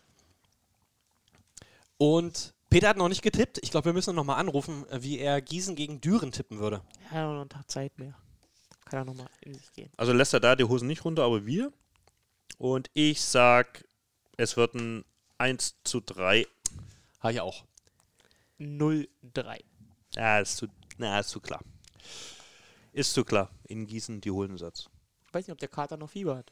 Und 1.97 2.53
Peter 2.69 2.89
hat 2.89 2.97
noch 2.97 3.09
nicht 3.09 3.21
getippt. 3.21 3.59
Ich 3.61 3.71
glaube, 3.71 3.85
wir 3.85 3.93
müssen 3.93 4.15
noch 4.15 4.23
mal 4.23 4.35
anrufen, 4.35 4.85
äh, 4.89 5.01
wie 5.03 5.19
er 5.19 5.41
Gießen 5.41 5.75
gegen 5.75 6.01
Düren 6.01 6.31
tippen 6.31 6.59
würde. 6.59 6.81
Ja, 7.13 7.31
noch 7.31 7.41
einen 7.41 7.49
Tag 7.49 7.69
Zeit 7.69 7.97
mehr. 7.99 8.15
Kann 8.85 8.99
er 9.01 9.05
nochmal 9.05 9.27
in 9.41 9.53
sich 9.53 9.71
gehen. 9.73 9.91
Also 9.95 10.11
lässt 10.13 10.33
er 10.33 10.39
da 10.39 10.55
die 10.55 10.63
Hosen 10.65 10.87
nicht 10.87 11.05
runter, 11.05 11.23
aber 11.23 11.45
wir. 11.45 11.71
Und 12.57 12.89
ich 12.93 13.21
sag, 13.21 13.85
es 14.37 14.57
wird 14.57 14.73
ein 14.75 15.05
1 15.37 15.75
zu 15.83 16.01
3. 16.01 16.45
Habe 17.23 17.33
ich 17.33 17.39
auch. 17.39 17.63
0-3. 18.59 19.07
Ja, 20.15 20.39
ist 20.39 20.57
zu, 20.57 20.67
na, 20.97 21.19
ist 21.19 21.29
zu 21.29 21.39
klar. 21.39 21.61
Ist 22.91 23.13
zu 23.13 23.23
klar. 23.23 23.49
In 23.63 23.87
Gießen, 23.87 24.21
die 24.21 24.29
holen 24.29 24.51
einen 24.51 24.57
Satz. 24.57 24.89
Ich 25.27 25.33
weiß 25.33 25.47
nicht, 25.47 25.53
ob 25.53 25.59
der 25.59 25.69
Kater 25.69 25.97
noch 25.97 26.09
Fieber 26.09 26.37
hat. 26.37 26.51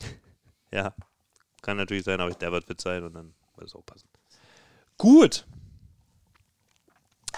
Ja, 0.72 0.92
kann 1.62 1.76
natürlich 1.76 2.04
sein, 2.04 2.20
aber 2.20 2.34
der 2.34 2.50
wird 2.50 2.64
fit 2.64 2.80
sein 2.80 3.04
und 3.04 3.14
dann 3.14 3.32
wird 3.54 3.68
es 3.68 3.74
auch 3.76 3.86
passen. 3.86 4.08
Gut. 4.98 5.46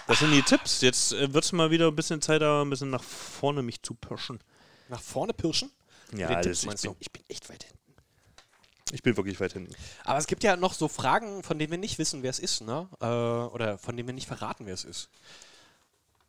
Das 0.07 0.21
sind 0.21 0.33
die 0.33 0.43
Tipps. 0.43 0.81
Jetzt 0.81 1.13
äh, 1.13 1.33
wird 1.33 1.45
es 1.45 1.53
mal 1.53 1.71
wieder 1.71 1.89
ein 1.89 1.95
bisschen 1.95 2.23
Zeit, 2.23 2.41
da 2.41 2.63
ein 2.63 2.71
bisschen 2.71 2.89
nach 2.89 3.03
vorne 3.03 3.63
mich 3.63 3.83
zu 3.83 3.95
pirschen. 3.95 4.41
Nach 4.89 5.01
vorne 5.01 5.35
pirschen? 5.35 5.71
Ja, 6.17 6.41
Tipps 6.41 6.65
ich, 6.65 6.83
bin, 6.83 6.97
ich 6.99 7.13
bin 7.13 7.23
echt 7.29 7.49
weit 7.51 7.65
hinten. 7.65 7.88
Ich 8.93 9.03
bin 9.03 9.17
wirklich 9.17 9.39
weit 9.41 9.53
hinten. 9.53 9.75
Aber 10.05 10.19
es 10.19 10.27
gibt 10.27 10.43
ja 10.45 10.57
noch 10.57 10.73
so 10.73 10.89
Fragen, 10.89 11.43
von 11.43 11.59
denen 11.59 11.71
wir 11.71 11.79
nicht 11.79 11.99
wissen, 11.99 12.23
wer 12.23 12.31
es 12.31 12.39
ist, 12.39 12.63
ne? 12.63 12.89
Äh, 13.01 13.07
oder 13.07 13.79
von 13.79 13.97
denen 13.97 14.09
wir 14.09 14.15
nicht 14.15 14.27
verraten, 14.27 14.67
wer 14.67 14.75
es 14.75 14.85
ist. 14.85 15.11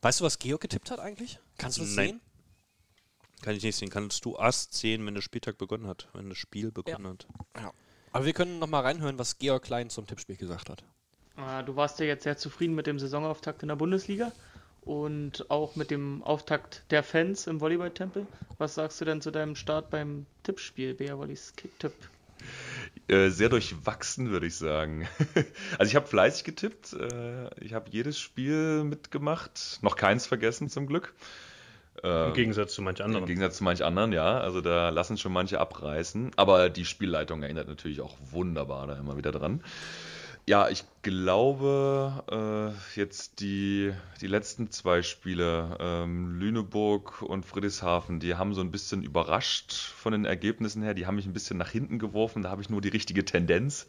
Weißt 0.02 0.20
du, 0.20 0.24
was 0.24 0.40
Georg 0.40 0.62
getippt 0.62 0.92
hat 0.92 1.00
eigentlich? 1.00 1.40
Kannst 1.58 1.78
du 1.78 1.84
es 1.84 1.94
sehen? 1.96 2.22
Kann 3.42 3.56
ich 3.56 3.64
nicht 3.64 3.76
sehen. 3.76 3.90
Kannst 3.90 4.24
du 4.26 4.38
Ast 4.38 4.74
sehen, 4.74 5.06
wenn 5.06 5.16
der 5.16 5.22
Spieltag 5.22 5.58
begonnen 5.58 5.88
hat, 5.88 6.08
wenn 6.14 6.30
das 6.30 6.38
Spiel 6.38 6.72
begonnen 6.72 7.08
hat? 7.08 7.28
Ja. 7.56 7.72
Aber 8.12 8.26
wir 8.26 8.34
können 8.34 8.60
noch 8.60 8.68
mal 8.68 8.82
reinhören, 8.82 9.20
was 9.20 9.38
Georg 9.38 9.64
Klein 9.64 9.90
zum 9.90 10.08
Tippspiel 10.08 10.36
gesagt 10.36 10.70
hat. 10.70 10.84
Äh, 11.38 11.64
Du 11.64 11.76
warst 11.76 12.00
ja 12.00 12.06
jetzt 12.06 12.24
sehr 12.24 12.38
zufrieden 12.38 12.76
mit 12.76 12.88
dem 12.88 13.00
Saisonauftakt 13.00 13.62
in 13.62 13.70
der 13.70 13.76
Bundesliga 13.76 14.32
und 14.82 15.50
auch 15.50 15.76
mit 15.76 15.92
dem 15.92 16.24
Auftakt 16.24 16.84
der 16.90 17.04
Fans 17.04 17.48
im 17.48 17.62
Volleyballtempel. 17.62 18.26
Was 18.58 18.76
sagst 18.76 19.00
du 19.00 19.06
denn 19.06 19.22
zu 19.22 19.32
deinem 19.32 19.56
Start 19.56 19.90
beim 19.90 20.26
Tippspiel, 20.44 20.94
Bea 20.94 21.18
Wollis 21.18 21.54
Kicktipp? 21.56 21.94
Äh, 23.08 23.30
sehr 23.30 23.50
durchwachsen, 23.50 24.30
würde 24.30 24.46
ich 24.46 24.56
sagen. 24.56 25.08
also 25.80 25.90
ich 25.90 25.96
habe 25.96 26.06
fleißig 26.06 26.44
getippt. 26.44 26.94
Äh, 26.94 27.50
ich 27.64 27.74
habe 27.74 27.90
jedes 27.90 28.20
Spiel 28.20 28.84
mitgemacht. 28.84 29.80
Noch 29.82 29.96
keins 29.96 30.28
vergessen, 30.28 30.70
zum 30.70 30.86
Glück. 30.86 31.14
Im 32.02 32.34
Gegensatz 32.34 32.76
zu 32.76 32.82
manch 32.82 33.04
anderen. 33.04 33.24
Im 33.24 33.28
Gegensatz 33.28 33.58
zu 33.58 33.64
manch 33.66 33.84
anderen, 33.84 34.14
ja. 34.14 34.40
Also 34.40 34.62
da 34.62 34.90
lassen 34.90 35.18
schon 35.18 35.34
manche 35.34 35.60
abreißen. 35.60 36.32
Aber 36.38 36.70
die 36.70 36.86
Spielleitung 36.86 37.44
erinnert 37.44 37.68
natürlich 37.68 38.00
auch 38.00 38.16
wunderbar 38.32 38.88
da 38.88 38.96
immer 38.96 39.18
wieder 39.18 39.34
dran. 39.34 39.62
Ja, 40.50 40.68
ich 40.68 40.84
glaube, 41.04 42.24
äh, 42.32 43.00
jetzt 43.00 43.40
die, 43.40 43.94
die 44.20 44.26
letzten 44.26 44.72
zwei 44.72 45.04
Spiele, 45.04 45.78
ähm, 45.80 46.40
Lüneburg 46.40 47.22
und 47.22 47.46
Friedrichshafen, 47.46 48.20
die 48.20 48.34
haben 48.34 48.56
so 48.56 48.62
ein 48.62 48.72
bisschen 48.72 49.04
überrascht 49.04 49.74
von 49.74 50.12
den 50.12 50.26
Ergebnissen 50.26 50.82
her. 50.82 50.96
Die 50.96 51.06
haben 51.06 51.18
mich 51.18 51.28
ein 51.28 51.34
bisschen 51.34 51.60
nach 51.60 51.70
hinten 51.70 52.00
geworfen. 52.00 52.42
Da 52.42 52.50
habe 52.50 52.64
ich 52.64 52.70
nur 52.72 52.82
die 52.82 52.90
richtige 52.90 53.24
Tendenz. 53.24 53.86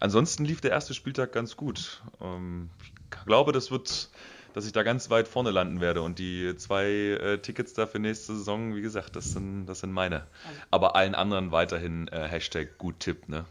Ansonsten 0.00 0.46
lief 0.46 0.62
der 0.62 0.70
erste 0.70 0.94
Spieltag 0.94 1.32
ganz 1.32 1.58
gut. 1.58 2.00
Ähm, 2.22 2.70
ich 2.82 3.24
glaube, 3.26 3.52
das 3.52 3.70
wird, 3.70 4.08
dass 4.54 4.64
ich 4.64 4.72
da 4.72 4.84
ganz 4.84 5.10
weit 5.10 5.28
vorne 5.28 5.50
landen 5.50 5.82
werde. 5.82 6.00
Und 6.00 6.18
die 6.18 6.56
zwei 6.56 6.86
äh, 6.86 7.36
Tickets 7.36 7.74
da 7.74 7.86
für 7.86 7.98
nächste 7.98 8.34
Saison, 8.34 8.74
wie 8.74 8.80
gesagt, 8.80 9.14
das 9.14 9.32
sind, 9.32 9.66
das 9.66 9.80
sind 9.80 9.92
meine. 9.92 10.26
Aber 10.70 10.96
allen 10.96 11.14
anderen 11.14 11.52
weiterhin 11.52 12.08
äh, 12.08 12.26
Hashtag 12.28 12.78
gut 12.78 12.98
Tipp, 13.00 13.28
ne? 13.28 13.44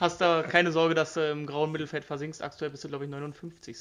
Hast 0.00 0.20
da 0.20 0.42
keine 0.42 0.72
Sorge, 0.72 0.94
dass 0.94 1.14
du 1.14 1.30
im 1.30 1.46
grauen 1.46 1.72
Mittelfeld 1.72 2.04
versinkst? 2.04 2.42
Aktuell 2.42 2.70
bist 2.70 2.84
du, 2.84 2.88
glaube 2.88 3.04
ich, 3.04 3.10
59. 3.10 3.76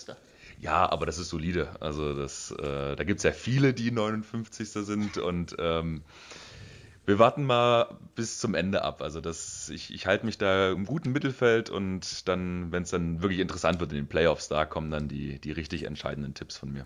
Ja, 0.59 0.89
aber 0.91 1.05
das 1.05 1.17
ist 1.17 1.29
solide. 1.29 1.75
Also 1.81 2.13
das, 2.13 2.51
äh, 2.51 2.95
da 2.95 3.03
gibt 3.03 3.19
es 3.19 3.23
ja 3.23 3.31
viele, 3.31 3.73
die 3.73 3.91
59. 3.91 4.69
sind 4.69 5.17
und 5.17 5.55
ähm, 5.59 6.03
wir 7.05 7.19
warten 7.19 7.43
mal 7.43 7.97
bis 8.15 8.39
zum 8.39 8.55
Ende 8.55 8.83
ab. 8.83 9.01
Also 9.01 9.19
das, 9.19 9.69
ich, 9.69 9.93
ich 9.93 10.07
halte 10.07 10.25
mich 10.25 10.37
da 10.37 10.71
im 10.71 10.85
guten 10.85 11.11
Mittelfeld 11.11 11.69
und 11.69 12.27
dann, 12.27 12.71
wenn 12.71 12.83
es 12.83 12.91
dann 12.91 13.21
wirklich 13.21 13.39
interessant 13.39 13.79
wird 13.79 13.91
in 13.91 13.97
den 13.97 14.07
Playoffs, 14.07 14.47
da 14.47 14.65
kommen 14.65 14.89
dann 14.89 15.07
die, 15.07 15.39
die 15.39 15.51
richtig 15.51 15.83
entscheidenden 15.83 16.33
Tipps 16.33 16.57
von 16.57 16.71
mir. 16.71 16.85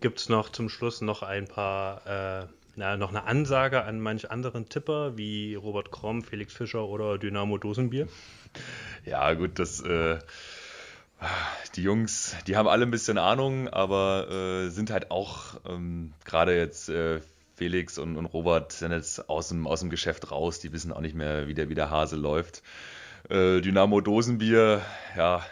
Gibt 0.00 0.20
es 0.20 0.28
noch 0.28 0.50
zum 0.50 0.68
Schluss 0.68 1.00
noch 1.00 1.22
ein 1.22 1.46
paar, 1.46 2.06
äh, 2.06 2.46
na, 2.76 2.96
noch 2.96 3.08
eine 3.08 3.24
Ansage 3.24 3.84
an 3.84 4.00
manch 4.00 4.30
anderen 4.30 4.68
Tipper 4.68 5.16
wie 5.16 5.54
Robert 5.54 5.90
Kromm, 5.90 6.22
Felix 6.22 6.52
Fischer 6.52 6.84
oder 6.84 7.18
Dynamo 7.18 7.58
Dosenbier? 7.58 8.06
Ja, 9.04 9.32
gut, 9.34 9.58
das, 9.58 9.80
äh, 9.80 10.18
die 11.74 11.82
Jungs, 11.82 12.36
die 12.46 12.56
haben 12.56 12.68
alle 12.68 12.84
ein 12.84 12.90
bisschen 12.90 13.16
Ahnung, 13.18 13.68
aber 13.68 14.28
äh, 14.30 14.68
sind 14.68 14.90
halt 14.90 15.10
auch 15.10 15.60
ähm, 15.66 16.12
gerade 16.24 16.56
jetzt 16.56 16.90
äh, 16.90 17.20
Felix 17.54 17.98
und, 17.98 18.16
und 18.16 18.26
Robert 18.26 18.72
sind 18.72 18.92
jetzt 18.92 19.30
aus 19.30 19.48
dem, 19.48 19.66
aus 19.66 19.80
dem 19.80 19.88
Geschäft 19.88 20.30
raus, 20.30 20.60
die 20.60 20.72
wissen 20.72 20.92
auch 20.92 21.00
nicht 21.00 21.14
mehr, 21.14 21.48
wie 21.48 21.54
der, 21.54 21.70
wie 21.70 21.74
der 21.74 21.90
Hase 21.90 22.16
läuft. 22.16 22.62
Äh, 23.30 23.62
Dynamo 23.62 24.02
Dosenbier, 24.02 24.82
ja, 25.16 25.44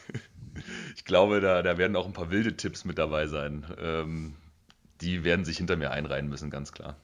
ich 0.96 1.04
glaube, 1.04 1.42
da, 1.42 1.62
da 1.62 1.76
werden 1.76 1.94
auch 1.94 2.06
ein 2.06 2.14
paar 2.14 2.30
wilde 2.30 2.56
Tipps 2.56 2.86
mit 2.86 2.96
dabei 2.96 3.26
sein. 3.26 3.66
Ähm, 3.78 4.34
die 5.02 5.24
werden 5.24 5.44
sich 5.44 5.58
hinter 5.58 5.76
mir 5.76 5.90
einreihen 5.90 6.28
müssen, 6.28 6.50
ganz 6.50 6.72
klar. 6.72 6.96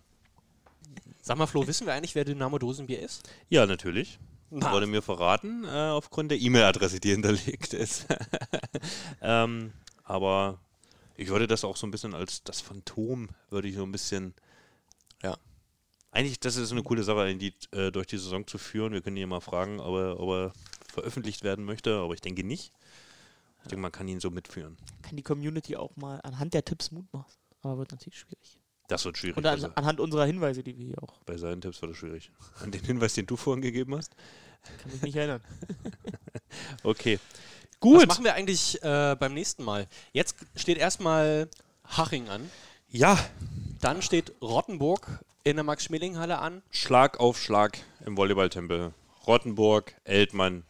Sag 1.20 1.36
mal, 1.36 1.46
Flo, 1.46 1.66
wissen 1.66 1.86
wir 1.86 1.94
eigentlich, 1.94 2.14
wer 2.14 2.24
Dynamo 2.24 2.58
Dosenbier 2.58 3.00
ist? 3.00 3.28
Ja, 3.50 3.66
natürlich. 3.66 4.18
Na. 4.50 4.72
Wurde 4.72 4.86
mir 4.86 5.02
verraten, 5.02 5.64
äh, 5.64 5.90
aufgrund 5.90 6.30
der 6.30 6.40
E-Mail-Adresse, 6.40 7.00
die 7.00 7.10
hinterlegt 7.10 7.74
ist. 7.74 8.06
ähm, 9.20 9.72
aber 10.04 10.58
ich 11.16 11.28
würde 11.28 11.46
das 11.46 11.64
auch 11.64 11.76
so 11.76 11.86
ein 11.86 11.90
bisschen 11.90 12.14
als 12.14 12.42
das 12.44 12.62
Phantom, 12.62 13.28
würde 13.50 13.68
ich 13.68 13.74
so 13.74 13.82
ein 13.82 13.92
bisschen, 13.92 14.32
ja. 15.22 15.36
Eigentlich, 16.12 16.40
das 16.40 16.56
ist 16.56 16.72
eine 16.72 16.82
coole 16.82 17.02
Sache, 17.02 17.34
die 17.34 17.52
äh, 17.72 17.90
durch 17.90 18.06
die 18.06 18.16
Saison 18.16 18.46
zu 18.46 18.56
führen. 18.56 18.94
Wir 18.94 19.02
können 19.02 19.16
ihn 19.16 19.22
ja 19.22 19.26
mal 19.26 19.40
fragen, 19.40 19.80
ob 19.80 19.94
er, 19.96 20.18
ob 20.18 20.30
er 20.30 20.52
veröffentlicht 20.90 21.44
werden 21.44 21.66
möchte, 21.66 21.98
aber 21.98 22.14
ich 22.14 22.22
denke 22.22 22.44
nicht. 22.44 22.72
Ich 23.62 23.68
denke, 23.68 23.82
man 23.82 23.92
kann 23.92 24.08
ihn 24.08 24.20
so 24.20 24.30
mitführen. 24.30 24.78
Kann 25.02 25.16
die 25.16 25.22
Community 25.22 25.76
auch 25.76 25.94
mal 25.96 26.20
anhand 26.22 26.54
der 26.54 26.64
Tipps 26.64 26.90
Mut 26.90 27.12
machen. 27.12 27.30
Aber 27.62 27.78
wird 27.78 27.90
natürlich 27.92 28.18
schwierig. 28.20 28.58
Das 28.88 29.04
wird 29.04 29.18
schwierig. 29.18 29.36
Und 29.36 29.46
an, 29.46 29.54
Also, 29.54 29.68
anhand 29.74 30.00
unserer 30.00 30.24
Hinweise, 30.24 30.62
die 30.62 30.76
wir 30.78 30.86
hier 30.86 31.02
auch. 31.02 31.18
bei 31.26 31.36
seinen 31.36 31.60
Tipps 31.60 31.80
wird 31.82 31.90
das 31.92 31.98
schwierig. 31.98 32.30
An 32.60 32.70
den 32.70 32.82
Hinweis, 32.84 33.14
den 33.14 33.26
du 33.26 33.36
vorhin 33.36 33.60
gegeben 33.62 33.94
hast? 33.96 34.12
Kann 34.82 34.90
mich 34.92 35.02
nicht 35.02 35.16
erinnern. 35.16 35.42
Okay. 36.82 37.18
Was 37.18 37.80
Gut. 37.80 38.08
machen 38.08 38.24
wir 38.24 38.34
eigentlich 38.34 38.82
äh, 38.82 39.14
beim 39.18 39.34
nächsten 39.34 39.62
Mal? 39.62 39.86
Jetzt 40.12 40.36
steht 40.56 40.78
erstmal 40.78 41.48
Haching 41.84 42.28
an. 42.28 42.50
Ja. 42.88 43.18
Dann 43.80 44.02
steht 44.02 44.32
Rottenburg 44.42 45.22
in 45.44 45.56
der 45.56 45.64
Max-Schmeling-Halle 45.64 46.38
an. 46.38 46.62
Schlag 46.70 47.20
auf 47.20 47.38
Schlag 47.40 47.78
im 48.04 48.16
Volleyballtempel. 48.16 48.92
Rottenburg, 49.26 49.94
Eltmann. 50.04 50.64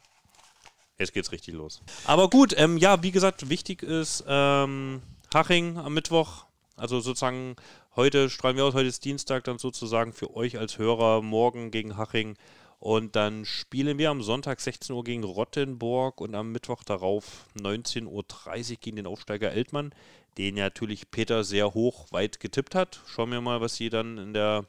Jetzt 0.98 1.12
geht's 1.14 1.30
richtig 1.32 1.54
los. 1.54 1.80
Aber 2.04 2.28
gut, 2.28 2.54
ähm, 2.58 2.76
ja, 2.76 3.02
wie 3.02 3.12
gesagt, 3.12 3.48
wichtig 3.48 3.82
ist 3.84 4.24
ähm, 4.26 5.00
Haching 5.32 5.78
am 5.78 5.94
Mittwoch. 5.94 6.44
Also 6.78 7.00
sozusagen 7.00 7.56
heute 7.96 8.30
strahlen 8.30 8.56
wir 8.56 8.64
aus, 8.64 8.74
heute 8.74 8.88
ist 8.88 9.04
Dienstag, 9.04 9.42
dann 9.44 9.58
sozusagen 9.58 10.12
für 10.12 10.36
euch 10.36 10.58
als 10.58 10.78
Hörer 10.78 11.22
morgen 11.22 11.72
gegen 11.72 11.96
Haching. 11.96 12.36
Und 12.78 13.16
dann 13.16 13.44
spielen 13.44 13.98
wir 13.98 14.10
am 14.10 14.22
Sonntag 14.22 14.60
16 14.60 14.94
Uhr 14.94 15.02
gegen 15.02 15.24
Rottenburg 15.24 16.20
und 16.20 16.36
am 16.36 16.52
Mittwoch 16.52 16.84
darauf 16.84 17.46
19.30 17.58 18.06
Uhr 18.06 18.76
gegen 18.80 18.96
den 18.96 19.08
Aufsteiger 19.08 19.50
Eltmann, 19.50 19.92
den 20.38 20.54
natürlich 20.54 21.10
Peter 21.10 21.42
sehr 21.42 21.74
hoch 21.74 22.06
weit 22.12 22.38
getippt 22.38 22.76
hat. 22.76 23.00
Schauen 23.08 23.32
wir 23.32 23.40
mal, 23.40 23.60
was 23.60 23.74
sie 23.74 23.90
dann 23.90 24.16
in 24.16 24.32
der, 24.32 24.64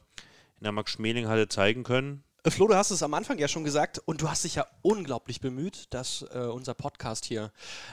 in 0.58 0.64
der 0.64 0.72
Max-Schmeling-Halle 0.72 1.46
zeigen 1.46 1.84
können. 1.84 2.24
Äh, 2.42 2.50
Flo, 2.50 2.66
du 2.66 2.74
hast 2.74 2.90
es 2.90 3.02
am 3.02 3.14
Anfang 3.14 3.38
ja 3.38 3.48
schon 3.48 3.64
gesagt 3.64 4.00
und 4.06 4.22
du 4.22 4.30
hast 4.30 4.44
dich 4.44 4.54
ja 4.54 4.66
unglaublich 4.82 5.40
bemüht, 5.40 5.86
dass 5.90 6.24
äh, 6.32 6.38
unser 6.38 6.74
Podcast 6.74 7.26
hier 7.26 7.52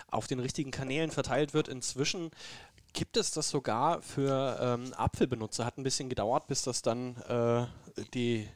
auf 0.10 0.28
den 0.28 0.40
richtigen 0.40 0.72
Kanälen 0.72 1.12
verteilt 1.12 1.54
wird. 1.54 1.68
Inzwischen 1.68 2.32
gibt 2.98 3.16
es 3.16 3.30
das 3.30 3.52
sogar 3.52 4.02
für 4.02 4.58
ähm, 4.60 4.92
Apfelbenutzer. 4.96 5.66
Hat 5.66 5.78
ein 5.78 5.84
bisschen 5.84 6.10
gedauert, 6.10 6.48
bis 6.48 6.64
das 6.64 6.82
dann 6.82 7.16
äh, 7.30 7.68
die, 8.16 8.48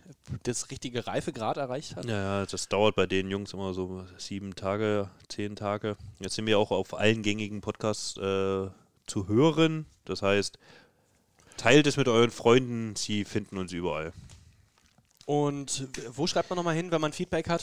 das 0.42 0.72
richtige 0.72 1.06
Reifegrad 1.06 1.58
erreicht 1.58 1.96
hat. 1.96 2.06
Ja, 2.06 2.48
das 2.48 2.68
dauert 2.68 2.96
bei 2.96 3.06
den 3.06 3.30
Jungs 3.30 3.54
immer 3.54 3.76
so 3.76 4.04
sieben 4.18 4.56
Tage, 4.56 5.12
zehn 5.28 5.56
Tage. 5.56 5.96
Jetzt 6.20 6.34
sind 6.34 6.48
wir 6.48 6.58
auch 6.58 6.72
auf 6.72 6.96
allen 6.96 7.22
gängigen 7.22 7.62
Podcasts 7.62 8.18
äh, 8.18 8.68
zu 9.06 9.28
hören. 9.28 9.86
Das 10.06 10.24
heißt, 10.24 10.58
teilt 11.58 11.86
es 11.86 11.98
mit 11.98 12.08
euren 12.08 12.32
Freunden, 12.32 12.96
sie 12.96 13.26
finden 13.26 13.60
uns 13.60 13.72
überall. 13.72 14.12
Und 15.28 15.88
wo 16.16 16.26
schreibt 16.26 16.50
man 16.50 16.58
nochmal 16.58 16.76
hin, 16.76 16.90
wenn 16.90 17.00
man 17.02 17.14
Feedback 17.14 17.48
hat? 17.48 17.62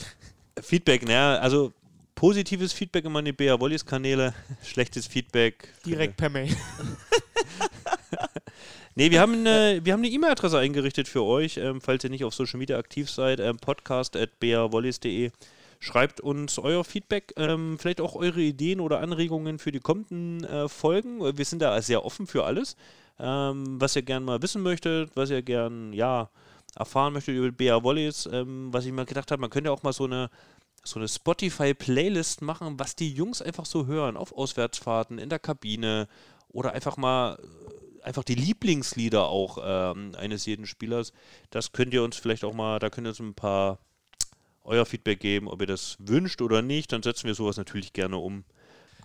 Feedback, 0.63 1.05
naja, 1.05 1.41
also 1.41 1.73
positives 2.19 2.73
Feedback 2.73 3.05
immer 3.05 3.21
in 3.21 3.27
die 3.27 3.33
Bea 3.33 3.61
Wollis 3.61 3.87
Kanäle, 3.87 4.35
schlechtes 4.65 5.07
Feedback. 5.07 5.73
Direkt 5.87 6.17
per 6.17 6.29
Mail. 6.29 6.55
Nee, 8.95 9.13
wir 9.13 9.21
haben 9.21 9.35
eine, 9.35 9.79
wir 9.85 9.93
haben 9.93 10.01
eine 10.01 10.09
E-Mail-Adresse 10.09 10.59
eingerichtet 10.59 11.07
für 11.07 11.23
euch, 11.23 11.57
ähm, 11.57 11.81
falls 11.81 12.03
ihr 12.03 12.11
nicht 12.11 12.25
auf 12.25 12.35
Social 12.35 12.59
Media 12.59 12.77
aktiv 12.77 13.09
seid, 13.09 13.39
ähm, 13.39 13.57
podcast.beawollis.de. 13.59 15.31
Schreibt 15.79 16.21
uns 16.21 16.59
euer 16.59 16.83
Feedback, 16.83 17.33
ähm, 17.37 17.79
vielleicht 17.79 18.01
auch 18.01 18.17
eure 18.17 18.41
Ideen 18.41 18.81
oder 18.81 18.99
Anregungen 18.99 19.61
für 19.61 19.71
die 19.71 19.79
kommenden 19.79 20.43
äh, 20.43 20.69
Folgen. 20.69 21.21
Wir 21.21 21.45
sind 21.45 21.63
da 21.63 21.81
sehr 21.81 22.05
offen 22.05 22.27
für 22.27 22.43
alles, 22.43 22.75
ähm, 23.21 23.81
was 23.81 23.95
ihr 23.95 24.03
gern 24.03 24.25
mal 24.25 24.43
wissen 24.43 24.63
möchtet, 24.65 25.13
was 25.15 25.31
ihr 25.31 25.43
gern, 25.43 25.93
ja, 25.93 26.29
erfahren 26.75 27.13
möchtet 27.13 27.37
über 27.37 27.53
Bea 27.53 27.85
Wollis. 27.85 28.29
Ähm, 28.33 28.73
was 28.73 28.85
ich 28.85 28.91
mir 28.91 29.07
gedacht 29.07 29.31
habe, 29.31 29.41
man 29.41 29.51
könnte 29.51 29.71
auch 29.71 29.85
mal 29.85 29.93
so 29.93 30.07
eine 30.07 30.29
so 30.85 30.99
eine 30.99 31.09
Spotify-Playlist 31.09 32.43
machen, 32.43 32.79
was 32.79 32.97
die 32.97 33.13
Jungs 33.13 33.43
einfach 33.43 33.67
so 33.67 33.87
hören, 33.87 34.17
auf 34.17 34.33
Auswärtsfahrten, 34.33 35.19
in 35.19 35.29
der 35.29 35.39
Kabine 35.39 36.09
oder 36.49 36.73
einfach 36.73 36.97
mal 36.97 37.39
äh, 37.39 38.03
einfach 38.05 38.25
die 38.25 38.35
Lieblingslieder 38.35 39.29
auch 39.29 39.59
ähm, 39.63 40.15
eines 40.17 40.47
jeden 40.47 40.67
Spielers. 40.67 41.13
Das 41.51 41.73
könnt 41.73 41.93
ihr 41.93 42.03
uns 42.03 42.17
vielleicht 42.17 42.45
auch 42.45 42.55
mal, 42.55 42.79
da 42.79 42.91
könnt 42.91 43.07
ihr 43.07 43.11
uns 43.11 43.21
ein 43.21 43.35
paar 43.35 43.79
euer 44.65 44.87
Feedback 44.87 45.21
geben, 45.21 45.49
ob 45.49 45.61
ihr 45.61 45.67
das 45.67 45.97
wünscht 45.99 46.43
oder 46.43 46.63
nicht. 46.63 46.93
Dann 46.93 47.03
setzen 47.03 47.27
wir 47.27 47.35
sowas 47.35 47.57
natürlich 47.57 47.93
gerne 47.93 48.19
um. 48.19 48.45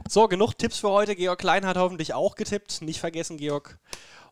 So, 0.10 0.28
genug 0.28 0.58
Tipps 0.58 0.80
für 0.80 0.90
heute. 0.90 1.16
Georg 1.16 1.40
Klein 1.40 1.66
hat 1.66 1.78
hoffentlich 1.78 2.14
auch 2.14 2.36
getippt. 2.36 2.82
Nicht 2.82 3.00
vergessen, 3.00 3.38
Georg. 3.38 3.80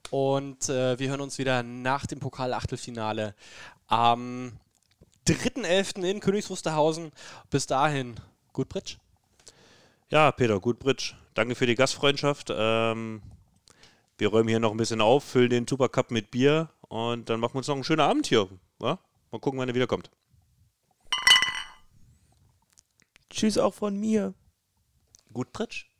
Und 0.10 0.68
äh, 0.70 1.00
wir 1.00 1.10
hören 1.10 1.22
uns 1.22 1.38
wieder 1.38 1.64
nach 1.64 2.06
dem 2.06 2.20
Pokal-Achtelfinale 2.20 3.36
am 3.88 4.54
3.11. 5.28 6.04
in 6.04 6.20
Königs 6.20 6.50
Wusterhausen. 6.50 7.12
Bis 7.50 7.68
dahin, 7.68 8.16
gut 8.54 8.70
Britsch. 8.70 8.98
Ja, 10.10 10.32
Peter, 10.32 10.60
gut 10.60 10.80
Britsch. 10.80 11.14
Danke 11.34 11.56
für 11.56 11.66
die 11.66 11.76
Gastfreundschaft. 11.76 12.50
Ähm, 12.52 13.22
wir 14.18 14.28
räumen 14.28 14.50
hier 14.50 14.60
noch 14.60 14.72
ein 14.72 14.78
bisschen 14.78 15.02
auf, 15.02 15.24
füllen 15.24 15.50
den 15.50 15.68
Supercup 15.68 16.12
mit 16.12 16.32
Bier 16.32 16.70
und 16.90 17.30
dann 17.30 17.40
machen 17.40 17.54
wir 17.54 17.60
uns 17.60 17.68
noch 17.68 17.76
einen 17.76 17.84
schönen 17.84 18.02
Abend 18.02 18.28
hier. 18.28 18.50
Ja? 18.82 19.00
Mal 19.32 19.40
gucken, 19.40 19.60
wann 19.60 19.70
er 19.70 19.76
wiederkommt. 19.76 20.12
Tschüss 23.30 23.58
auch 23.58 23.74
von 23.74 23.98
mir. 23.98 24.34
Gut 25.32 25.54
Pritsch. 25.54 25.91